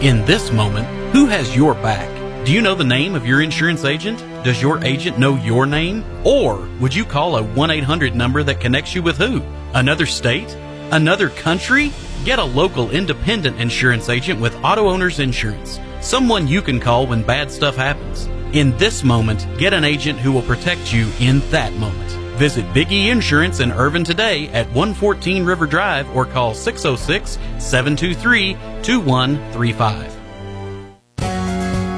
In 0.06 0.24
this 0.26 0.52
moment, 0.52 0.86
who 1.12 1.26
has 1.26 1.56
your 1.56 1.74
back? 1.74 2.08
Do 2.44 2.52
you 2.52 2.60
know 2.60 2.76
the 2.76 2.84
name 2.84 3.16
of 3.16 3.26
your 3.26 3.42
insurance 3.42 3.84
agent? 3.84 4.20
Does 4.44 4.62
your 4.62 4.84
agent 4.84 5.18
know 5.18 5.34
your 5.34 5.66
name? 5.66 6.04
Or 6.24 6.68
would 6.80 6.94
you 6.94 7.04
call 7.04 7.34
a 7.36 7.42
1 7.42 7.70
800 7.70 8.14
number 8.14 8.44
that 8.44 8.60
connects 8.60 8.94
you 8.94 9.02
with 9.02 9.18
who? 9.18 9.42
Another 9.74 10.06
state? 10.06 10.56
Another 10.92 11.30
country? 11.30 11.90
Get 12.24 12.38
a 12.38 12.44
local 12.44 12.90
independent 12.90 13.60
insurance 13.60 14.08
agent 14.08 14.40
with 14.40 14.54
Auto 14.64 14.88
Owners 14.88 15.18
Insurance. 15.18 15.80
Someone 16.06 16.46
you 16.46 16.62
can 16.62 16.78
call 16.78 17.08
when 17.08 17.24
bad 17.24 17.50
stuff 17.50 17.74
happens. 17.74 18.26
In 18.54 18.78
this 18.78 19.02
moment, 19.02 19.44
get 19.58 19.72
an 19.72 19.82
agent 19.82 20.20
who 20.20 20.30
will 20.30 20.42
protect 20.42 20.94
you 20.94 21.10
in 21.18 21.40
that 21.50 21.72
moment. 21.72 22.08
Visit 22.38 22.72
Big 22.72 22.92
E 22.92 23.10
Insurance 23.10 23.58
in 23.58 23.72
Irvine 23.72 24.04
today 24.04 24.46
at 24.50 24.68
114 24.68 25.44
River 25.44 25.66
Drive 25.66 26.08
or 26.14 26.24
call 26.24 26.54
606 26.54 27.32
723 27.58 28.52
2135. 28.84 30.14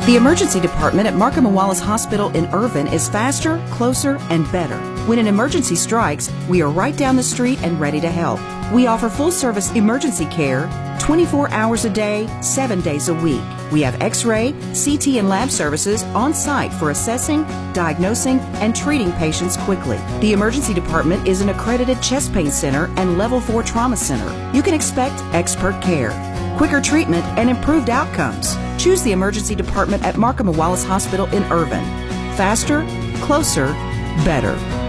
The 0.06 0.16
emergency 0.16 0.58
department 0.58 1.06
at 1.06 1.12
Marcum 1.12 1.44
and 1.44 1.54
Wallace 1.54 1.80
Hospital 1.80 2.30
in 2.30 2.46
Irvine 2.46 2.86
is 2.86 3.10
faster, 3.10 3.62
closer, 3.72 4.16
and 4.30 4.50
better. 4.50 4.78
When 5.04 5.18
an 5.18 5.26
emergency 5.26 5.74
strikes, 5.74 6.32
we 6.48 6.62
are 6.62 6.70
right 6.70 6.96
down 6.96 7.16
the 7.16 7.22
street 7.22 7.58
and 7.62 7.78
ready 7.78 8.00
to 8.00 8.10
help. 8.10 8.40
We 8.72 8.86
offer 8.86 9.10
full 9.10 9.30
service 9.30 9.70
emergency 9.72 10.24
care 10.24 10.66
24 11.08 11.50
hours 11.52 11.86
a 11.86 11.90
day, 11.90 12.28
7 12.42 12.82
days 12.82 13.08
a 13.08 13.14
week. 13.14 13.40
We 13.72 13.80
have 13.80 13.98
x 14.00 14.26
ray, 14.26 14.52
CT, 14.74 15.16
and 15.16 15.28
lab 15.28 15.50
services 15.50 16.02
on 16.14 16.34
site 16.34 16.72
for 16.74 16.90
assessing, 16.90 17.44
diagnosing, 17.72 18.38
and 18.60 18.76
treating 18.76 19.10
patients 19.12 19.56
quickly. 19.56 19.96
The 20.20 20.34
emergency 20.34 20.74
department 20.74 21.26
is 21.26 21.40
an 21.40 21.48
accredited 21.48 22.02
chest 22.02 22.34
pain 22.34 22.50
center 22.50 22.92
and 22.98 23.16
level 23.16 23.40
4 23.40 23.62
trauma 23.62 23.96
center. 23.96 24.30
You 24.54 24.62
can 24.62 24.74
expect 24.74 25.18
expert 25.34 25.80
care 25.82 26.10
quicker 26.58 26.80
treatment, 26.80 27.24
and 27.38 27.48
improved 27.48 27.88
outcomes. 27.88 28.56
Choose 28.82 29.00
the 29.02 29.12
emergency 29.12 29.54
department 29.54 30.02
at 30.04 30.16
Marcum 30.16 30.48
and 30.48 30.58
Wallace 30.58 30.84
Hospital 30.84 31.26
in 31.26 31.44
Irvine. 31.44 31.86
Faster, 32.36 32.84
closer, 33.22 33.68
better. 34.24 34.87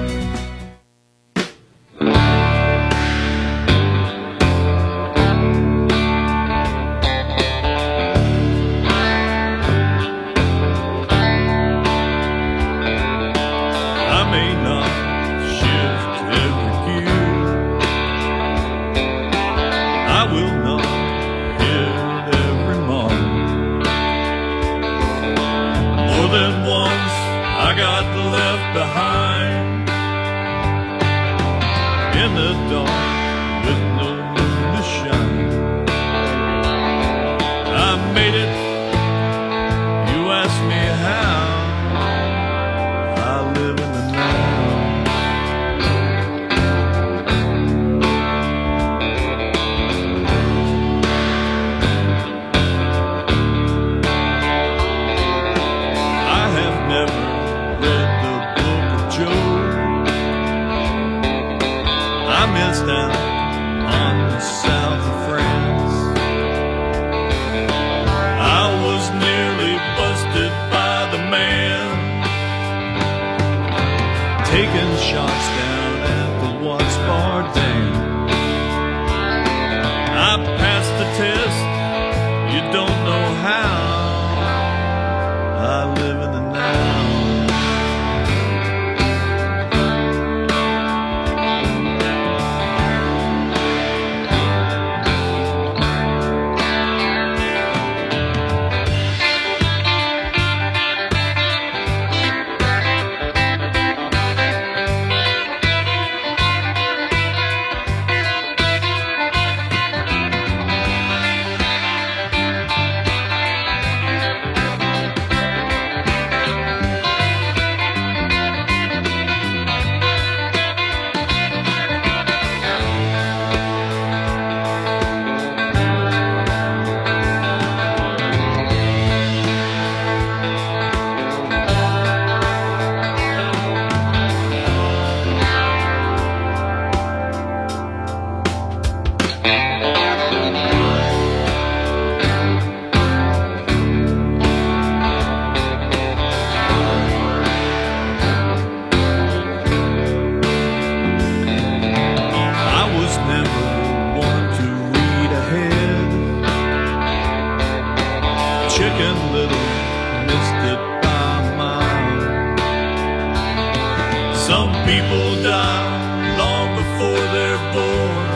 Die 165.36 166.38
long 166.38 166.67
before 166.82 167.23
they're 167.34 167.63
born. 167.75 168.27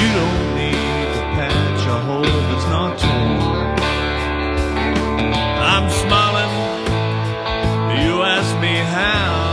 You 0.00 0.08
don't 0.20 0.44
need 0.60 1.06
to 1.16 1.22
patch 1.36 1.82
a 1.86 1.98
hole 2.06 2.22
that's 2.48 2.68
not 2.74 2.90
torn. 2.98 3.40
I'm 5.74 5.86
smiling. 6.02 6.54
You 8.04 8.22
ask 8.22 8.50
me 8.60 8.74
how 8.98 9.45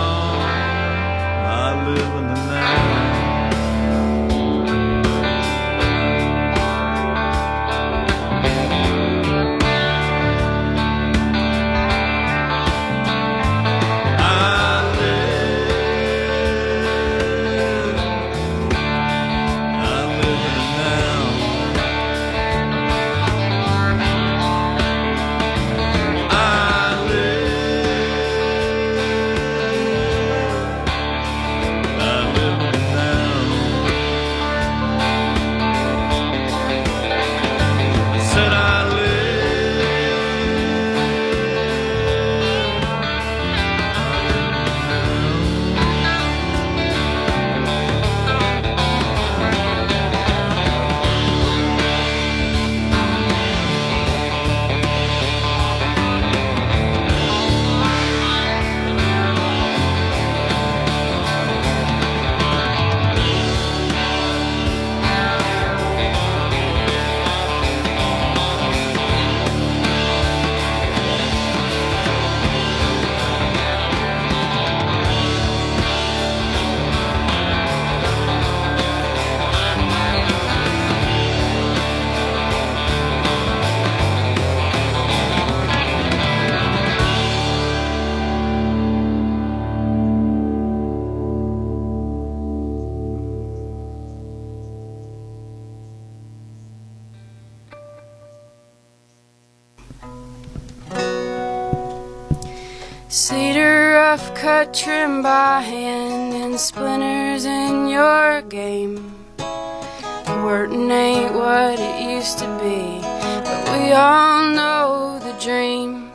all 113.93 114.49
know 114.49 115.19
the 115.19 115.33
dream. 115.39 116.11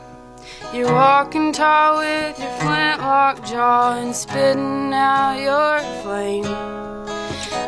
You're 0.73 0.91
walking 0.91 1.51
tall 1.53 1.99
with 1.99 2.37
your 2.39 2.51
flintlock 2.59 3.43
jaw 3.45 3.97
and 3.97 4.15
spitting 4.15 4.93
out 4.93 5.39
your 5.39 5.79
flame. 6.03 6.43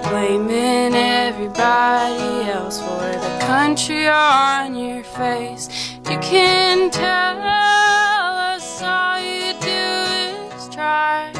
Blaming 0.04 0.94
everybody 0.94 2.50
else 2.50 2.80
for 2.80 3.08
the 3.26 3.38
country 3.42 4.08
on 4.08 4.76
your 4.76 5.04
face. 5.04 5.70
You 6.10 6.18
can 6.20 6.92
tell 6.92 7.40
us 7.42 8.82
all 8.82 9.20
you 9.20 9.54
do 9.62 10.58
is 10.58 10.70
try. 10.70 11.32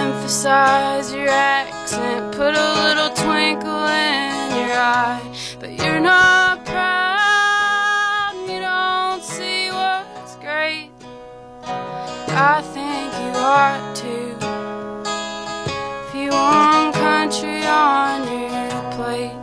Emphasize 0.00 1.12
your 1.12 1.28
accent, 1.28 2.34
put 2.36 2.54
a 2.54 2.72
little 2.84 3.10
twinkle 3.16 3.86
in 3.88 4.56
your 4.56 4.76
eye. 4.76 5.27
Not 6.08 6.64
proud, 6.64 8.32
you 8.48 8.60
don't 8.60 9.22
see 9.22 9.68
what's 9.70 10.36
great. 10.36 10.90
I 12.52 12.62
think 12.74 13.12
you 13.22 13.32
ought 13.36 13.94
to. 13.96 14.14
If 16.06 16.14
you 16.14 16.30
want 16.30 16.94
country 16.94 17.60
on 17.66 18.22
your 18.26 18.80
plate. 18.96 19.36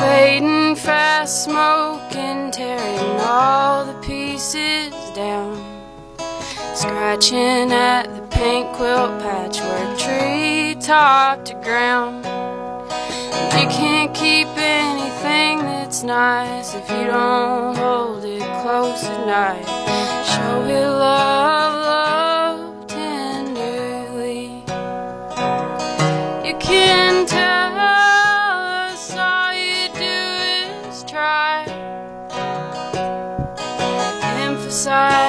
Fading 0.00 0.74
fast, 0.76 1.44
smoking, 1.44 2.50
tearing 2.50 3.20
all 3.20 3.84
the 3.84 3.98
pieces 4.00 4.94
down. 5.14 5.54
Scratching 6.74 7.72
at 7.72 8.06
the 8.16 8.25
paint 8.36 8.70
quilt 8.74 9.18
patchwork, 9.22 9.98
tree 9.98 10.76
top 10.80 11.42
to 11.46 11.54
ground. 11.64 12.24
You 13.58 13.66
can't 13.68 14.14
keep 14.14 14.48
anything 14.56 15.58
that's 15.60 16.02
nice 16.02 16.74
if 16.74 16.88
you 16.90 17.06
don't 17.06 17.76
hold 17.76 18.24
it 18.24 18.42
close 18.62 19.04
at 19.04 19.26
night. 19.26 19.66
Show 20.30 20.64
it 20.64 20.88
love, 20.88 21.74
love 21.92 22.86
tenderly. 22.86 24.62
You 26.46 26.54
can 26.58 27.26
tell 27.26 27.72
us 27.74 29.16
all 29.16 29.52
you 29.54 29.88
do 29.94 30.18
is 30.90 31.04
try. 31.04 31.64
Emphasize 34.46 35.25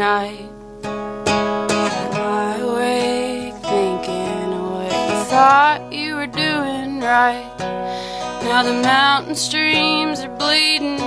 night. 0.00 0.48
Lie 0.82 2.56
awake 2.62 3.54
thinking 3.74 4.54
of 4.54 4.64
what 4.72 4.92
you 5.10 5.24
thought 5.28 5.92
you 5.92 6.14
were 6.14 6.26
doing 6.26 7.00
right. 7.00 7.54
Now 8.44 8.62
the 8.62 8.80
mountain 8.80 9.34
streams 9.34 10.20
are 10.20 10.34
bleeding. 10.38 11.00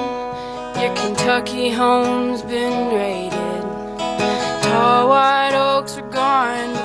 Your 0.80 0.94
Kentucky 0.96 1.72
home's 1.72 2.44
been 2.44 2.94
raided. 2.94 3.64
Tall 4.62 5.10
white 5.10 5.56
oaks 5.56 5.96
were 5.96 6.12
gone 6.12 6.76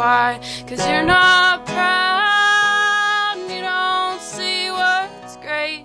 why. 0.00 0.40
Cause 0.66 0.82
you're 0.88 1.02
not 1.02 1.66
proud 1.66 3.34
and 3.36 3.50
you 3.52 3.60
don't 3.60 4.18
see 4.18 4.70
what's 4.70 5.36
great. 5.44 5.84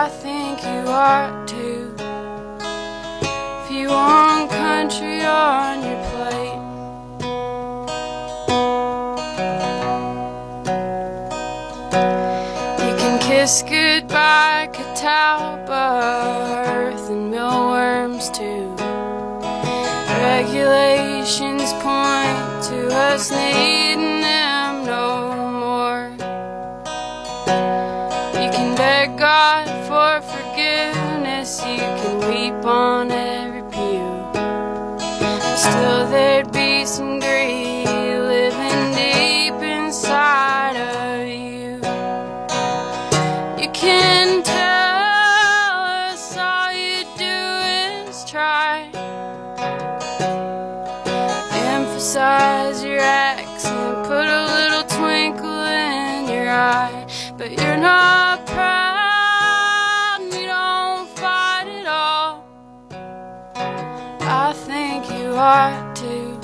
I 0.00 0.08
think 0.22 0.54
you 0.70 0.80
ought 0.90 1.46
to. 1.54 1.94
If 3.60 3.66
you 3.70 3.88
want 3.90 4.50
country 4.50 5.20
on 5.24 5.74
your 5.88 6.00
plate. 6.10 6.62
You 12.84 12.92
can 13.02 13.14
kiss 13.20 13.62
goodbye, 13.62 14.68
Catawba, 14.76 16.51
us 23.12 23.30
needing 23.30 24.22
them 24.22 24.86
no 24.86 25.34
more. 25.60 26.08
You 28.42 28.48
can 28.50 28.74
beg 28.74 29.18
God 29.18 29.66
for 29.86 30.26
forgiveness, 30.26 31.60
you 31.60 31.76
can 31.76 32.18
weep 32.26 32.64
on 32.64 33.10
every 33.10 33.31
ought 65.42 65.96
to. 65.96 66.38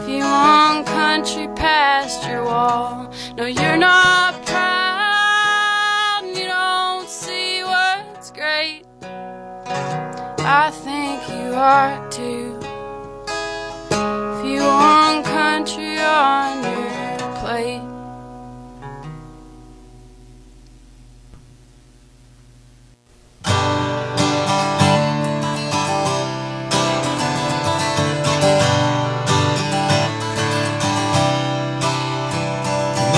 If 0.00 0.08
you 0.08 0.22
want 0.22 0.86
country 0.86 1.48
past 1.56 2.24
your 2.28 2.44
wall, 2.44 3.12
no, 3.36 3.46
you're 3.46 3.76
not 3.76 4.46
proud, 4.46 6.20
and 6.22 6.36
you 6.36 6.44
don't 6.44 7.08
see 7.08 7.64
what's 7.64 8.30
great. 8.30 8.84
I 9.02 10.70
think 10.84 11.28
you 11.28 11.54
ought 11.54 12.12
to. 12.12 12.60
If 13.90 14.46
you 14.46 14.60
want 14.60 15.24
country 15.24 15.98
on 15.98 16.62
your 16.62 17.18
plate. 17.40 17.95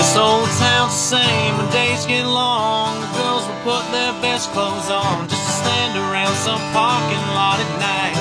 This 0.09 0.17
old 0.17 0.49
town's 0.57 0.93
the 0.93 1.21
same 1.21 1.55
when 1.55 1.69
days 1.69 2.07
get 2.07 2.25
long. 2.25 2.99
The 2.99 3.13
girls 3.13 3.45
will 3.45 3.61
put 3.61 3.91
their 3.91 4.11
best 4.25 4.49
clothes 4.53 4.89
on 4.89 5.29
just 5.29 5.45
to 5.45 5.51
stand 5.61 5.93
around 6.01 6.33
some 6.33 6.57
parking 6.73 7.25
lot 7.37 7.61
at 7.61 7.71
night. 7.77 8.17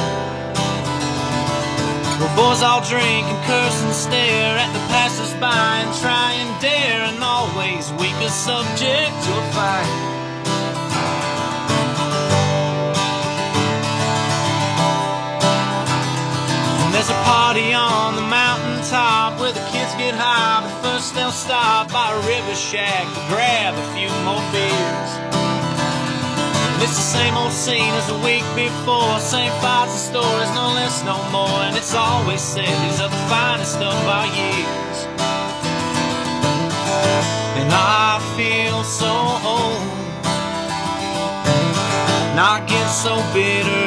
The 2.20 2.28
boys 2.36 2.60
all 2.60 2.84
drink 2.84 3.24
and 3.24 3.40
curse 3.48 3.82
and 3.84 3.94
stare 3.94 4.58
at 4.60 4.70
the 4.74 4.84
passers-by 4.92 5.80
and 5.80 5.96
try 5.96 6.32
and 6.36 6.60
dare 6.60 7.08
and 7.08 7.24
always 7.24 7.90
weep 7.92 8.20
is 8.20 8.34
subject 8.34 9.08
to 9.24 9.30
a 9.32 9.52
fight. 9.56 10.17
There's 16.98 17.10
a 17.10 17.22
party 17.22 17.72
on 17.72 18.16
the 18.16 18.26
mountaintop 18.26 19.38
where 19.38 19.52
the 19.52 19.62
kids 19.70 19.94
get 19.94 20.18
high, 20.18 20.66
but 20.66 20.74
first 20.82 21.14
they'll 21.14 21.30
stop 21.30 21.86
by 21.92 22.10
a 22.10 22.18
river 22.26 22.56
shack 22.58 23.06
to 23.14 23.22
grab 23.30 23.70
a 23.70 23.86
few 23.94 24.10
more 24.26 24.42
beers. 24.50 25.10
It's 26.82 26.98
the 26.98 27.08
same 27.14 27.38
old 27.38 27.52
scene 27.52 27.94
as 27.94 28.10
a 28.10 28.18
week 28.26 28.42
before, 28.58 29.14
same 29.22 29.54
fights 29.62 29.94
and 29.94 30.06
stories, 30.10 30.50
no 30.58 30.74
less, 30.74 31.04
no 31.06 31.22
more. 31.30 31.62
And 31.70 31.76
it's 31.76 31.94
always 31.94 32.42
said 32.42 32.66
these 32.66 32.98
are 32.98 33.10
the 33.14 33.24
finest 33.30 33.78
of 33.78 33.94
our 33.94 34.26
years. 34.34 34.98
And 37.62 37.70
I 37.70 38.18
feel 38.34 38.82
so 38.82 39.14
old. 39.46 39.86
And 42.26 42.40
I 42.42 42.58
get 42.66 42.88
so 42.90 43.14
bitter. 43.30 43.77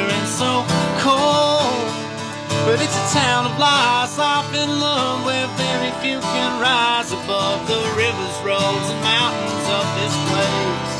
But 2.72 2.80
it's 2.80 2.96
a 2.96 3.20
town 3.20 3.44
of 3.44 3.52
lies, 3.60 4.16
life 4.16 4.48
in 4.56 4.80
love 4.80 5.28
where 5.28 5.44
very 5.60 5.92
few 6.00 6.16
can 6.24 6.56
rise 6.56 7.12
above 7.12 7.68
the 7.68 7.76
rivers, 8.00 8.36
roads, 8.40 8.88
and 8.88 8.96
mountains 9.04 9.66
of 9.68 9.84
this 10.00 10.16
place. 10.32 10.92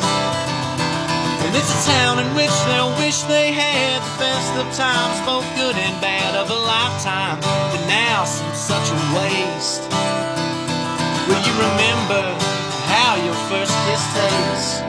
And 1.49 1.57
it's 1.57 1.73
a 1.73 1.81
town 1.89 2.20
in 2.20 2.29
which 2.37 2.53
they'll 2.68 2.93
wish 3.01 3.25
they 3.25 3.57
had 3.57 4.05
the 4.05 4.14
best 4.20 4.53
of 4.61 4.68
times, 4.77 5.16
both 5.25 5.49
good 5.57 5.73
and 5.81 5.97
bad 6.05 6.37
of 6.37 6.53
a 6.53 6.61
lifetime, 6.61 7.41
but 7.41 7.81
now 7.89 8.29
seems 8.29 8.61
such 8.61 8.93
a 8.93 8.99
waste. 9.16 9.89
Will 11.25 11.41
you 11.41 11.57
remember 11.57 12.37
how 12.85 13.16
your 13.16 13.39
first 13.49 13.73
kiss 13.89 14.05
tastes? 14.12 14.85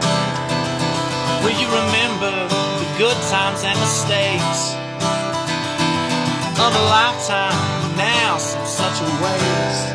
Will 1.48 1.56
you 1.56 1.72
remember 1.72 2.36
the 2.52 2.90
good 3.00 3.16
times 3.32 3.64
and 3.64 3.80
mistakes? 3.80 4.83
Of 6.74 6.82
a 6.82 6.86
lifetime 6.86 7.98
now 7.98 8.38
seems 8.38 8.70
such 8.70 9.02
a 9.02 9.10
waste. 9.24 9.88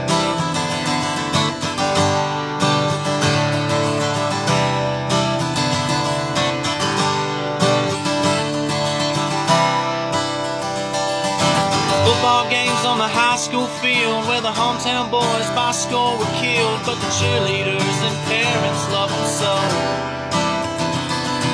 Football 12.05 12.51
games 12.51 12.85
on 12.85 12.99
the 12.99 13.09
high 13.09 13.37
school 13.37 13.66
field 13.83 14.26
where 14.26 14.41
the 14.41 14.49
hometown 14.49 15.11
boys 15.11 15.49
by 15.55 15.72
score 15.72 16.18
were 16.18 16.35
killed, 16.41 16.81
but 16.85 16.97
the 16.97 17.11
cheerleaders 17.18 17.99
and 18.07 18.16
parents 18.26 18.93
love 18.93 19.11
them 19.11 19.26
so. 19.26 20.18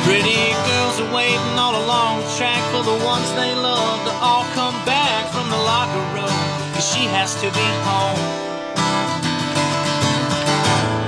Pretty 0.05 0.52
girls 0.68 1.00
are 1.00 1.14
waiting 1.14 1.57
all 1.57 1.82
along 1.82 2.20
the 2.20 2.28
track 2.36 2.61
for 2.70 2.82
the 2.84 3.05
ones 3.05 3.24
they 3.40 3.55
love 3.55 4.05
to 4.05 4.12
all 4.20 4.44
come 4.52 4.76
back 4.84 5.32
from 5.32 5.48
the 5.48 5.57
locker 5.57 6.05
room, 6.12 6.38
cause 6.74 6.84
she 6.84 7.09
has 7.09 7.34
to 7.40 7.48
be 7.48 7.68
home. 7.88 8.20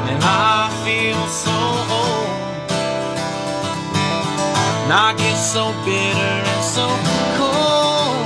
And 0.08 0.16
I 0.24 0.72
feel 0.80 1.20
so 1.28 1.58
old. 1.92 2.32
And 4.88 4.92
I 4.96 5.12
get 5.18 5.36
so 5.36 5.76
bitter 5.84 6.36
and 6.52 6.64
so 6.64 6.88
cold. 7.36 8.24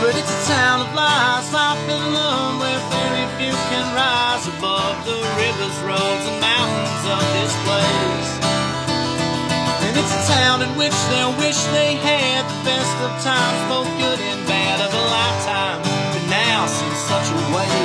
But 0.00 0.16
it's 0.16 0.32
a 0.32 0.42
town 0.48 0.88
of 0.88 0.94
lies, 0.94 1.52
life 1.52 1.84
in 1.84 2.02
love, 2.16 2.60
where 2.64 2.80
very 2.96 3.26
few 3.36 3.52
can 3.68 3.84
rise 3.92 4.48
above 4.56 5.04
the 5.04 5.20
rivers, 5.36 5.76
roads, 5.84 6.41
town 10.32 10.62
in 10.62 10.70
which 10.76 10.96
they'll 11.10 11.36
wish 11.36 11.58
they 11.76 11.94
had 11.96 12.42
the 12.48 12.60
best 12.64 12.94
of 13.04 13.12
times, 13.22 13.58
both 13.68 13.90
good 13.98 14.20
and 14.20 14.40
bad 14.46 14.80
of 14.80 14.90
a 14.92 15.04
lifetime, 15.18 15.78
but 16.12 16.24
now 16.30 16.66
seems 16.66 16.98
such 17.10 17.28
a 17.30 17.56
waste. 17.56 17.81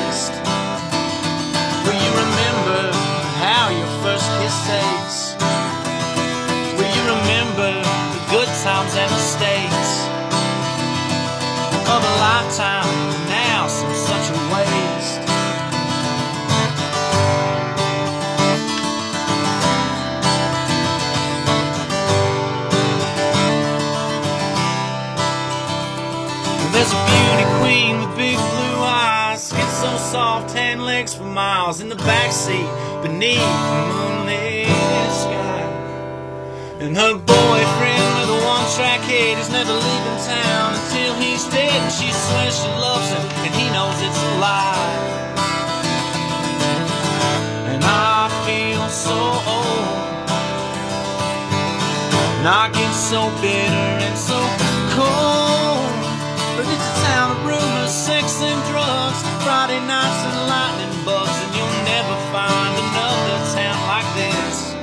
Miles 31.38 31.82
in 31.82 31.88
the 31.88 32.02
backseat 32.10 32.70
beneath 33.04 33.38
the 33.38 33.82
moonlit 33.94 34.66
sky. 35.22 35.62
And 36.82 36.98
her 36.98 37.14
boyfriend 37.14 38.10
with 38.18 38.38
a 38.38 38.40
one-track 38.54 39.02
hit 39.02 39.38
is 39.38 39.50
never 39.52 39.72
leaving 39.72 40.20
town 40.26 40.74
until 40.74 41.14
he's 41.22 41.46
dead. 41.54 41.70
And 41.70 41.94
she 41.94 42.10
swears 42.10 42.58
she 42.58 42.72
loves 42.82 43.10
him, 43.14 43.22
and 43.46 43.54
he 43.54 43.70
knows 43.70 43.98
it's 44.02 44.22
a 44.30 44.34
lie. 44.42 44.98
And 47.70 47.84
I 47.86 48.34
feel 48.50 48.86
so 48.90 49.20
old. 49.58 50.26
And 52.38 52.48
I 52.50 52.66
get 52.74 52.94
so 52.98 53.30
bitter 53.46 53.90
and 54.08 54.18
so 54.18 54.40
cold. 54.98 55.86
But 56.58 56.66
it's 56.66 56.88
a 56.94 56.96
town 57.06 57.28
of 57.38 57.40
rumors, 57.46 57.94
sex 57.94 58.42
and 58.42 58.60
drugs, 58.74 59.20
Friday 59.46 59.82
nights 59.86 60.22
and 60.26 60.38
lightning 60.50 60.87
bugs, 61.08 61.40
and 61.40 61.52
you'll 61.56 61.80
never 61.88 62.16
find 62.36 62.74
another 62.76 63.38
town 63.56 63.80
like 63.88 64.10
this. 64.20 64.76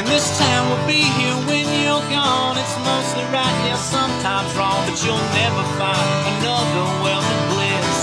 And 0.00 0.04
this 0.08 0.26
town 0.40 0.62
will 0.72 0.86
be 0.88 1.04
here 1.20 1.38
when 1.44 1.68
you're 1.84 2.06
gone. 2.08 2.56
It's 2.56 2.76
mostly 2.80 3.24
right, 3.28 3.56
yeah, 3.68 3.76
sometimes 3.76 4.48
wrong, 4.56 4.80
but 4.88 4.96
you'll 5.04 5.28
never 5.44 5.62
find 5.76 6.08
another 6.32 6.84
wealth 7.04 7.28
of 7.36 7.42
bliss. 7.52 8.00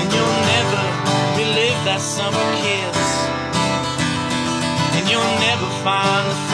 And 0.00 0.08
you'll 0.08 0.40
never 0.56 0.82
relive 1.36 1.80
that 1.84 2.00
summer 2.00 2.46
kiss. 2.64 3.00
And 4.96 5.04
you'll 5.10 5.34
never 5.44 5.68
find 5.84 6.47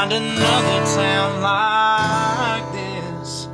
find 0.00 0.12
another 0.14 0.86
town 0.96 1.42
like 1.42 2.72
this. 2.72 3.48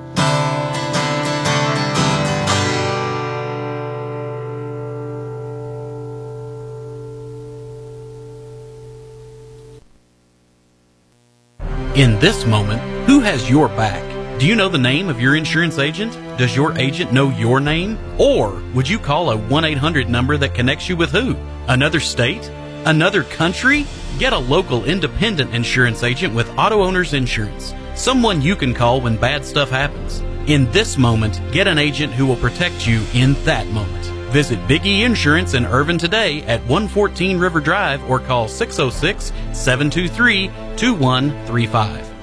In 11.97 12.21
this 12.21 12.47
moment, 12.47 12.81
who 13.09 13.19
has 13.21 13.51
your 13.51 13.67
back? 13.69 14.05
Do 14.39 14.47
you 14.47 14.55
know 14.55 14.69
the 14.69 14.79
name 14.79 15.09
of 15.09 15.21
your 15.21 15.35
insurance 15.35 15.79
agent? 15.79 16.13
Does 16.39 16.55
your 16.55 16.79
agent 16.79 17.13
know 17.13 17.31
your 17.31 17.59
name? 17.59 17.99
Or 18.21 18.63
would 18.73 18.89
you 18.89 19.01
call 19.01 19.31
a 19.31 19.37
1 19.37 19.65
800 19.65 20.09
number 20.09 20.37
that 20.37 20.55
connects 20.55 20.89
you 20.89 20.97
with 20.97 21.11
who? 21.11 21.35
Another 21.67 21.99
state? 21.99 22.49
Another 22.87 23.25
country? 23.25 23.85
Get 24.17 24.33
a 24.33 24.39
local 24.39 24.85
independent 24.85 25.53
insurance 25.53 26.05
agent 26.05 26.33
with 26.33 26.49
Auto 26.57 26.85
Owners 26.85 27.15
Insurance. 27.15 27.75
Someone 27.97 28.41
you 28.41 28.55
can 28.55 28.73
call 28.73 29.01
when 29.01 29.17
bad 29.17 29.45
stuff 29.45 29.71
happens. 29.71 30.21
In 30.49 30.71
this 30.71 30.97
moment, 30.97 31.41
get 31.51 31.67
an 31.67 31.79
agent 31.79 32.13
who 32.13 32.27
will 32.27 32.37
protect 32.37 32.87
you 32.87 33.03
in 33.13 33.35
that 33.43 33.67
moment. 33.73 34.05
Visit 34.31 34.65
Big 34.69 34.87
E 34.87 35.03
Insurance 35.03 35.55
in 35.55 35.67
Irvine 35.67 35.99
today 35.99 36.43
at 36.43 36.61
114 36.67 37.37
River 37.41 37.61
Drive 37.61 38.09
or 38.09 38.21
call 38.21 38.47
606 38.47 39.33
723 39.53 40.47
2135. 40.77 42.16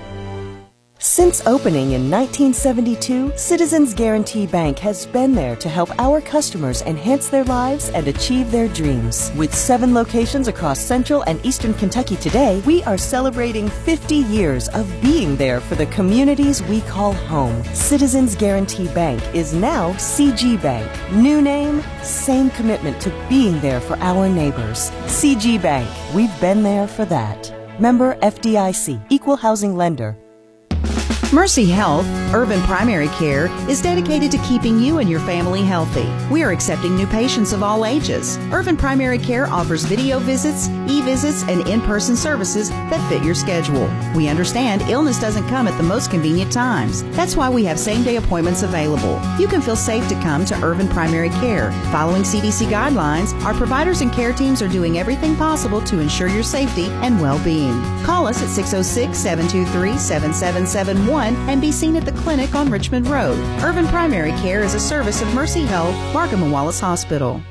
Since 1.04 1.46
opening 1.46 1.92
in 1.92 2.10
1972, 2.10 3.34
Citizens 3.36 3.94
Guaranty 3.94 4.48
Bank 4.48 4.80
has 4.80 5.06
been 5.06 5.36
there 5.36 5.58
to 5.58 5.68
help 5.68 5.92
our 6.00 6.22
customers 6.22 6.82
enhance 6.84 7.28
their 7.28 7.44
lives 7.44 7.90
and 7.90 8.08
achieve 8.08 8.50
their 8.50 8.70
dreams. 8.70 9.30
With 9.36 9.54
seven 9.54 9.94
locations 9.94 10.48
across 10.48 10.80
central 10.80 11.22
and 11.24 11.46
eastern 11.46 11.74
Kentucky 11.74 12.16
today, 12.16 12.64
we 12.66 12.84
are 12.84 12.98
celebrating 12.98 13.68
50 13.68 14.16
years 14.16 14.70
of 14.70 14.90
being 15.02 15.36
there 15.36 15.60
for 15.60 15.76
the 15.76 15.88
communities 15.88 16.64
we 16.64 16.80
call 16.80 17.12
home. 17.12 17.62
Citizens 17.74 18.34
Guaranty 18.34 18.88
Bank 18.94 19.22
is 19.36 19.54
now 19.54 19.92
CG 19.96 20.62
Bank. 20.62 20.90
New 21.12 21.42
name, 21.42 21.84
same 22.02 22.50
commitment 22.52 23.02
to 23.02 23.10
being 23.28 23.60
there 23.60 23.82
for 23.82 23.98
our 23.98 24.30
neighbors. 24.30 24.90
CG 25.08 25.62
Bank, 25.62 25.90
we've 26.16 26.40
been 26.40 26.64
there 26.64 26.88
for 26.88 27.04
that. 27.04 27.54
Member 27.78 28.16
FDIC, 28.22 29.06
Equal 29.10 29.36
Housing 29.36 29.76
Lender. 29.76 30.23
Mercy 31.34 31.66
Health, 31.66 32.06
Irvine 32.32 32.62
Primary 32.62 33.08
Care, 33.08 33.48
is 33.68 33.82
dedicated 33.82 34.30
to 34.30 34.38
keeping 34.48 34.80
you 34.80 35.00
and 35.00 35.10
your 35.10 35.20
family 35.22 35.64
healthy. 35.64 36.08
We 36.32 36.44
are 36.44 36.52
accepting 36.52 36.96
new 36.96 37.08
patients 37.08 37.54
of 37.54 37.64
all 37.64 37.88
ages. 37.88 38.38
Irvine 38.52 38.78
Primary 38.78 39.18
Care 39.18 39.48
offers 39.48 39.84
video 39.84 40.20
visits, 40.20 40.70
e 40.88 41.02
visits, 41.02 41.42
and 41.50 41.68
in 41.68 41.82
person 41.82 42.16
services 42.16 42.70
that 42.70 43.10
fit 43.10 43.24
your 43.24 43.34
schedule. 43.34 43.92
We 44.16 44.28
understand 44.28 44.84
illness 44.84 45.20
doesn't 45.20 45.48
come 45.48 45.68
at 45.68 45.76
the 45.76 45.84
most 45.84 46.12
convenient 46.12 46.52
times. 46.52 47.02
That's 47.16 47.36
why 47.36 47.50
we 47.50 47.66
have 47.66 47.80
same 47.80 48.04
day 48.04 48.18
appointments 48.18 48.62
available. 48.62 49.20
You 49.40 49.48
can 49.48 49.64
feel 49.64 49.76
safe 49.76 50.08
to 50.10 50.16
come 50.22 50.46
to 50.46 50.64
Irvine 50.64 50.88
Primary 50.88 51.30
Care. 51.30 51.72
Following 51.92 52.22
CDC 52.22 52.68
guidelines, 52.68 53.34
our 53.44 53.56
providers 53.56 54.02
and 54.02 54.14
care 54.14 54.34
teams 54.34 54.62
are 54.62 54.68
doing 54.68 55.00
everything 55.00 55.36
possible 55.36 55.82
to 55.82 56.00
ensure 56.00 56.28
your 56.28 56.44
safety 56.44 56.86
and 57.02 57.20
well 57.20 57.44
being. 57.44 57.82
Call 58.04 58.28
us 58.28 58.44
at 58.44 58.50
606 58.50 59.18
723 59.18 59.98
7771 59.98 61.23
and 61.32 61.62
be 61.62 61.72
seen 61.72 61.96
at 61.96 62.06
the 62.06 62.12
clinic 62.12 62.56
on 62.56 62.70
Richmond 62.70 63.08
Road. 63.08 63.38
Irvine 63.64 63.88
Primary 63.88 64.32
Care 64.42 64.62
is 64.64 64.74
a 64.74 64.80
service 64.80 65.22
of 65.22 65.34
Mercy 65.34 65.62
Health, 65.64 65.96
Marcum 66.14 66.44
and 66.44 66.52
Wallace 66.52 66.80
Hospital. 66.80 67.42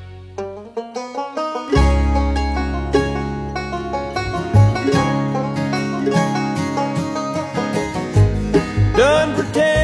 Done 8.96 9.34
pretending 9.34 9.81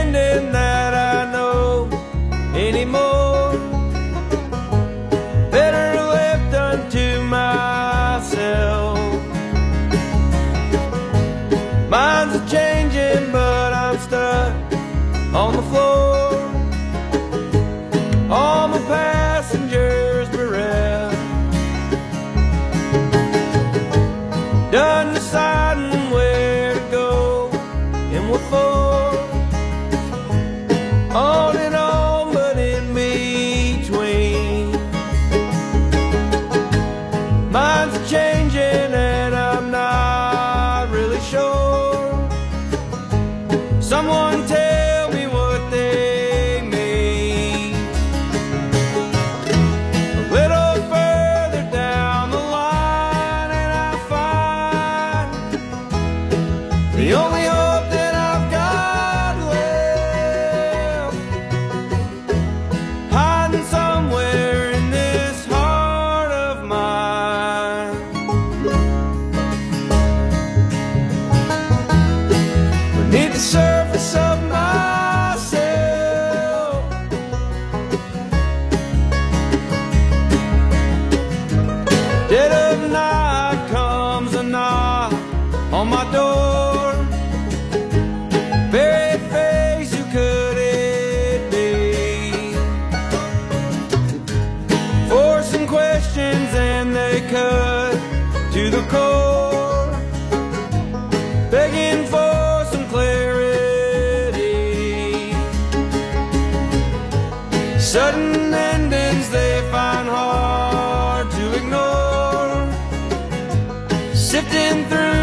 Sifting 114.28 114.84
through 114.90 115.17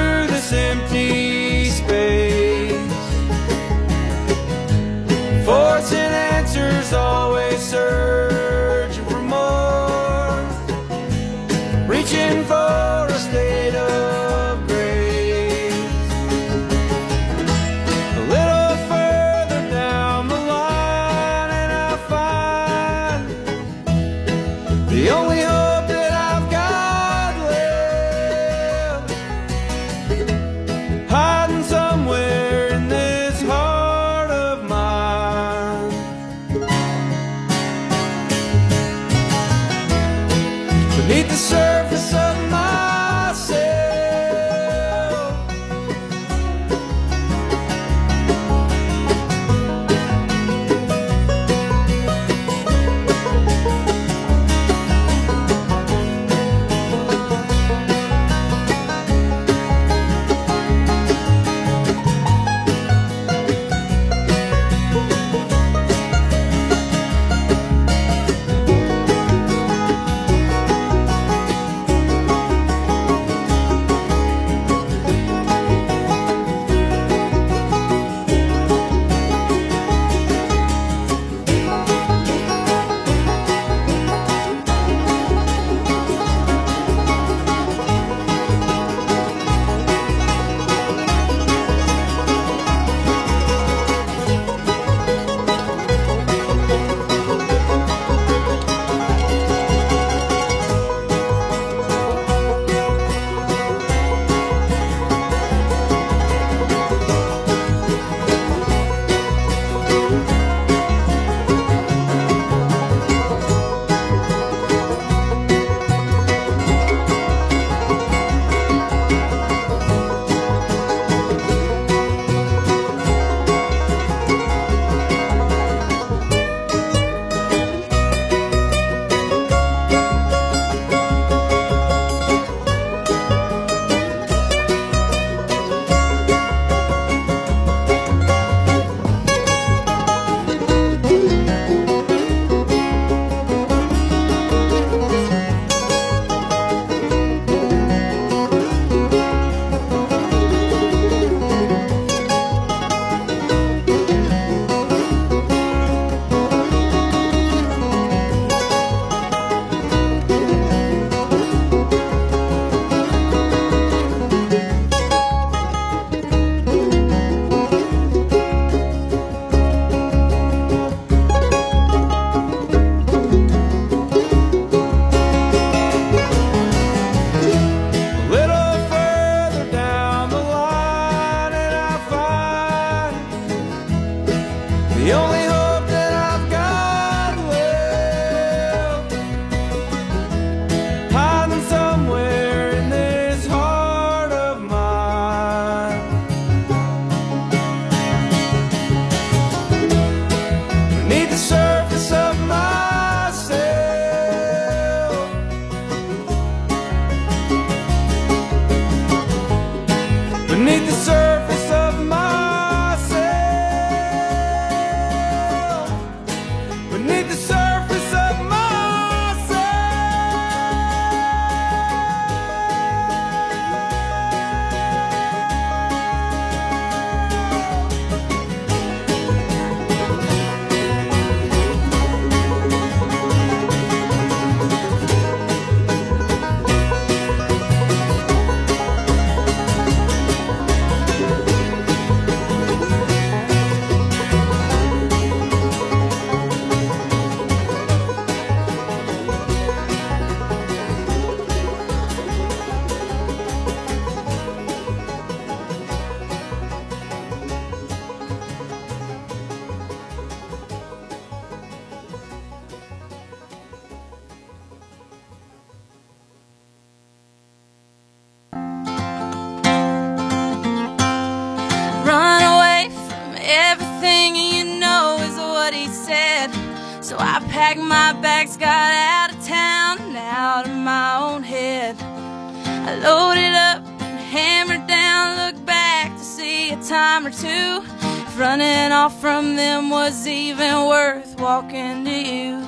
off 289.05 289.21
from 289.21 289.55
them 289.55 289.91
was 289.91 290.25
even 290.25 290.87
worth 290.87 291.39
walking 291.39 292.03
to 292.05 292.17
you. 292.33 292.59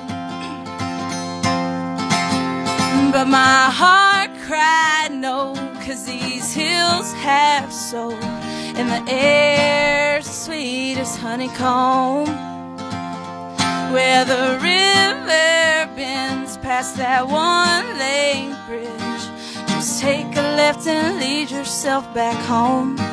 But 3.10 3.26
my 3.26 3.62
heart 3.80 4.30
cried 4.46 5.08
no, 5.10 5.54
cause 5.84 6.06
these 6.06 6.52
hills 6.52 7.12
have 7.14 7.72
soul. 7.72 8.12
And 8.78 8.88
the 8.88 9.12
air's 9.12 10.30
sweet 10.30 10.96
as 10.98 11.16
honeycomb. 11.16 12.28
Where 13.92 14.24
the 14.24 14.46
river 14.62 15.90
bends 15.96 16.56
past 16.58 16.96
that 16.98 17.26
one 17.26 17.86
lane 17.98 18.54
bridge. 18.68 19.24
Just 19.70 20.00
take 20.00 20.30
a 20.36 20.46
left 20.60 20.86
and 20.86 21.18
lead 21.18 21.50
yourself 21.50 22.04
back 22.14 22.38
home. 22.46 23.07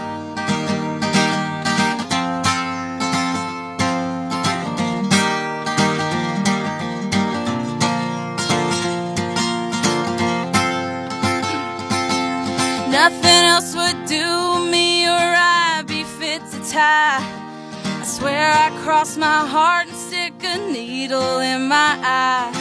Crossed 18.86 19.18
my 19.18 19.48
heart 19.48 19.88
and 19.88 19.98
stick 19.98 20.34
a 20.44 20.58
needle 20.72 21.40
in 21.40 21.68
my 21.68 21.98
eye. 22.04 22.52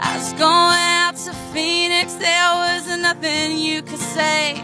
I 0.00 0.16
was 0.18 0.32
going 0.32 0.82
out 0.98 1.14
to 1.26 1.32
Phoenix, 1.52 2.14
there 2.14 2.52
was 2.64 2.88
nothing 2.98 3.56
you 3.56 3.80
could 3.80 4.04
say. 4.18 4.58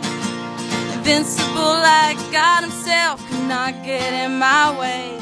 Invincible 0.96 1.76
like 1.92 2.18
God 2.32 2.62
Himself 2.62 3.24
could 3.28 3.46
not 3.46 3.84
get 3.84 4.12
in 4.24 4.40
my 4.40 4.64
way. 4.80 5.16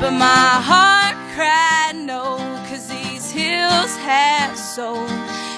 But 0.00 0.12
my 0.12 0.48
heart 0.70 1.16
cried 1.34 1.96
no, 2.06 2.38
cause 2.70 2.88
these 2.88 3.30
hills 3.30 3.94
have 3.98 4.56
soul. 4.56 5.06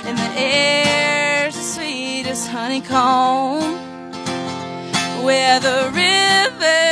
And 0.06 0.18
the 0.18 0.32
air's 0.36 1.56
as 1.56 1.74
sweet 1.76 2.26
as 2.26 2.44
honeycomb. 2.44 3.78
Where 5.24 5.60
the 5.60 5.90
river 5.94 6.83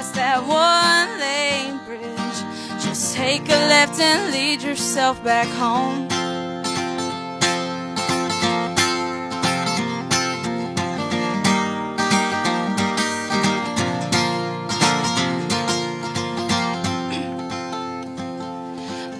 past 0.00 0.14
that 0.14 0.40
one 0.46 1.20
lane 1.20 1.78
bridge. 1.84 2.38
Just 2.82 3.14
take 3.14 3.46
a 3.48 3.60
left 3.68 4.00
and 4.00 4.32
lead 4.32 4.62
yourself 4.62 5.22
back 5.22 5.46
home. 5.48 6.08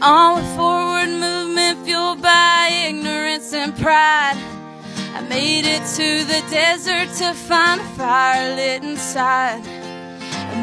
Onward 0.02 0.46
forward 0.56 1.10
movement 1.10 1.84
fueled 1.84 2.22
by 2.22 2.70
ignorance 2.88 3.52
and 3.52 3.76
pride. 3.76 4.38
I 5.14 5.20
made 5.28 5.66
it 5.66 5.84
to 5.96 6.24
the 6.24 6.42
desert 6.48 7.12
to 7.18 7.34
find 7.34 7.82
a 7.82 7.84
fire 7.98 8.56
lit 8.56 8.82
inside. 8.82 9.79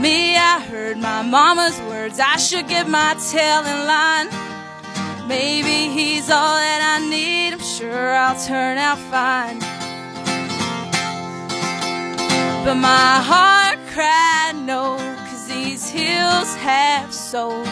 Me, 0.01 0.37
I 0.37 0.59
heard 0.59 0.97
my 0.97 1.23
mama's 1.23 1.79
words. 1.89 2.19
I 2.19 2.37
should 2.37 2.67
get 2.67 2.87
my 2.87 3.15
tail 3.31 3.61
in 3.65 3.87
line. 3.87 4.29
Maybe 5.27 5.91
he's 5.91 6.29
all 6.29 6.55
that 6.55 6.99
I 6.99 7.09
need. 7.09 7.53
I'm 7.53 7.59
sure 7.59 8.13
I'll 8.13 8.39
turn 8.39 8.77
out 8.77 8.99
fine. 9.09 9.59
But 12.63 12.75
my 12.75 13.21
heart 13.31 13.79
cried 13.93 14.53
no, 14.65 14.97
cause 15.29 15.47
these 15.47 15.89
hills 15.89 16.53
have 16.57 17.11
soul. 17.11 17.65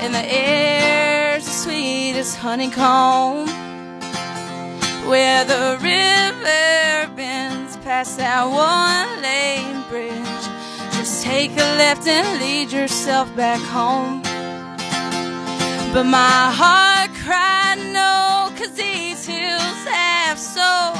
And 0.00 0.14
the 0.14 0.24
air's 0.24 1.46
the 1.46 1.50
sweetest 1.50 2.36
honeycomb. 2.36 3.48
Where 5.08 5.44
the 5.46 5.78
river 5.80 7.16
bends 7.16 7.78
past 7.78 8.18
that 8.18 8.44
one 8.44 9.22
lane 9.22 9.82
bridge. 9.88 10.39
Just 11.00 11.24
take 11.24 11.52
a 11.52 11.70
left 11.80 12.06
and 12.06 12.38
lead 12.42 12.70
yourself 12.70 13.34
back 13.34 13.58
home. 13.58 14.20
But 15.94 16.04
my 16.04 16.52
heart 16.60 17.10
cried 17.24 17.78
no, 17.90 18.52
cause 18.54 18.74
these 18.74 19.24
hills 19.24 19.80
have 19.88 20.38
soul. 20.38 20.92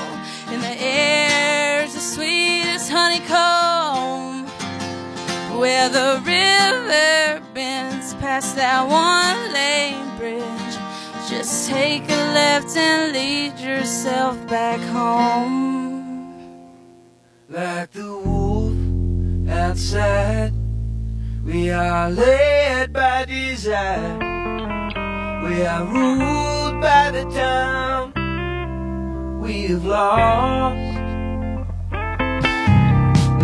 And 0.49 0.63
the 0.63 0.75
air's 0.81 1.93
the 1.93 2.01
sweetest 2.01 2.91
honeycomb. 2.91 4.47
Where 5.61 5.91
the 5.91 6.23
river 6.25 7.45
bends 7.53 8.15
past 8.15 8.57
that 8.57 8.89
one 8.89 9.53
lane 9.53 10.17
bridge. 10.17 10.77
Just 11.29 11.69
take 11.69 12.05
a 12.09 12.23
left 12.33 12.75
and 12.75 13.13
lead 13.13 13.61
yourself 13.61 14.35
back 14.49 14.81
home. 14.97 16.41
like 17.51 17.93
the 17.93 18.17
wolf 18.17 18.50
outside. 19.61 20.53
We 21.45 21.71
are 21.71 22.11
led 22.11 22.93
by 22.93 23.27
desire. 23.27 24.19
We 25.45 25.67
are 25.67 25.85
ruled 25.85 26.81
by 26.81 27.11
the 27.11 27.25
time 27.31 28.13
we've 29.41 29.85
lost. 29.85 30.99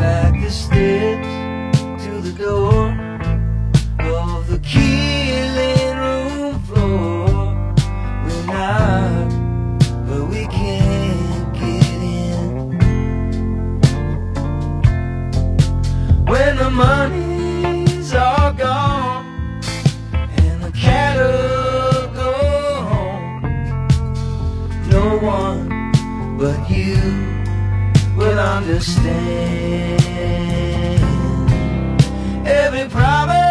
Like 0.02 0.36
the 0.44 0.50
steps 0.50 1.78
to 2.04 2.12
the 2.26 2.34
door 2.44 2.88
of 4.00 4.48
the 4.48 4.58
killing 4.60 5.96
room 6.04 6.54
floor. 6.68 7.26
We're 8.24 8.46
not, 8.46 9.25
money's 16.76 18.12
all 18.14 18.52
gone 18.52 19.24
and 20.12 20.62
the 20.62 20.70
cattle 20.72 22.06
go 22.12 22.32
home. 22.90 23.88
No 24.90 25.16
one 25.18 25.68
but 26.36 26.68
you 26.68 26.98
will 28.14 28.38
understand. 28.38 30.02
Every 32.46 32.88
promise 32.90 33.45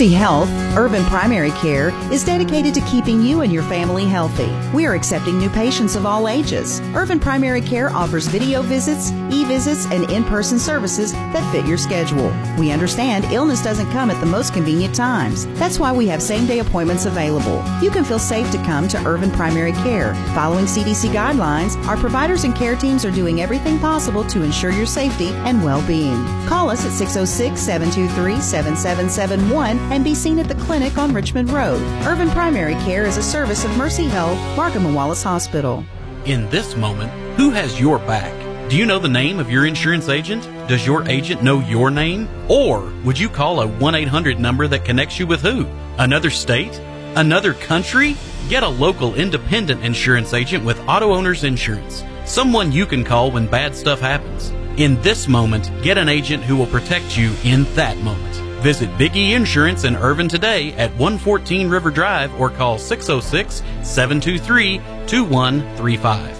Mercy 0.00 0.14
Health, 0.14 0.48
Irvine 0.78 1.04
Primary 1.10 1.50
Care, 1.50 1.90
is 2.10 2.24
dedicated 2.24 2.72
to 2.72 2.80
keeping 2.90 3.20
you 3.20 3.42
and 3.42 3.52
your 3.52 3.62
family 3.64 4.06
healthy. 4.06 4.50
We 4.74 4.86
are 4.86 4.94
accepting 4.94 5.36
new 5.36 5.50
patients 5.50 5.94
of 5.94 6.06
all 6.06 6.26
ages. 6.26 6.80
Irvine 6.94 7.20
Primary 7.20 7.60
Care 7.60 7.90
offers 7.90 8.26
video 8.26 8.62
visits, 8.62 9.10
e 9.30 9.44
visits, 9.44 9.84
and 9.90 10.10
in 10.10 10.24
person 10.24 10.58
services 10.58 11.12
that 11.12 11.52
fit 11.52 11.66
your 11.66 11.76
schedule. 11.76 12.32
We 12.58 12.70
understand 12.70 13.26
illness 13.26 13.62
doesn't 13.62 13.90
come 13.90 14.10
at 14.10 14.18
the 14.20 14.26
most 14.26 14.54
convenient 14.54 14.94
times. 14.94 15.44
That's 15.58 15.78
why 15.78 15.92
we 15.92 16.08
have 16.08 16.22
same 16.22 16.46
day 16.46 16.60
appointments 16.60 17.04
available. 17.04 17.62
You 17.82 17.90
can 17.90 18.04
feel 18.04 18.18
safe 18.18 18.50
to 18.52 18.58
come 18.64 18.88
to 18.88 19.06
Irvine 19.06 19.32
Primary 19.32 19.72
Care. 19.72 20.14
Following 20.34 20.64
CDC 20.64 21.10
guidelines, 21.10 21.76
our 21.86 21.98
providers 21.98 22.44
and 22.44 22.56
care 22.56 22.74
teams 22.74 23.04
are 23.04 23.10
doing 23.10 23.42
everything 23.42 23.78
possible 23.78 24.24
to 24.28 24.42
ensure 24.42 24.70
your 24.70 24.86
safety 24.86 25.28
and 25.44 25.62
well 25.62 25.86
being. 25.86 26.24
Call 26.46 26.70
us 26.70 26.86
at 26.86 26.92
606 26.92 27.60
723 27.60 28.40
7771 28.40 29.89
and 29.90 30.04
be 30.04 30.14
seen 30.14 30.38
at 30.38 30.48
the 30.48 30.54
clinic 30.54 30.96
on 30.96 31.12
Richmond 31.12 31.50
Road. 31.50 31.80
Irvine 32.06 32.30
Primary 32.30 32.74
Care 32.76 33.04
is 33.04 33.16
a 33.16 33.22
service 33.22 33.64
of 33.64 33.76
Mercy 33.76 34.06
Health, 34.06 34.38
Marcum 34.56 34.86
and 34.86 34.94
Wallace 34.94 35.22
Hospital. 35.22 35.84
In 36.24 36.48
this 36.50 36.76
moment, 36.76 37.12
who 37.36 37.50
has 37.50 37.80
your 37.80 37.98
back? 37.98 38.32
Do 38.70 38.76
you 38.76 38.86
know 38.86 39.00
the 39.00 39.08
name 39.08 39.40
of 39.40 39.50
your 39.50 39.66
insurance 39.66 40.08
agent? 40.08 40.44
Does 40.68 40.86
your 40.86 41.08
agent 41.08 41.42
know 41.42 41.58
your 41.58 41.90
name? 41.90 42.28
Or 42.48 42.92
would 43.04 43.18
you 43.18 43.28
call 43.28 43.60
a 43.60 43.66
1 43.66 43.94
800 43.96 44.38
number 44.38 44.68
that 44.68 44.84
connects 44.84 45.18
you 45.18 45.26
with 45.26 45.42
who? 45.42 45.66
Another 45.98 46.30
state? 46.30 46.80
Another 47.16 47.54
country? 47.54 48.16
Get 48.48 48.62
a 48.62 48.68
local 48.68 49.16
independent 49.16 49.84
insurance 49.84 50.34
agent 50.34 50.64
with 50.64 50.78
Auto 50.88 51.12
Owners 51.12 51.42
Insurance. 51.42 52.04
Someone 52.26 52.70
you 52.70 52.86
can 52.86 53.02
call 53.02 53.32
when 53.32 53.48
bad 53.48 53.74
stuff 53.74 54.00
happens. 54.00 54.50
In 54.76 55.02
this 55.02 55.26
moment, 55.26 55.68
get 55.82 55.98
an 55.98 56.08
agent 56.08 56.44
who 56.44 56.56
will 56.56 56.66
protect 56.66 57.18
you 57.18 57.32
in 57.42 57.64
that 57.74 57.96
moment. 57.98 58.29
Visit 58.60 58.96
Big 58.98 59.16
E 59.16 59.32
Insurance 59.32 59.84
in 59.84 59.96
Irvine 59.96 60.28
today 60.28 60.74
at 60.74 60.90
114 60.92 61.70
River 61.70 61.90
Drive 61.90 62.38
or 62.38 62.50
call 62.50 62.76
606 62.76 63.62
723 63.82 64.78
2135. 65.06 66.36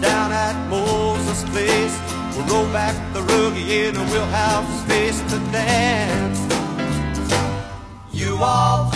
down 0.00 0.32
at 0.32 0.68
Moses' 0.68 1.42
place. 1.50 1.98
We'll 2.36 2.46
roll 2.46 2.72
back 2.72 2.94
the 3.12 3.22
rug 3.22 3.56
and 3.56 3.96
we'll 4.10 4.24
have 4.26 4.64
space 4.84 5.20
to 5.32 5.38
dance. 5.50 6.40
You 8.12 8.36
all 8.36 8.91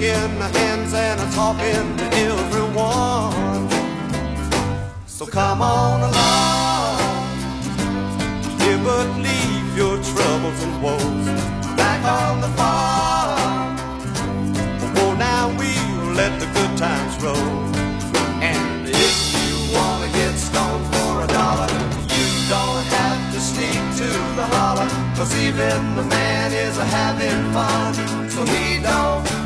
shaking 0.00 0.40
hands 0.40 0.94
and 0.94 1.20
are 1.20 1.32
talking 1.32 1.96
to 1.96 2.04
everyone. 2.04 3.68
So 5.06 5.26
come 5.26 5.62
on 5.62 6.00
along, 6.00 6.98
yeah, 8.60 8.82
but 8.84 9.08
leave 9.16 9.76
your 9.76 9.96
troubles 10.02 10.62
and 10.62 10.82
woes 10.82 11.26
back 11.76 12.04
on 12.04 12.40
the 12.40 12.48
farm. 12.58 13.76
Oh, 14.98 15.14
now 15.18 15.48
we'll 15.58 16.12
let 16.14 16.38
the 16.40 16.46
good 16.46 16.76
times 16.76 17.14
roll. 17.22 17.34
And 18.42 18.86
if 18.88 19.16
you 19.48 19.76
wanna 19.76 20.08
get 20.12 20.34
stoned 20.34 20.86
for 20.94 21.24
a 21.24 21.26
dollar, 21.26 21.70
you 22.16 22.26
don't 22.48 22.84
have 22.98 23.32
to 23.32 23.40
sneak 23.40 23.80
to 24.00 24.08
the 24.36 24.46
holler. 24.54 24.88
Cause 25.16 25.34
even 25.40 25.96
the 25.96 26.04
man 26.04 26.52
is 26.52 26.76
a 26.76 26.84
having 26.84 27.52
fun, 27.52 27.94
so 28.28 28.44
he 28.44 28.82
don't 28.82 29.45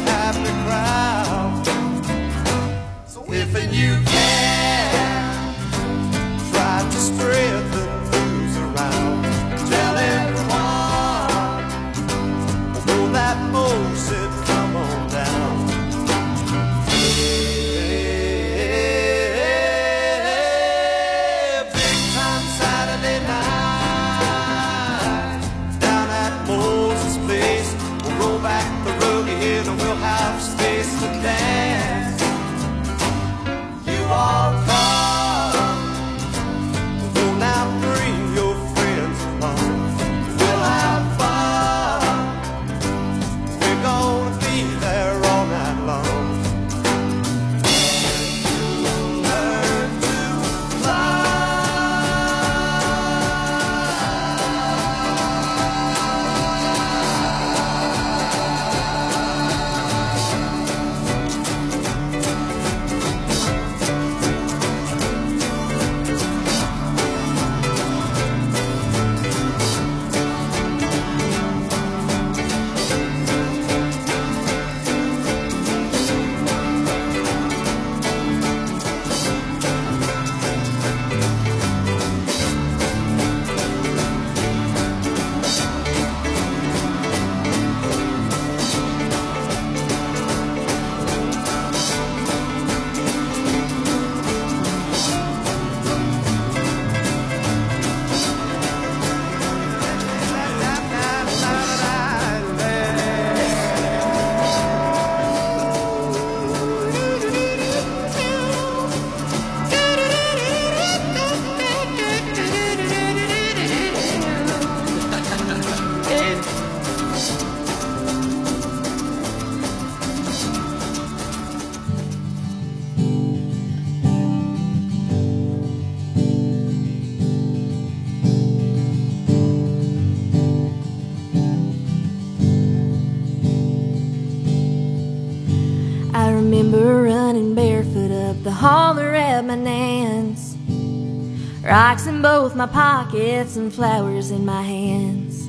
both 142.21 142.55
my 142.55 142.67
pockets 142.67 143.55
and 143.55 143.73
flowers 143.73 144.29
in 144.31 144.45
my 144.45 144.61
hands. 144.61 145.47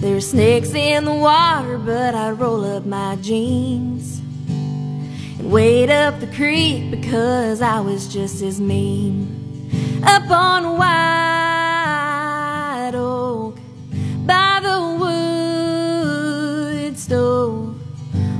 There's 0.00 0.28
snakes 0.28 0.74
in 0.74 1.04
the 1.04 1.14
water, 1.14 1.78
but 1.78 2.14
I 2.16 2.32
roll 2.32 2.64
up 2.64 2.84
my 2.84 3.16
jeans 3.16 4.18
and 4.48 5.50
wade 5.52 5.90
up 5.90 6.18
the 6.18 6.26
creek 6.28 6.90
because 6.90 7.62
I 7.62 7.78
was 7.80 8.12
just 8.12 8.42
as 8.42 8.60
mean. 8.60 9.70
Up 10.02 10.28
on 10.30 10.76
White 10.78 10.90
Oak 12.94 13.56
by 14.26 14.58
the 14.62 14.96
wood 16.84 16.98
stove 16.98 17.76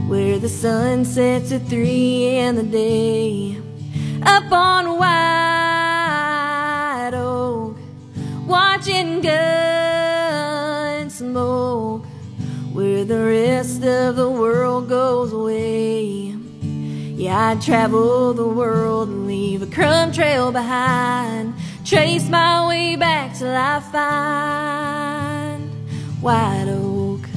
where 0.09 0.39
the 0.41 0.49
sun 0.49 1.05
sets 1.05 1.53
at 1.53 1.69
three 1.69 2.39
in 2.39 2.57
the 2.57 2.65
day. 2.65 3.57
Up 4.23 4.51
on 4.51 4.99
White 4.99 5.22
I'd 17.53 17.61
travel 17.61 18.33
the 18.33 18.49
world 18.49 19.11
and 19.11 19.27
leave 19.27 19.61
a 19.61 19.67
crumb 19.67 20.11
trail 20.11 20.51
behind. 20.53 21.53
Trace 21.85 22.27
my 22.31 22.67
way 22.67 22.97
back 22.97 23.37
till 23.37 23.55
I 23.55 23.79
find 23.93 25.71
White 26.23 26.69
Oak. 26.69 27.29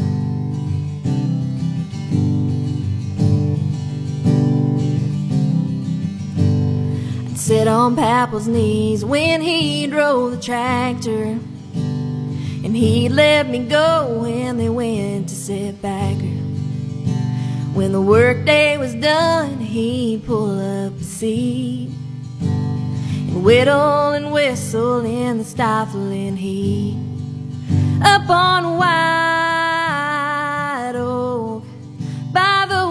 I'd 7.30 7.38
sit 7.38 7.68
on 7.68 7.98
Papa's 7.98 8.48
knees 8.48 9.04
when 9.04 9.42
he 9.42 9.86
drove 9.88 10.32
the 10.32 10.42
tractor. 10.42 11.38
And 12.64 12.74
he'd 12.74 13.10
let 13.10 13.50
me 13.50 13.68
go 13.68 14.22
when 14.22 14.56
they 14.56 14.70
went 14.70 15.28
to 15.28 15.36
sit 15.36 15.82
back. 15.82 16.16
When 17.74 17.92
the 17.92 18.00
workday 18.00 18.78
was 18.78 18.96
done, 18.96 19.55
he'd 19.76 20.26
pull 20.26 20.58
up 20.58 20.98
a 20.98 21.04
seat 21.04 21.90
and 22.40 23.44
whittle 23.44 24.14
and 24.14 24.32
whistle 24.32 25.06
in 25.06 25.40
the 25.40 25.44
stifling 25.44 26.38
heat. 26.38 26.98
Up 28.02 28.30
on 28.30 28.78
White 28.78 30.94
Oak 30.96 31.66
by 32.32 32.66
the 32.70 32.86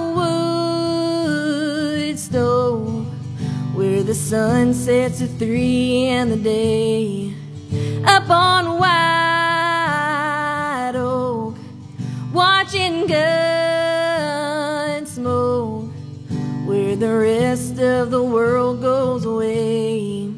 wood 2.05 2.19
stove 2.19 3.07
where 3.75 4.03
the 4.03 4.15
sun 4.15 4.75
sets 4.75 5.23
at 5.23 5.31
three 5.39 6.09
in 6.09 6.29
the 6.29 6.37
day. 6.37 7.33
Up 8.05 8.29
on 8.29 8.79
White 8.79 10.93
Oak, 10.97 11.57
watching 12.35 13.07
gun 13.07 13.44
rest 17.55 17.79
of 17.79 18.11
the 18.11 18.21
world 18.21 18.81
goes 18.81 19.25
away. 19.25 20.29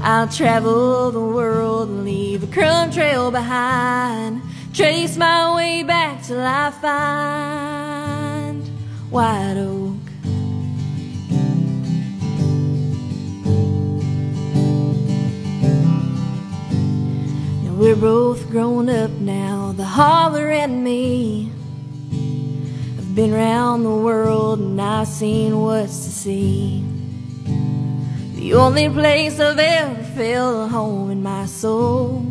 I'll 0.00 0.28
travel 0.28 1.10
the 1.10 1.18
world 1.18 1.88
and 1.88 2.04
leave 2.04 2.44
a 2.44 2.46
crumb 2.46 2.92
trail 2.92 3.32
behind. 3.32 4.40
Trace 4.72 5.16
my 5.16 5.56
way 5.56 5.82
back 5.82 6.22
till 6.22 6.40
I 6.40 6.70
find 6.86 8.62
White 9.10 9.56
Oak. 9.56 9.96
Now 17.64 17.74
we're 17.74 17.96
both 17.96 18.48
grown 18.50 18.88
up 18.88 19.10
now, 19.18 19.72
the 19.76 19.84
holler 19.84 20.48
and 20.48 20.84
me. 20.84 21.49
Been 23.14 23.32
round 23.34 23.84
the 23.84 23.90
world 23.90 24.60
and 24.60 24.80
I've 24.80 25.08
seen 25.08 25.60
what's 25.60 26.04
to 26.04 26.10
see. 26.10 26.84
The 28.36 28.54
only 28.54 28.88
place 28.88 29.40
I've 29.40 29.58
ever 29.58 30.02
felt 30.14 30.66
a 30.66 30.68
home 30.68 31.10
in 31.10 31.20
my 31.20 31.46
soul 31.46 32.24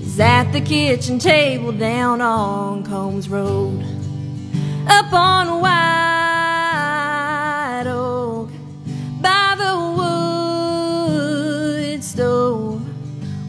is 0.00 0.18
at 0.18 0.52
the 0.52 0.62
kitchen 0.62 1.18
table 1.18 1.70
down 1.70 2.22
on 2.22 2.82
Combs 2.82 3.28
Road. 3.28 3.84
Up 4.88 5.12
on 5.12 5.60
White 5.60 5.74
Oak 7.86 8.48
by 9.20 9.54
the 9.58 9.76
wood 11.92 12.02
stove 12.02 12.80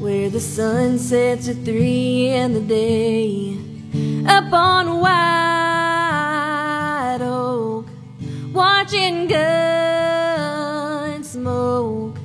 where 0.01 0.29
the 0.29 0.41
sun 0.41 0.99
sets 0.99 1.47
at 1.47 1.63
three 1.63 2.27
in 2.27 2.51
the 2.53 2.59
day. 2.59 3.57
Up 4.27 4.51
on 4.51 4.99
White 4.99 5.56
watching 8.57 9.27
gun 9.27 11.23
smoke 11.23 12.17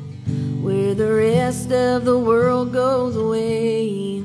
where 0.62 0.94
the 0.94 1.12
rest 1.12 1.70
of 1.70 2.06
the 2.06 2.18
world 2.18 2.72
goes 2.72 3.14
away. 3.16 4.24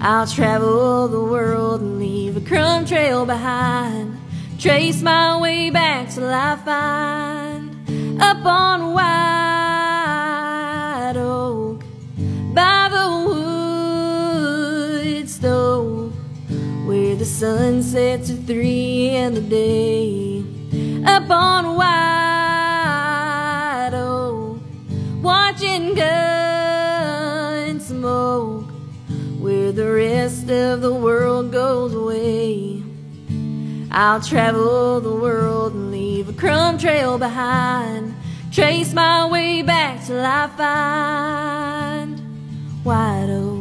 I'll 0.00 0.28
travel 0.28 1.08
the 1.08 1.20
world 1.20 1.80
and 1.80 1.98
leave 1.98 2.36
a 2.36 2.40
crumb 2.40 2.86
trail 2.86 3.26
behind. 3.26 4.16
Trace 4.60 5.02
my 5.02 5.36
way 5.40 5.70
back 5.70 6.10
till 6.10 6.28
I 6.28 6.54
find 6.64 7.74
up 8.22 8.46
on 8.46 8.94
White 8.94 9.06
Oak 11.16 11.82
by 12.54 12.88
the 12.88 13.08
wood 15.08 15.28
stove 15.28 16.14
where 16.86 17.16
the 17.16 17.24
sun 17.24 17.82
sets 17.82 18.30
at 18.30 18.46
three 18.46 19.08
in 19.08 19.34
the 19.34 19.40
day. 19.40 20.29
Up 21.04 21.30
on 21.30 21.76
White 21.76 21.90
Oak, 23.94 24.60
watching 25.22 25.94
gun 25.94 27.80
smoke 27.80 28.70
where 29.38 29.72
the 29.72 29.90
rest 29.90 30.50
of 30.50 30.82
the 30.82 30.92
world 30.92 31.52
goes 31.52 31.94
away. 31.94 32.82
I'll 33.90 34.20
travel 34.20 35.00
the 35.00 35.14
world 35.14 35.72
and 35.72 35.90
leave 35.90 36.28
a 36.28 36.32
crumb 36.32 36.78
trail 36.78 37.18
behind. 37.18 38.14
Trace 38.52 38.92
my 38.92 39.26
way 39.26 39.62
back 39.62 40.04
till 40.04 40.24
I 40.24 40.48
find 40.56 42.20
wide 42.84 43.30
Oak. 43.30 43.59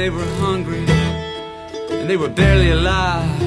They 0.00 0.08
were 0.08 0.32
hungry 0.46 0.86
and 1.90 2.08
they 2.08 2.16
were 2.16 2.30
barely 2.30 2.70
alive. 2.70 3.38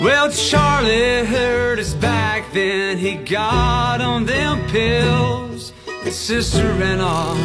Well, 0.00 0.28
Charlie 0.28 1.24
hurt 1.24 1.78
his 1.78 1.94
back, 1.94 2.52
then 2.52 2.98
he 2.98 3.14
got 3.14 4.00
on 4.00 4.24
them 4.26 4.56
pills. 4.70 5.72
His 6.02 6.18
sister 6.18 6.64
ran 6.80 7.00
off 7.00 7.38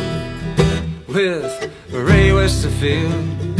with 1.07 1.71
Ray 1.91 2.29
Westerfield. 2.31 3.59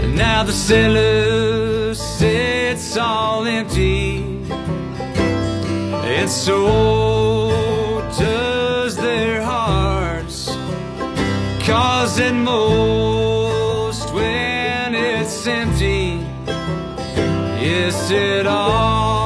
And 0.00 0.16
now 0.16 0.42
the 0.42 0.56
cellar 0.68 1.92
sits 1.92 2.96
all 2.96 3.44
empty. 3.44 4.24
And 6.16 6.30
so 6.30 8.00
does 8.18 8.96
their 8.96 9.42
hearts. 9.42 10.46
Cause 11.66 12.18
at 12.18 12.32
yes, 17.88 18.10
it 18.10 18.46
all 18.46 19.17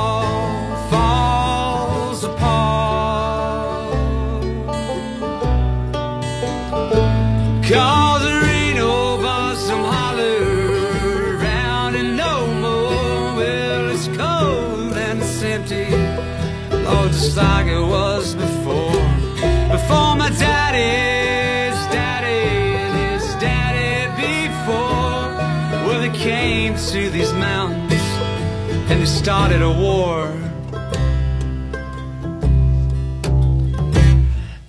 started 29.23 29.63
a 29.63 29.71
war. 29.71 30.27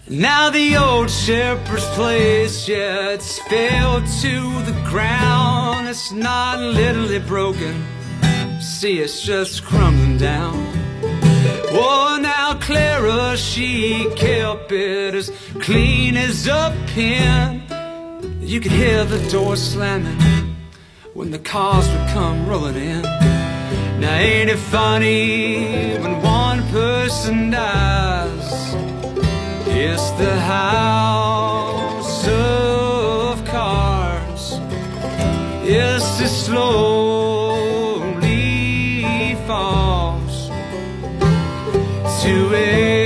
Now 0.08 0.52
the 0.52 0.78
old 0.78 1.10
shepherd's 1.10 1.88
place, 1.96 2.68
yeah, 2.68 3.10
it's 3.10 3.40
fell 3.50 4.00
to 4.22 4.34
the 4.70 4.80
ground. 4.88 5.88
It's 5.88 6.12
not 6.12 6.60
literally 6.60 7.18
broken. 7.18 7.84
See, 8.62 9.00
it's 9.00 9.24
just 9.24 9.64
crumbling 9.64 10.20
down. 10.20 10.54
Oh, 11.72 12.20
now 12.22 12.54
Clara, 12.60 13.36
she 13.36 14.08
kept 14.16 14.72
it 14.72 15.16
as 15.16 15.32
clean 15.62 16.16
as 16.16 16.46
a 16.46 16.78
pin. 16.94 17.64
You 18.40 18.60
could 18.60 18.72
hear 18.72 19.04
the 19.04 19.28
door 19.32 19.56
slamming 19.56 20.22
when 21.16 21.32
the 21.32 21.40
cars 21.40 21.90
would 21.90 22.10
come 22.10 22.48
rolling 22.48 22.76
in. 22.76 23.23
Now, 24.04 24.16
ain't 24.18 24.50
it 24.50 24.58
funny 24.58 25.98
when 25.98 26.22
one 26.22 26.62
person 26.72 27.52
dies? 27.52 28.76
It's 29.66 30.10
the 30.24 30.38
house 30.42 32.28
of 32.28 33.46
cards. 33.46 34.60
Yes, 35.64 36.20
it 36.20 36.28
slowly 36.28 36.66
falls 39.48 40.50
to 42.24 42.54
its 42.56 43.03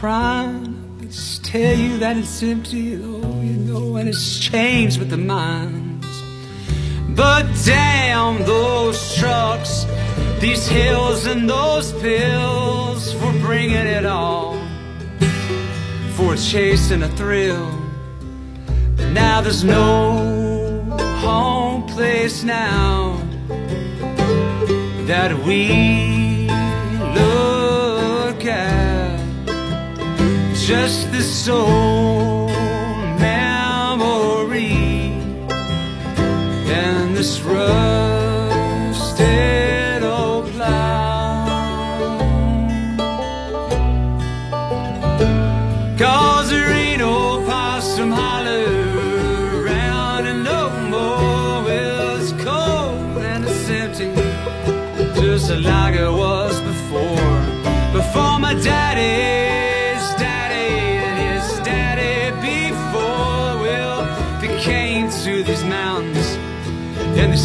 Prine. 0.00 1.02
I 1.02 1.04
just 1.04 1.44
tell 1.44 1.76
you 1.76 1.98
that 1.98 2.16
it's 2.16 2.42
empty, 2.42 2.94
though, 2.94 3.42
you 3.42 3.58
know, 3.68 3.96
and 3.96 4.08
it's 4.08 4.38
changed 4.38 4.98
with 4.98 5.10
the 5.10 5.18
minds. 5.18 6.06
But 7.10 7.44
damn 7.66 8.42
those 8.46 9.14
trucks, 9.16 9.84
these 10.38 10.66
hills 10.66 11.26
and 11.26 11.50
those 11.50 11.92
pills 12.00 13.12
for 13.12 13.30
bringing 13.40 13.86
it 13.98 14.06
all, 14.06 14.56
for 16.14 16.32
a 16.32 16.38
chase 16.38 16.90
and 16.90 17.04
a 17.04 17.08
thrill. 17.08 17.70
But 18.96 19.10
now 19.10 19.42
there's 19.42 19.64
no 19.64 20.80
home 21.18 21.86
place 21.88 22.42
now 22.42 23.20
that 25.04 25.38
we 25.44 26.19
just 30.70 31.10
this 31.10 31.48
old 31.48 32.48
memory 33.18 34.70
and 36.80 37.16
this 37.16 37.40
rusted 37.40 38.04
old 40.04 40.46
plow. 40.52 41.48
Cause 45.98 46.50
there 46.50 46.70
ain't 46.70 47.00
no 47.00 47.44
possum 47.46 48.12
holler 48.12 48.68
around 49.64 50.28
and 50.28 50.44
no 50.44 50.70
more. 50.88 51.64
Well, 51.64 52.16
it's 52.20 52.30
cold 52.44 53.24
and 53.32 53.44
it's 53.44 53.68
empty 53.68 54.14
just 55.20 55.50
like 55.50 55.96
it 55.96 56.12
was 56.12 56.60
before. 56.60 57.40
Before 57.92 58.38
my 58.38 58.54
daddy's 58.54 58.89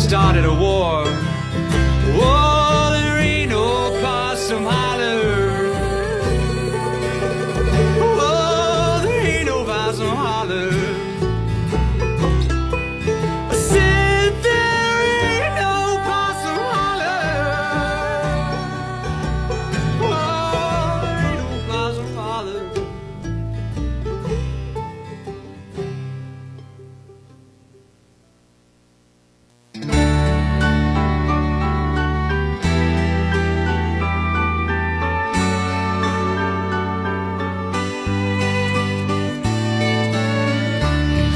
started 0.08 0.46
a 0.46 0.54
war. 0.54 1.25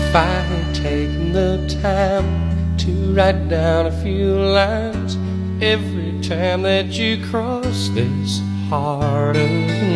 If 0.10 0.16
I 0.16 0.26
had 0.26 0.74
taken 0.74 1.34
the 1.34 1.68
time 1.84 2.76
to 2.78 3.14
write 3.14 3.48
down 3.48 3.86
a 3.86 3.92
few 4.02 4.40
lines 4.40 5.16
every 5.62 6.20
time 6.28 6.64
that 6.64 6.88
you 6.88 7.24
cross 7.30 7.90
this 7.90 8.42
heart 8.70 9.38
of 9.38 9.52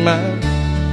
mine 0.06 0.44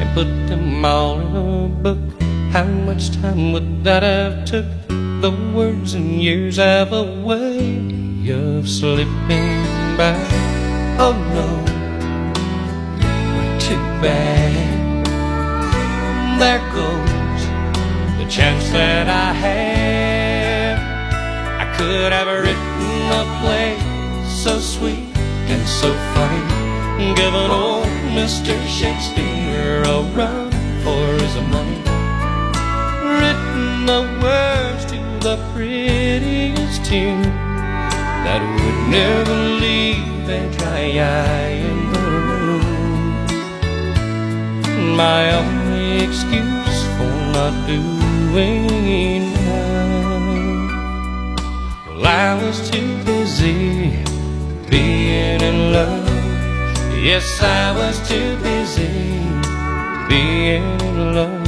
and 0.01 0.11
put 0.15 0.25
them 0.47 0.83
all 0.83 1.19
in 1.19 1.35
a 1.35 1.67
book, 1.69 2.21
how 2.51 2.63
much 2.63 3.11
time 3.21 3.53
would 3.53 3.83
that 3.83 4.01
have 4.01 4.43
took? 4.43 4.65
The 4.87 5.29
words 5.53 5.93
and 5.93 6.19
years 6.19 6.57
have 6.57 6.91
a 6.91 7.03
way 7.21 8.27
of 8.31 8.67
slipping 8.67 9.61
by. 9.97 10.17
Oh 10.97 11.13
no, 11.37 11.47
too 13.59 13.77
bad. 14.01 15.05
There 16.39 16.73
goes 16.73 17.10
chance 18.31 18.69
that 18.69 19.09
I 19.09 19.33
had. 19.33 20.79
I 21.59 21.65
could 21.75 22.13
have 22.13 22.27
written 22.27 23.11
a 23.11 23.23
play 23.41 23.75
so 24.25 24.57
sweet 24.57 25.11
and 25.51 25.67
so 25.67 25.91
funny, 26.15 26.39
given 27.13 27.51
old 27.51 27.87
Mr. 28.15 28.55
Shakespeare 28.65 29.83
a 29.83 30.01
run 30.15 30.49
for 30.81 31.03
his 31.19 31.35
money. 31.51 31.83
Written 33.19 33.85
the 33.85 34.01
words 34.23 34.85
to 34.85 34.97
the 35.19 35.35
prettiest 35.53 36.85
tune 36.85 37.23
that 38.23 38.39
would 38.39 38.79
never 38.89 39.35
leave 39.59 40.29
a 40.29 40.49
dry 40.57 40.85
eye 41.03 41.59
in 41.67 41.79
the 41.91 42.07
room. 42.47 42.65
My 44.95 45.35
only 45.35 46.05
excuse 46.05 46.79
for 46.95 47.11
not 47.35 47.67
doing 47.67 48.00
away 48.31 49.19
now. 49.19 50.55
Well, 51.87 52.05
I 52.05 52.41
was 52.41 52.69
too 52.69 53.03
busy 53.03 54.03
being 54.69 55.41
in 55.41 55.73
love. 55.73 56.07
Yes, 57.03 57.41
I 57.41 57.71
was 57.75 57.97
too 58.07 58.37
busy 58.37 58.87
being 60.07 60.79
in 60.81 61.15
love. 61.15 61.41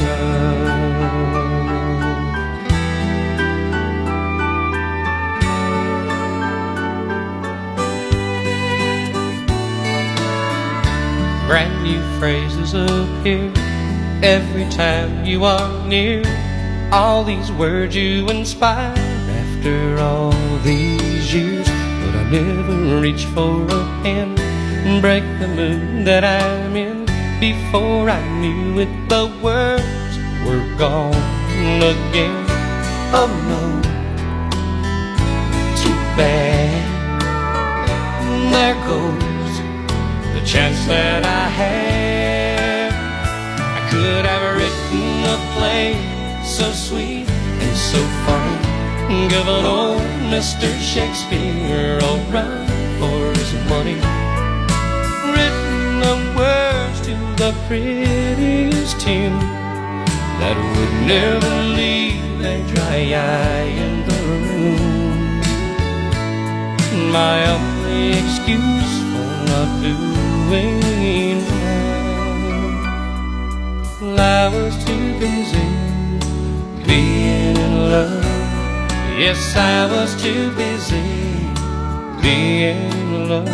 Brand 11.47 11.84
new 11.84 12.01
phrases 12.19 12.73
appear 12.73 13.51
every 14.23 14.68
time 14.69 15.26
you 15.26 15.43
are 15.43 15.88
near. 15.88 16.43
All 16.94 17.24
these 17.24 17.52
words 17.52 17.95
you 17.95 18.28
inspire 18.28 18.94
after 18.95 19.98
all 19.98 20.32
these 20.60 21.34
years, 21.34 21.68
but 21.68 22.14
I 22.15 22.30
never 22.30 23.02
reach 23.02 23.26
for 23.26 23.64
a 23.64 23.84
pen 24.03 24.38
and 24.38 25.02
break 25.02 25.24
the 25.40 25.48
mood 25.48 26.06
that 26.06 26.24
I'm 26.24 26.76
in. 26.76 27.07
Before 27.40 28.11
I 28.11 28.22
knew 28.40 28.80
it, 28.80 29.10
the 29.10 29.26
words 29.41 30.18
were 30.45 30.64
gone 30.78 31.15
again. 31.82 32.45
Oh 33.11 33.32
no, 33.49 33.82
too 35.82 35.98
bad. 36.15 36.78
There 38.53 38.76
goes 38.86 39.56
the 40.36 40.45
chance 40.45 40.86
that 40.86 41.26
I 41.26 41.49
had. 41.60 42.94
I 43.80 43.90
could 43.90 44.26
have 44.28 44.57
written 44.57 44.82
so 46.54 46.72
sweet 46.72 47.28
and 47.28 47.76
so 47.76 47.98
funny. 48.26 48.58
Given 49.28 49.66
old 49.66 50.02
Mr. 50.30 50.70
Shakespeare 50.80 51.98
a 51.98 52.14
run 52.32 52.68
for 53.00 53.34
his 53.40 53.54
money. 53.68 53.98
Written 55.34 56.00
the 56.06 56.16
words 56.38 57.02
to 57.08 57.16
the 57.42 57.52
prettiest 57.68 59.00
tune 59.02 59.40
that 60.42 60.56
would 60.74 60.94
never 61.08 61.54
leave 61.80 62.42
a 62.46 62.58
dry 62.72 63.00
eye 63.18 63.72
in 63.86 63.94
the 64.08 64.20
room. 64.30 65.42
My 67.12 67.38
only 67.56 68.04
excuse 68.22 68.94
for 69.12 69.30
not 69.50 69.70
doing 69.82 71.38
well, 74.02 74.20
I 74.20 74.48
was 74.54 74.74
too 74.86 75.06
busy 75.20 75.82
being 76.94 77.57
in 77.57 77.90
love. 77.90 78.24
Yes, 79.18 79.56
I 79.56 79.90
was 79.94 80.10
too 80.22 80.52
busy 80.53 81.02
being 82.22 82.91
in 82.91 83.30
love. 83.30 83.49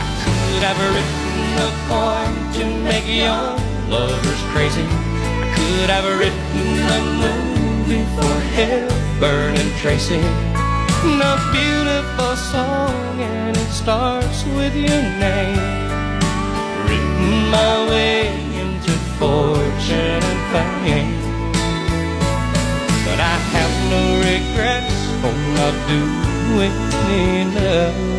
I 0.00 0.04
could 0.22 0.62
have 0.68 0.80
written 0.94 1.40
a 1.66 1.70
poem 1.88 2.32
to 2.56 2.64
make 2.88 3.06
young 3.06 3.60
lovers 3.90 4.42
crazy. 4.52 4.86
I 5.44 5.46
could 5.56 5.90
have 5.96 6.06
written 6.20 6.66
a 6.96 7.00
movie 7.22 8.06
for 8.16 8.34
Hepburn 8.56 9.52
and 9.60 9.72
Tracy. 9.82 10.22
A 11.32 11.36
beautiful 11.52 12.34
song, 12.52 13.20
and 13.20 13.54
it 13.56 13.70
starts 13.82 14.40
with 14.56 14.74
your 14.74 15.04
name. 15.20 15.60
Written 16.88 17.50
my 17.50 17.88
way 17.90 18.45
fortune 19.18 20.22
and 20.32 20.42
fame. 20.52 21.20
But 23.06 23.18
I 23.20 23.36
have 23.54 23.74
no 23.94 24.02
regrets 24.30 24.98
for 25.20 25.34
not 25.56 25.74
doing 25.92 26.76
enough. 27.42 28.16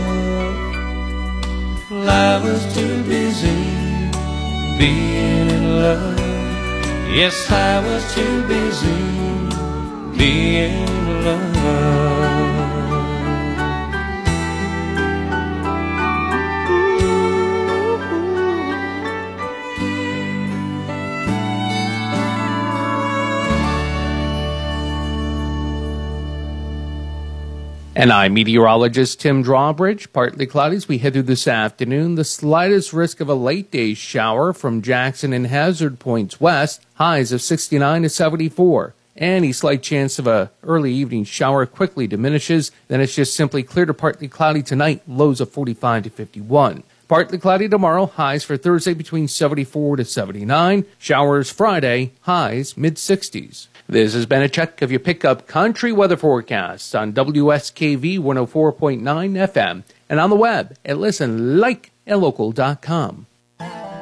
I 2.10 2.40
was 2.44 2.62
too 2.74 3.04
busy 3.04 3.62
being 4.78 5.50
in 5.50 5.80
love. 5.82 6.20
Yes, 7.20 7.50
I 7.50 7.80
was 7.88 8.04
too 8.14 8.48
busy 8.48 9.02
being 10.18 10.88
in 10.88 11.26
love. 11.26 12.17
And 27.98 28.14
I'm 28.14 28.36
meteorologist 28.36 29.22
Tim 29.22 29.42
Drawbridge. 29.42 30.14
Partly 30.14 30.46
cloudy 30.46 30.76
as 30.76 30.88
we 30.88 31.00
head 31.00 31.14
through 31.14 31.24
this 31.24 31.48
afternoon. 31.48 32.14
The 32.14 32.24
slightest 32.24 32.94
risk 32.94 33.22
of 33.22 33.28
a 33.28 33.34
late 33.34 33.72
day 33.72 33.96
shower 33.96 34.54
from 34.54 34.84
Jackson 34.84 35.34
and 35.34 35.48
Hazard 35.48 35.98
points 35.98 36.40
west. 36.40 36.86
Highs 36.98 37.32
of 37.32 37.42
69 37.42 38.04
to 38.04 38.10
74. 38.10 38.94
Any 39.18 39.52
slight 39.52 39.82
chance 39.82 40.20
of 40.20 40.28
a 40.28 40.52
early 40.62 40.94
evening 40.94 41.24
shower 41.24 41.66
quickly 41.66 42.06
diminishes. 42.06 42.70
Then 42.88 43.02
it's 43.02 43.16
just 43.16 43.36
simply 43.36 43.64
clear 43.64 43.88
to 43.88 43.96
partly 43.96 44.28
cloudy 44.28 44.62
tonight. 44.62 45.02
Lows 45.08 45.42
of 45.42 45.50
45 45.50 46.04
to 46.04 46.10
51. 46.12 46.84
Partly 47.08 47.40
cloudy 47.40 47.68
tomorrow. 47.68 48.06
Highs 48.06 48.44
for 48.44 48.58
Thursday 48.58 48.94
between 48.94 49.28
74 49.28 49.96
to 49.96 50.06
79. 50.06 50.86
Showers 51.00 51.50
Friday. 51.50 52.12
Highs 52.22 52.78
mid 52.78 52.98
60s. 52.98 53.70
This 53.90 54.14
has 54.16 54.26
been 54.26 54.42
a 54.42 54.50
check 54.50 54.82
of 54.82 54.92
your 54.92 55.00
pickup 55.00 55.48
country 55.48 55.94
weather 55.94 56.18
forecasts 56.18 56.94
on 56.94 57.14
WSKV 57.14 58.20
104.9 58.20 59.02
FM 59.02 59.84
and 60.10 60.20
on 60.20 60.30
the 60.30 60.36
web 60.36 60.76
at 60.84 60.98
listenlikeandlocal.com. 60.98 63.28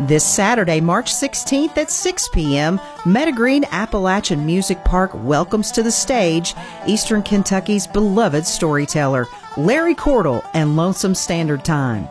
This 0.01 0.25
Saturday, 0.25 0.81
March 0.81 1.13
16th 1.13 1.77
at 1.77 1.89
6 1.91 2.29
p.m., 2.33 2.79
Meadowgreen 3.03 3.63
Appalachian 3.69 4.43
Music 4.45 4.83
Park 4.83 5.11
welcomes 5.13 5.71
to 5.71 5.83
the 5.83 5.91
stage 5.91 6.55
Eastern 6.87 7.21
Kentucky's 7.21 7.85
beloved 7.85 8.47
storyteller, 8.47 9.27
Larry 9.55 9.93
Cordle 9.95 10.43
and 10.55 10.75
Lonesome 10.75 11.13
Standard 11.15 11.63
Time. 11.63 12.07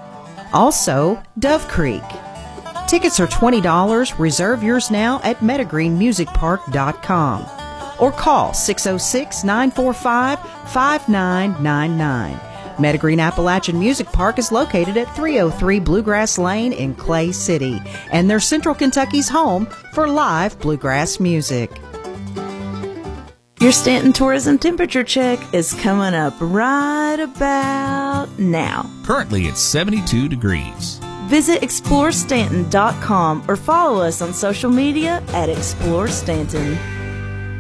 Also, 0.53 1.21
Dove 1.41 1.67
Creek. 1.69 2.05
Tickets 2.87 3.19
are 3.19 3.27
$20. 3.27 4.17
Reserve 4.19 4.63
yours 4.63 4.93
now 4.93 5.21
at 5.25 5.39
meadowgreenmusicpark.com 5.39 7.64
or 7.99 8.13
call 8.13 8.53
606 8.53 9.45
945 9.45 10.39
5999. 10.71 12.41
Meadowgreen 12.77 13.21
Appalachian 13.21 13.79
Music 13.79 14.09
Park 14.09 14.39
is 14.39 14.51
located 14.51 14.97
at 14.97 15.15
303 15.15 15.79
Bluegrass 15.79 16.39
Lane 16.39 16.73
in 16.73 16.95
Clay 16.95 17.31
City, 17.31 17.81
and 18.11 18.29
they're 18.29 18.41
Central 18.41 18.75
Kentucky's 18.75 19.29
home 19.29 19.67
for 19.93 20.09
live 20.09 20.59
bluegrass 20.59 21.21
music. 21.21 21.71
Your 23.61 23.73
Stanton 23.73 24.13
Tourism 24.13 24.59
temperature 24.59 25.05
check 25.05 25.39
is 25.55 25.73
coming 25.73 26.15
up 26.15 26.35
right 26.41 27.17
about 27.19 28.29
now. 28.39 28.91
Currently, 29.05 29.45
it's 29.45 29.61
72 29.61 30.29
degrees. 30.29 31.01
Visit 31.29 31.63
explorestanton.com 31.63 33.45
or 33.49 33.57
follow 33.57 34.03
us 34.03 34.21
on 34.21 34.35
social 34.35 34.71
media 34.71 35.23
at 35.29 35.49
Explore 35.49 36.09
Stanton. 36.09 36.77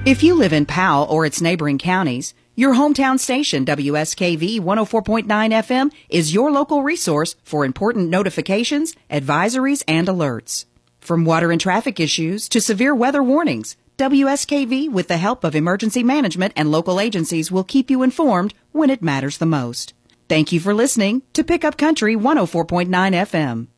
If 0.07 0.23
you 0.23 0.35
live 0.35 0.53
in 0.53 0.67
Powell 0.67 1.07
or 1.09 1.25
its 1.25 1.41
neighboring 1.41 1.79
counties, 1.79 2.35
your 2.55 2.75
hometown 2.75 3.19
station, 3.19 3.65
WSKV 3.65 4.61
104.9 4.61 5.25
FM, 5.25 5.91
is 6.11 6.35
your 6.35 6.51
local 6.51 6.83
resource 6.83 7.37
for 7.43 7.65
important 7.65 8.11
notifications, 8.11 8.95
advisories, 9.11 9.83
and 9.89 10.07
alerts. 10.07 10.67
From 11.01 11.25
water 11.25 11.51
and 11.51 11.59
traffic 11.59 11.99
issues 11.99 12.51
to 12.51 12.61
severe 12.61 12.95
weather 12.95 13.23
warnings, 13.23 13.79
WSKV, 13.97 14.93
with 14.93 15.09
the 15.09 15.17
help 15.17 15.43
of 15.43 15.57
emergency 15.57 16.03
management 16.03 16.53
and 16.55 16.71
local 16.71 17.01
agencies, 17.01 17.51
will 17.51 17.65
keep 17.65 17.89
you 17.89 18.03
informed 18.03 18.53
when 18.73 18.91
it 18.91 19.03
matters 19.03 19.39
the 19.39 19.47
most. 19.47 19.95
Thank 20.29 20.53
you 20.53 20.61
for 20.61 20.75
listening 20.75 21.23
to 21.33 21.43
Pickup 21.43 21.79
Country 21.79 22.15
104.9 22.15 22.89
FM. 22.91 23.69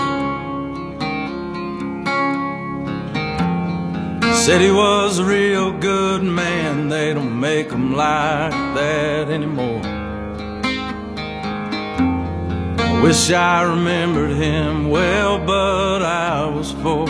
Said 4.43 4.61
he 4.61 4.71
was 4.71 5.19
a 5.19 5.25
real 5.25 5.77
good 5.77 6.23
man, 6.23 6.87
they 6.87 7.13
don't 7.13 7.37
make 7.37 7.69
him 7.69 7.93
like 7.93 8.53
that 8.75 9.29
anymore. 9.29 9.81
I 12.79 13.01
wish 13.03 13.29
I 13.29 13.63
remembered 13.63 14.31
him 14.31 14.89
well, 14.89 15.37
but 15.37 16.01
I 16.01 16.45
was 16.45 16.71
four. 16.71 17.04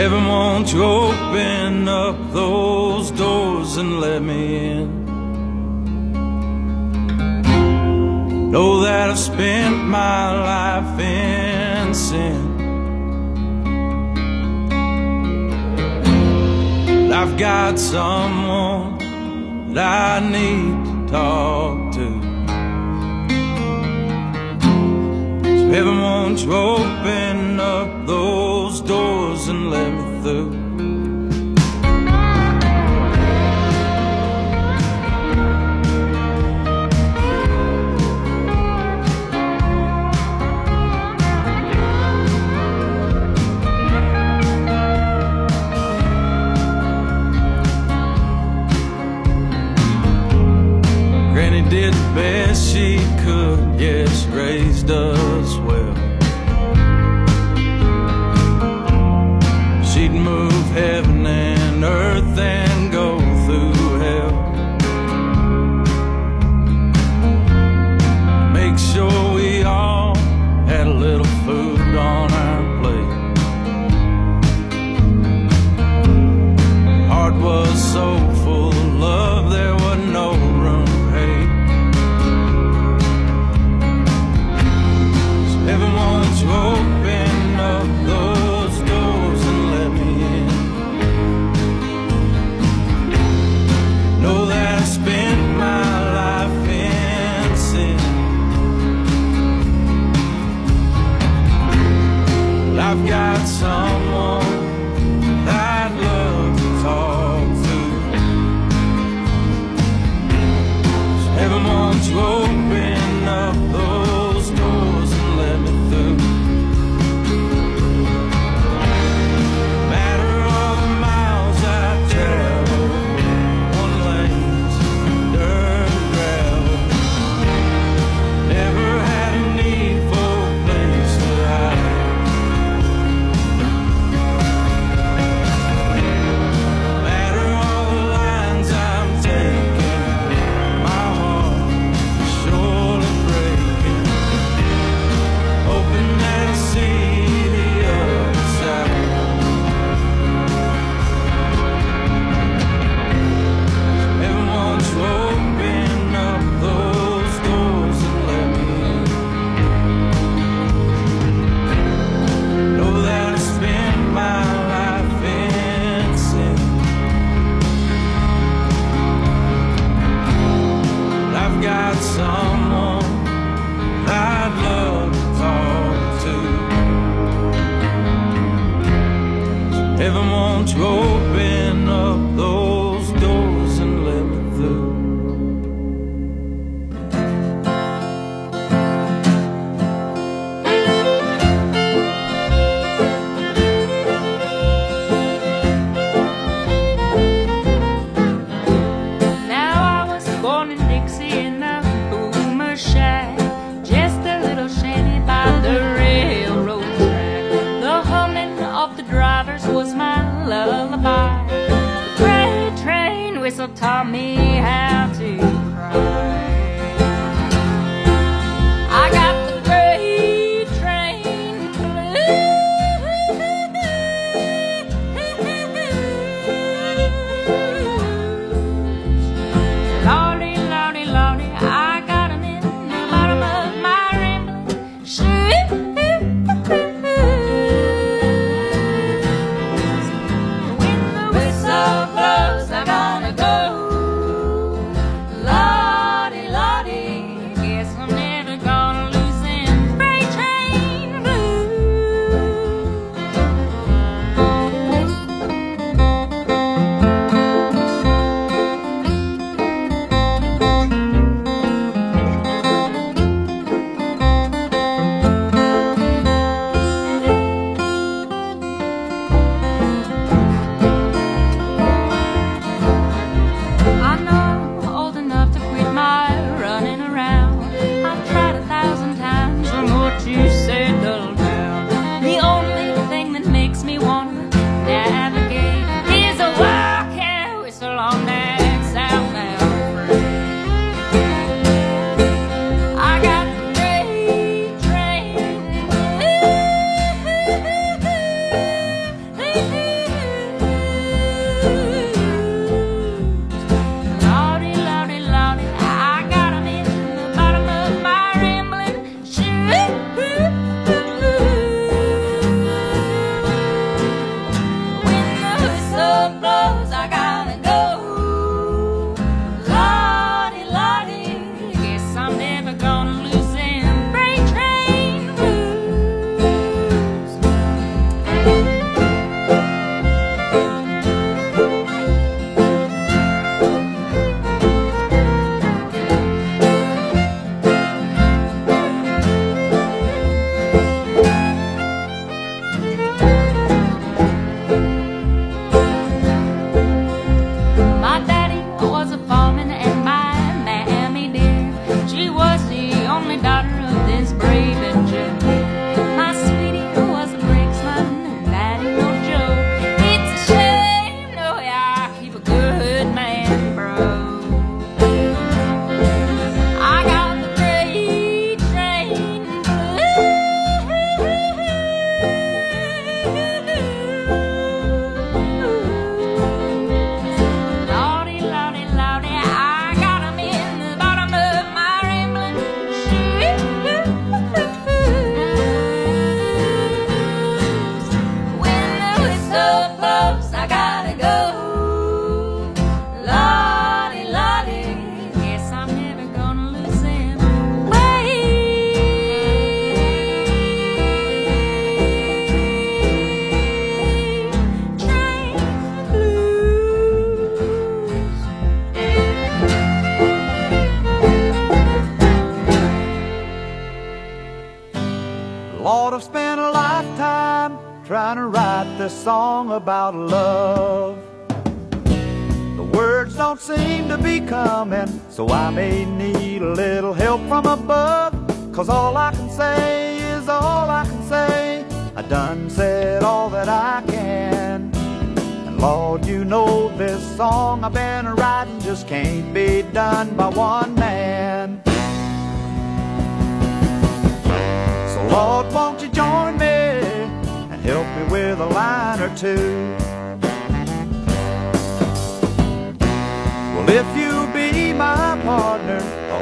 Heaven, 0.00 0.24
won't 0.26 0.72
you 0.72 0.82
open 0.82 1.86
up 1.86 2.16
those 2.32 3.10
doors 3.10 3.76
and 3.76 4.00
let 4.00 4.22
me 4.22 4.70
in? 4.70 5.04
Know 8.50 8.80
that 8.80 9.10
I've 9.10 9.18
spent 9.18 9.76
my 9.76 10.22
life 10.52 10.98
in 10.98 11.92
sin. 11.92 12.40
I've 17.12 17.36
got 17.36 17.78
someone 17.78 18.96
that 19.74 20.22
I 20.22 20.26
need 20.26 20.82
to 20.86 21.12
talk 21.12 21.92
to. 21.96 22.08
So 25.44 25.68
heaven, 25.74 26.00
won't 26.00 26.40
you 26.42 26.54
open 26.54 27.60
up 27.60 28.06
those 28.06 28.39
those 28.70 28.80
doors 28.82 29.48
and 29.48 29.70
let 29.70 29.92
me 29.92 30.22
through. 30.22 30.69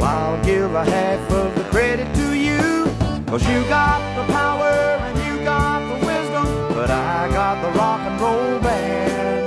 I'll 0.09 0.43
give 0.43 0.74
a 0.74 0.86
half 0.86 1.30
of 1.32 1.55
the 1.55 1.64
credit 1.64 2.09
to 2.14 2.35
you. 2.35 2.86
Cause 3.26 3.47
you 3.47 3.60
got 3.68 4.01
the 4.16 4.32
power 4.32 4.72
and 5.06 5.18
you 5.26 5.44
got 5.44 5.80
the 5.93 6.06
wisdom, 6.06 6.47
but 6.72 6.90
I 6.90 7.28
got 7.28 7.60
the 7.60 7.78
rock 7.78 8.01
and 8.09 8.18
roll 8.18 8.59
band. 8.59 9.47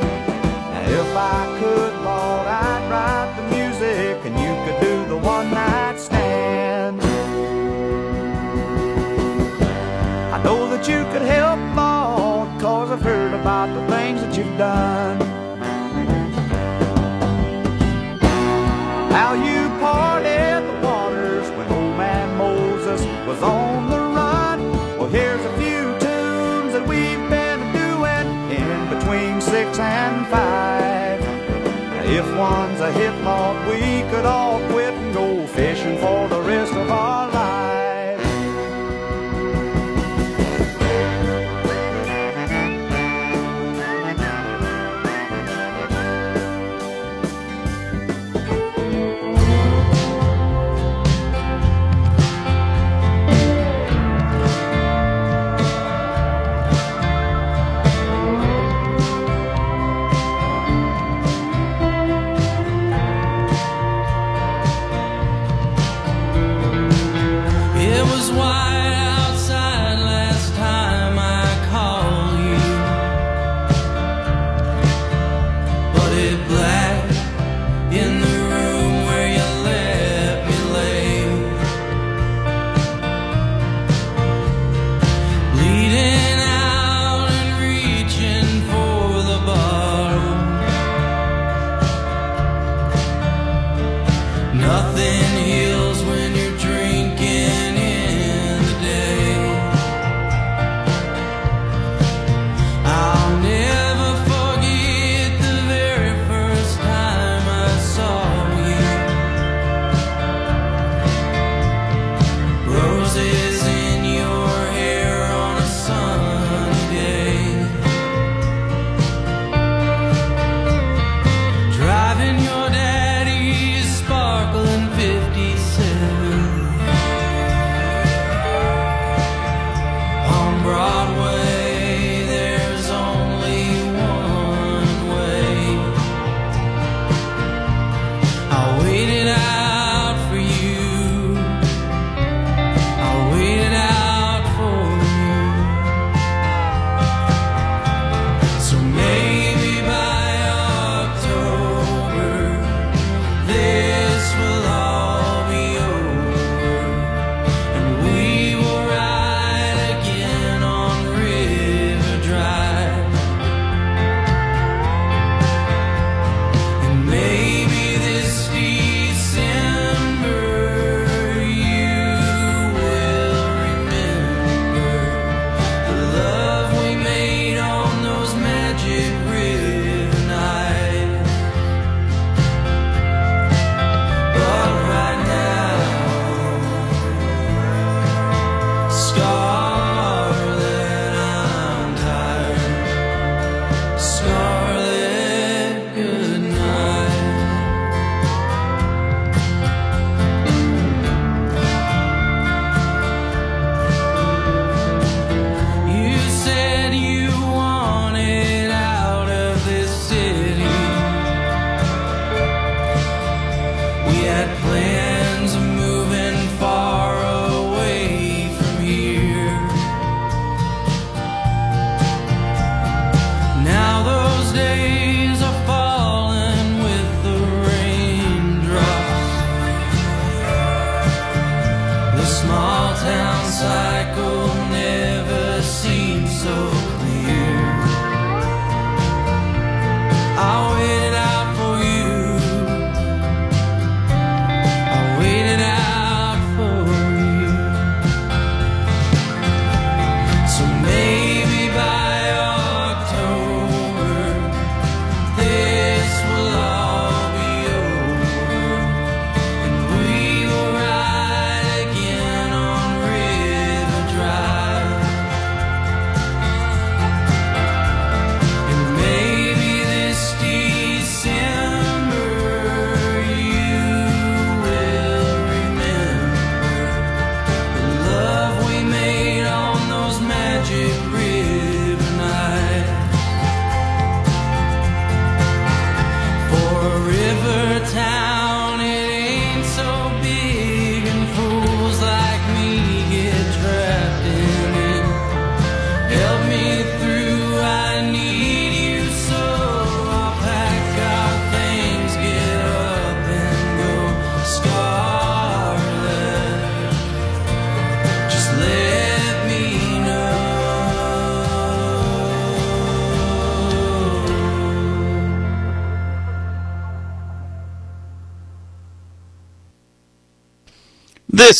Now 0.71 1.01
if 1.01 1.17
I 1.17 1.41
could, 1.59 1.93
Lord, 2.09 2.45
I'd 2.45 2.83
write 2.91 3.31
the 3.39 3.45
music 3.55 4.17
and 4.27 4.35
you 4.45 4.53
could 4.63 4.79
do 4.87 5.09
the 5.09 5.17
one 5.17 5.49
night 5.49 5.97
stand. 5.97 7.01
I 10.31 10.43
know 10.43 10.69
that 10.69 10.87
you 10.87 11.03
could 11.11 11.23
help, 11.23 11.59
Lord, 11.75 12.61
cause 12.61 12.91
I've 12.91 13.01
heard 13.01 13.33
about 13.33 13.73
the 13.73 13.83
things 13.95 14.21
that 14.21 14.37
you've 14.37 14.57
done. 14.59 15.20
and 29.79 30.27
five. 30.27 31.21
If 32.05 32.25
one's 32.35 32.81
a 32.81 32.91
hit 32.91 33.15
lot, 33.23 33.55
we 33.67 34.01
could 34.11 34.25
all 34.25 34.59
quit 34.69 34.93
and 34.93 35.13
go 35.13 35.47
fishing 35.47 35.97
for 35.97 36.27
the 36.27 36.40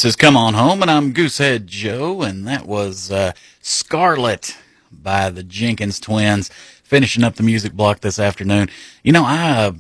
This 0.02 0.14
is 0.14 0.16
Come 0.16 0.36
On 0.36 0.56
Home, 0.56 0.82
and 0.82 0.90
I'm 0.90 1.14
Goosehead 1.14 1.68
Joe, 1.68 2.24
and 2.24 2.48
that 2.48 2.66
was 2.66 3.12
uh, 3.12 3.34
Scarlet 3.62 4.58
by 4.92 5.30
the 5.30 5.44
Jenkins 5.44 6.00
Twins, 6.00 6.50
finishing 6.84 7.24
up 7.24 7.36
the 7.36 7.44
music 7.44 7.74
block 7.74 8.00
this 8.00 8.18
afternoon. 8.18 8.72
You 9.04 9.12
know, 9.12 9.24
I 9.24 9.52
uh, 9.52 9.74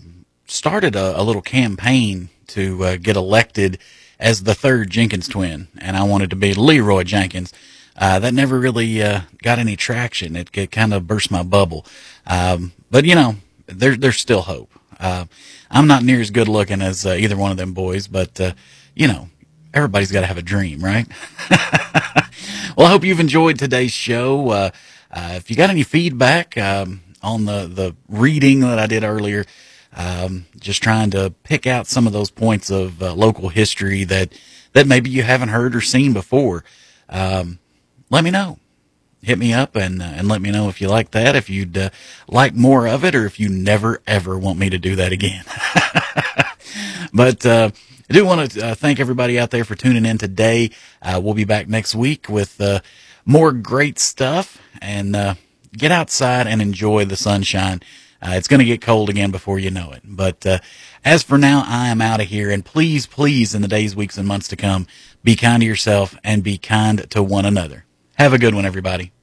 started 0.45 0.95
a, 0.95 1.19
a, 1.19 1.23
little 1.23 1.41
campaign 1.41 2.29
to 2.49 2.83
uh, 2.83 2.97
get 2.97 3.15
elected 3.15 3.79
as 4.19 4.43
the 4.43 4.53
third 4.53 4.91
Jenkins 4.91 5.27
twin, 5.27 5.69
and 5.79 5.97
I 5.97 6.03
wanted 6.03 6.29
to 6.29 6.35
be 6.35 6.53
Leroy 6.53 7.01
Jenkins. 7.01 7.51
Uh, 7.95 8.19
that 8.19 8.35
never 8.35 8.59
really 8.59 9.01
uh, 9.01 9.21
got 9.41 9.57
any 9.57 9.75
traction. 9.75 10.35
It, 10.35 10.55
it 10.55 10.69
kind 10.69 10.93
of 10.93 11.07
burst 11.07 11.31
my 11.31 11.41
bubble. 11.41 11.83
Um, 12.27 12.73
but, 12.91 13.05
you 13.05 13.15
know, 13.15 13.37
there, 13.65 13.95
there's 13.95 14.19
still 14.19 14.43
hope. 14.43 14.69
Uh, 14.99 15.25
I'm 15.71 15.87
not 15.87 16.03
near 16.03 16.21
as 16.21 16.29
good 16.29 16.47
looking 16.47 16.83
as 16.83 17.07
either 17.07 17.35
one 17.35 17.49
of 17.49 17.57
them 17.57 17.73
boys, 17.73 18.05
but, 18.05 18.39
you 18.93 19.07
know, 19.07 19.27
everybody's 19.73 20.11
got 20.11 20.21
to 20.21 20.27
have 20.27 20.37
a 20.37 20.41
dream, 20.41 20.79
right? 20.83 21.07
well, 22.75 22.87
I 22.87 22.89
hope 22.89 23.03
you've 23.03 23.19
enjoyed 23.19 23.57
today's 23.59 23.91
show. 23.91 24.49
Uh, 24.49 24.69
uh, 25.11 25.33
if 25.35 25.49
you 25.49 25.55
got 25.55 25.69
any 25.69 25.83
feedback 25.83 26.57
um, 26.57 27.01
on 27.21 27.45
the 27.45 27.67
the 27.67 27.95
reading 28.07 28.61
that 28.61 28.79
I 28.79 28.87
did 28.87 29.03
earlier, 29.03 29.45
um, 29.95 30.45
just 30.59 30.81
trying 30.81 31.11
to 31.11 31.33
pick 31.43 31.67
out 31.67 31.87
some 31.87 32.07
of 32.07 32.13
those 32.13 32.29
points 32.29 32.69
of 32.69 33.01
uh, 33.01 33.13
local 33.13 33.49
history 33.49 34.03
that 34.05 34.33
that 34.73 34.87
maybe 34.87 35.09
you 35.09 35.23
haven't 35.23 35.49
heard 35.49 35.75
or 35.75 35.81
seen 35.81 36.13
before, 36.13 36.63
um, 37.09 37.59
let 38.09 38.23
me 38.23 38.31
know. 38.31 38.57
Hit 39.21 39.37
me 39.37 39.53
up 39.53 39.75
and 39.75 40.01
uh, 40.01 40.05
and 40.05 40.27
let 40.27 40.41
me 40.41 40.49
know 40.49 40.69
if 40.69 40.81
you 40.81 40.87
like 40.87 41.11
that, 41.11 41.35
if 41.35 41.49
you'd 41.49 41.77
uh, 41.77 41.89
like 42.27 42.55
more 42.55 42.87
of 42.87 43.03
it, 43.03 43.13
or 43.13 43.25
if 43.25 43.39
you 43.39 43.49
never 43.49 44.01
ever 44.07 44.37
want 44.37 44.57
me 44.57 44.69
to 44.69 44.79
do 44.79 44.95
that 44.95 45.11
again. 45.11 45.43
but 47.13 47.45
uh, 47.45 47.71
I 48.11 48.13
do 48.13 48.25
want 48.25 48.51
to 48.51 48.67
uh, 48.67 48.75
thank 48.75 48.99
everybody 48.99 49.39
out 49.39 49.51
there 49.51 49.63
for 49.63 49.73
tuning 49.73 50.05
in 50.05 50.17
today. 50.17 50.71
Uh, 51.01 51.21
we'll 51.23 51.33
be 51.33 51.45
back 51.45 51.69
next 51.69 51.95
week 51.95 52.27
with 52.27 52.59
uh, 52.59 52.81
more 53.25 53.53
great 53.53 53.97
stuff 53.99 54.61
and 54.81 55.15
uh, 55.15 55.35
get 55.71 55.93
outside 55.93 56.45
and 56.45 56.61
enjoy 56.61 57.05
the 57.05 57.15
sunshine. 57.15 57.79
Uh, 58.21 58.31
it's 58.31 58.49
going 58.49 58.59
to 58.59 58.65
get 58.65 58.81
cold 58.81 59.09
again 59.09 59.31
before 59.31 59.59
you 59.59 59.71
know 59.71 59.93
it. 59.93 60.01
But 60.03 60.45
uh, 60.45 60.59
as 61.05 61.23
for 61.23 61.37
now, 61.37 61.63
I 61.65 61.87
am 61.87 62.01
out 62.01 62.19
of 62.19 62.27
here. 62.27 62.51
And 62.51 62.65
please, 62.65 63.07
please, 63.07 63.55
in 63.55 63.61
the 63.61 63.69
days, 63.69 63.95
weeks, 63.95 64.17
and 64.17 64.27
months 64.27 64.49
to 64.49 64.57
come, 64.57 64.87
be 65.23 65.37
kind 65.37 65.61
to 65.61 65.65
yourself 65.65 66.13
and 66.21 66.43
be 66.43 66.57
kind 66.57 67.09
to 67.11 67.23
one 67.23 67.45
another. 67.45 67.85
Have 68.15 68.33
a 68.33 68.37
good 68.37 68.53
one, 68.53 68.65
everybody. 68.65 69.13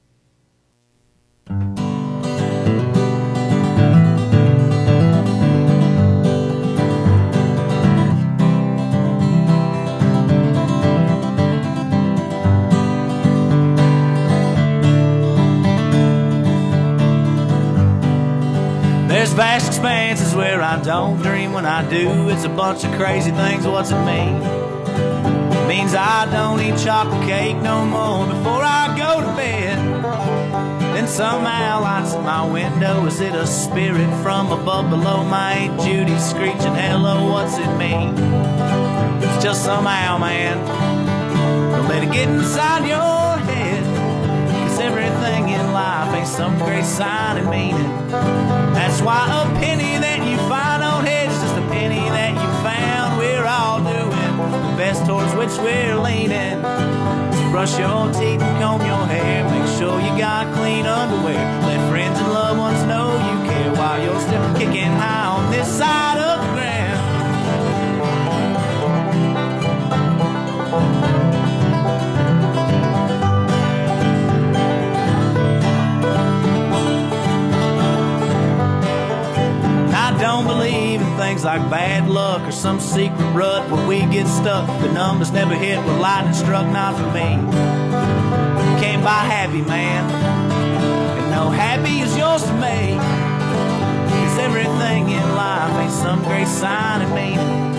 There's 19.19 19.33
vast 19.33 19.67
expanses 19.67 20.33
where 20.33 20.61
I 20.61 20.81
don't 20.81 21.21
dream 21.21 21.51
when 21.51 21.65
I 21.65 21.83
do. 21.89 22.29
It's 22.29 22.45
a 22.45 22.49
bunch 22.49 22.85
of 22.85 22.93
crazy 22.93 23.31
things. 23.31 23.67
What's 23.67 23.91
it 23.91 24.01
mean? 24.05 24.35
It 24.41 25.67
means 25.67 25.93
I 25.93 26.25
don't 26.31 26.61
eat 26.61 26.77
chocolate 26.81 27.27
cake 27.27 27.57
no 27.57 27.85
more 27.85 28.25
before 28.27 28.63
I 28.63 28.95
go 28.97 29.19
to 29.19 29.35
bed. 29.35 29.77
Then 30.95 31.05
somehow 31.09 31.81
lights 31.81 32.13
in 32.13 32.23
my 32.23 32.49
window. 32.49 33.05
Is 33.07 33.19
it 33.19 33.35
a 33.35 33.45
spirit 33.45 34.09
from 34.23 34.53
above 34.53 34.89
below? 34.89 35.25
My 35.25 35.51
Aunt 35.51 35.81
Judy 35.81 36.17
screeching, 36.17 36.75
hello, 36.75 37.29
what's 37.29 37.57
it 37.57 37.75
mean? 37.75 38.13
It's 39.21 39.43
just 39.43 39.65
somehow, 39.65 40.17
man. 40.17 40.65
Don't 41.73 41.89
let 41.89 42.05
it 42.05 42.13
get 42.13 42.29
inside 42.29 42.87
your 42.87 43.37
head. 43.51 43.83
Cause 44.69 44.79
everything 44.79 45.49
in 45.49 45.73
life 45.73 46.15
ain't 46.15 46.25
some 46.25 46.57
great 46.59 46.85
sign 46.85 47.35
and 47.35 47.49
meaning. 47.49 48.68
That's 48.89 49.03
why 49.03 49.21
a 49.29 49.45
penny 49.61 50.01
that 50.01 50.17
you 50.25 50.35
find 50.49 50.81
on 50.81 51.05
heads 51.05 51.31
is 51.35 51.41
just 51.43 51.53
a 51.61 51.61
penny 51.69 52.01
that 52.09 52.33
you 52.33 52.49
found. 52.65 53.21
We're 53.21 53.45
all 53.45 53.77
doing 53.85 54.33
the 54.49 54.73
best 54.81 55.05
towards 55.05 55.29
which 55.37 55.53
we're 55.61 55.93
leaning. 55.93 56.57
So 57.37 57.43
brush 57.53 57.77
your 57.77 58.09
teeth 58.09 58.41
and 58.41 58.57
comb 58.57 58.81
your 58.81 59.05
hair. 59.05 59.45
Make 59.45 59.69
sure 59.77 60.01
you 60.01 60.09
got 60.17 60.49
clean 60.57 60.87
underwear. 60.87 61.37
Let 61.69 61.79
friends 61.93 62.17
and 62.17 62.33
loved 62.33 62.57
ones 62.57 62.81
know 62.89 63.13
you 63.13 63.35
care 63.45 63.71
while 63.77 64.01
you're 64.01 64.21
still 64.25 64.57
kicking 64.57 64.89
high 64.97 65.37
on 65.37 65.51
this 65.51 65.69
side 65.69 66.17
of 66.17 66.38
things 81.19 81.43
like 81.43 81.61
bad 81.69 82.07
luck 82.07 82.41
or 82.47 82.51
some 82.51 82.79
secret 82.79 83.31
rut 83.33 83.69
where 83.69 83.85
we 83.85 83.99
get 84.05 84.25
stuck. 84.25 84.65
The 84.81 84.91
numbers 84.93 85.31
never 85.31 85.53
hit 85.53 85.77
where 85.85 85.99
lightning 85.99 86.33
struck, 86.33 86.65
not 86.67 86.95
for 86.95 87.07
me. 87.07 87.35
Can't 88.79 89.03
buy 89.03 89.23
happy, 89.27 89.61
man. 89.61 90.09
And 91.19 91.31
no 91.31 91.49
happy 91.49 91.99
is 91.99 92.15
yours 92.17 92.43
to 92.43 92.53
me. 92.53 92.95
Cause 92.95 94.39
everything 94.39 95.09
in 95.09 95.35
life 95.35 95.73
ain't 95.83 95.91
some 95.91 96.23
great 96.23 96.47
sign 96.47 97.01
of 97.01 97.11
meaning. 97.11 97.75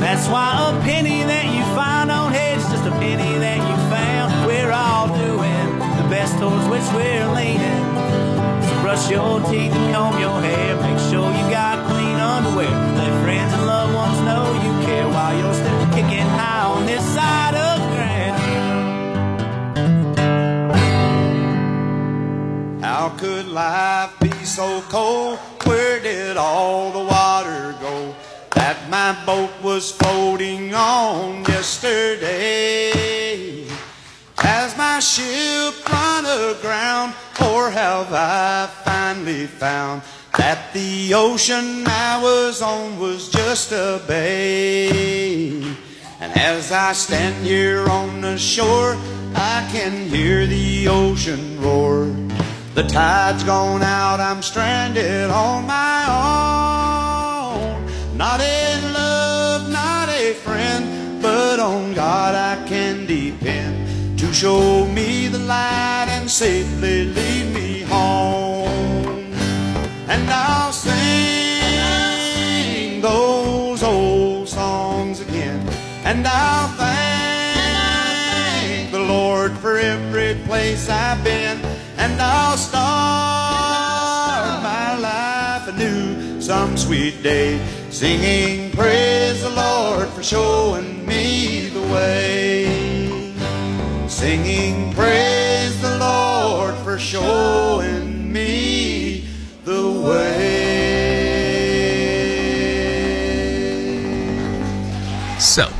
That's 0.00 0.26
why 0.28 0.72
a 0.72 0.80
penny 0.80 1.22
that 1.24 1.44
you 1.52 1.62
find 1.76 2.10
on 2.10 2.32
heads 2.32 2.64
just 2.70 2.86
a 2.86 2.92
penny 2.92 3.38
that 3.44 3.58
you 3.60 3.76
found. 3.92 4.46
We're 4.46 4.72
all 4.72 5.08
doing 5.08 5.68
the 6.00 6.08
best 6.08 6.32
towards 6.38 6.66
which 6.72 6.88
we're 6.96 7.28
leaning. 7.36 7.84
So 8.64 8.72
brush 8.80 9.10
your 9.10 9.38
teeth 9.50 9.76
and 9.76 9.94
comb 9.94 10.18
your 10.18 10.40
hair. 10.40 10.80
Make 10.80 10.98
sure 11.12 11.28
you 11.28 11.44
got 11.52 11.79
clean. 12.60 12.76
Let 12.96 13.12
friends 13.22 13.52
and 13.54 13.66
loved 13.66 13.94
ones 13.94 14.20
know 14.20 14.44
you 14.64 14.72
care 14.86 15.08
while 15.08 15.36
you're 15.38 15.54
still 15.54 15.86
kicking 15.94 16.28
high 16.38 16.66
on 16.66 16.86
this 16.86 17.04
side 17.14 17.54
of 17.54 17.78
ground. 17.94 18.38
How 22.82 23.10
could 23.16 23.46
life 23.48 24.12
be 24.20 24.32
so 24.44 24.82
cold? 24.88 25.38
Where 25.64 26.00
did 26.00 26.36
all 26.36 26.90
the 26.92 27.04
water 27.04 27.74
go 27.80 28.14
that 28.54 28.76
my 28.90 29.16
boat 29.24 29.50
was 29.62 29.92
floating 29.92 30.74
on 30.74 31.44
yesterday? 31.44 32.90
Has 34.36 34.76
my 34.76 34.98
ship 35.00 35.74
run 35.88 36.24
aground, 36.26 37.14
or 37.40 37.70
have 37.70 38.12
I 38.12 38.68
finally 38.84 39.46
found 39.46 40.02
that 40.40 40.72
the 40.72 41.12
ocean 41.12 41.86
I 41.86 42.18
was 42.22 42.62
on 42.62 42.98
was 42.98 43.28
just 43.28 43.72
a 43.72 44.02
bay? 44.08 45.60
And 46.18 46.32
as 46.34 46.72
I 46.72 46.94
stand 46.94 47.44
here 47.44 47.86
on 47.90 48.22
the 48.22 48.38
shore, 48.38 48.96
I 49.34 49.68
can 49.70 50.08
hear 50.08 50.46
the 50.46 50.88
ocean 50.88 51.60
roar. 51.60 52.06
The 52.72 52.84
tide's 52.84 53.44
gone 53.44 53.82
out, 53.82 54.18
I'm 54.18 54.40
stranded 54.40 55.28
on 55.28 55.66
my 55.66 56.06
own. 56.08 58.16
Not 58.16 58.40
in 58.40 58.94
love, 58.94 59.70
not 59.70 60.08
a 60.08 60.32
friend, 60.32 61.20
but 61.20 61.60
on 61.60 61.92
God 61.92 62.34
I 62.34 62.66
can 62.66 63.04
depend 63.04 64.18
to 64.18 64.32
show 64.32 64.86
me 64.86 65.28
the 65.28 65.40
light 65.40 66.06
and 66.08 66.30
safely 66.30 67.04
lead 67.04 67.54
me 67.54 67.82
home. 67.82 68.49
And 70.10 70.28
I'll 70.28 70.72
sing 70.72 71.00
those 73.00 73.84
old 73.84 74.48
songs 74.48 75.20
again, 75.20 75.64
and 76.04 76.26
I'll 76.26 76.66
thank 76.76 76.90
the 78.90 78.98
Lord 78.98 79.56
for 79.58 79.76
every 79.76 80.34
place 80.46 80.88
I've 80.88 81.22
been, 81.22 81.60
and 81.96 82.20
I'll 82.20 82.56
start 82.56 82.80
my 84.64 84.98
life 84.98 85.68
anew 85.68 86.40
some 86.40 86.76
sweet 86.76 87.22
day, 87.22 87.60
singing 87.90 88.72
praise 88.72 89.40
the 89.42 89.50
Lord 89.50 90.08
for 90.08 90.24
showing 90.24 91.06
me 91.06 91.68
the 91.68 91.82
way. 91.82 92.66
Singing 94.08 94.92
praise 94.92 95.80
the 95.80 95.98
Lord 95.98 96.74
for 96.78 96.98
showing 96.98 98.32
me 98.32 99.09
the 99.70 99.92
way. 99.92 100.48
So, 105.38 105.70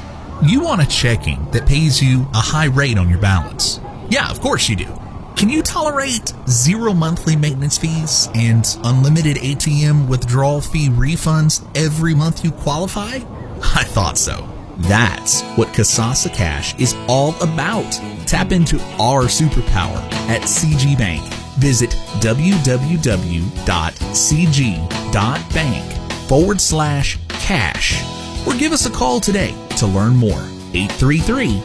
you 0.42 0.60
want 0.60 0.82
a 0.82 0.86
checking 0.86 1.50
that 1.50 1.66
pays 1.66 2.00
you 2.02 2.22
a 2.32 2.38
high 2.38 2.66
rate 2.66 2.98
on 2.98 3.10
your 3.10 3.18
balance? 3.18 3.80
Yeah, 4.08 4.30
of 4.30 4.40
course 4.40 4.68
you 4.68 4.76
do. 4.76 4.88
Can 5.36 5.48
you 5.48 5.62
tolerate 5.62 6.32
zero 6.48 6.92
monthly 6.92 7.34
maintenance 7.34 7.78
fees 7.78 8.28
and 8.34 8.64
unlimited 8.84 9.38
ATM 9.38 10.08
withdrawal 10.08 10.60
fee 10.60 10.88
refunds 10.88 11.66
every 11.74 12.14
month 12.14 12.44
you 12.44 12.52
qualify? 12.52 13.16
I 13.62 13.84
thought 13.84 14.18
so. 14.18 14.46
That's 14.78 15.42
what 15.56 15.68
Kasasa 15.68 16.32
Cash 16.32 16.78
is 16.78 16.94
all 17.08 17.34
about. 17.42 17.92
Tap 18.26 18.52
into 18.52 18.78
our 18.98 19.24
superpower 19.24 20.00
at 20.28 20.42
CG 20.42 20.96
Bank. 20.96 21.39
Visit 21.58 21.90
www.cg.bank 22.20 22.88
forward 26.28 26.60
slash 26.60 27.18
cash 27.28 28.02
or 28.46 28.54
give 28.54 28.72
us 28.72 28.86
a 28.86 28.90
call 28.90 29.20
today 29.20 29.54
to 29.76 29.86
learn 29.86 30.14
more. 30.16 30.42
833 30.72 31.58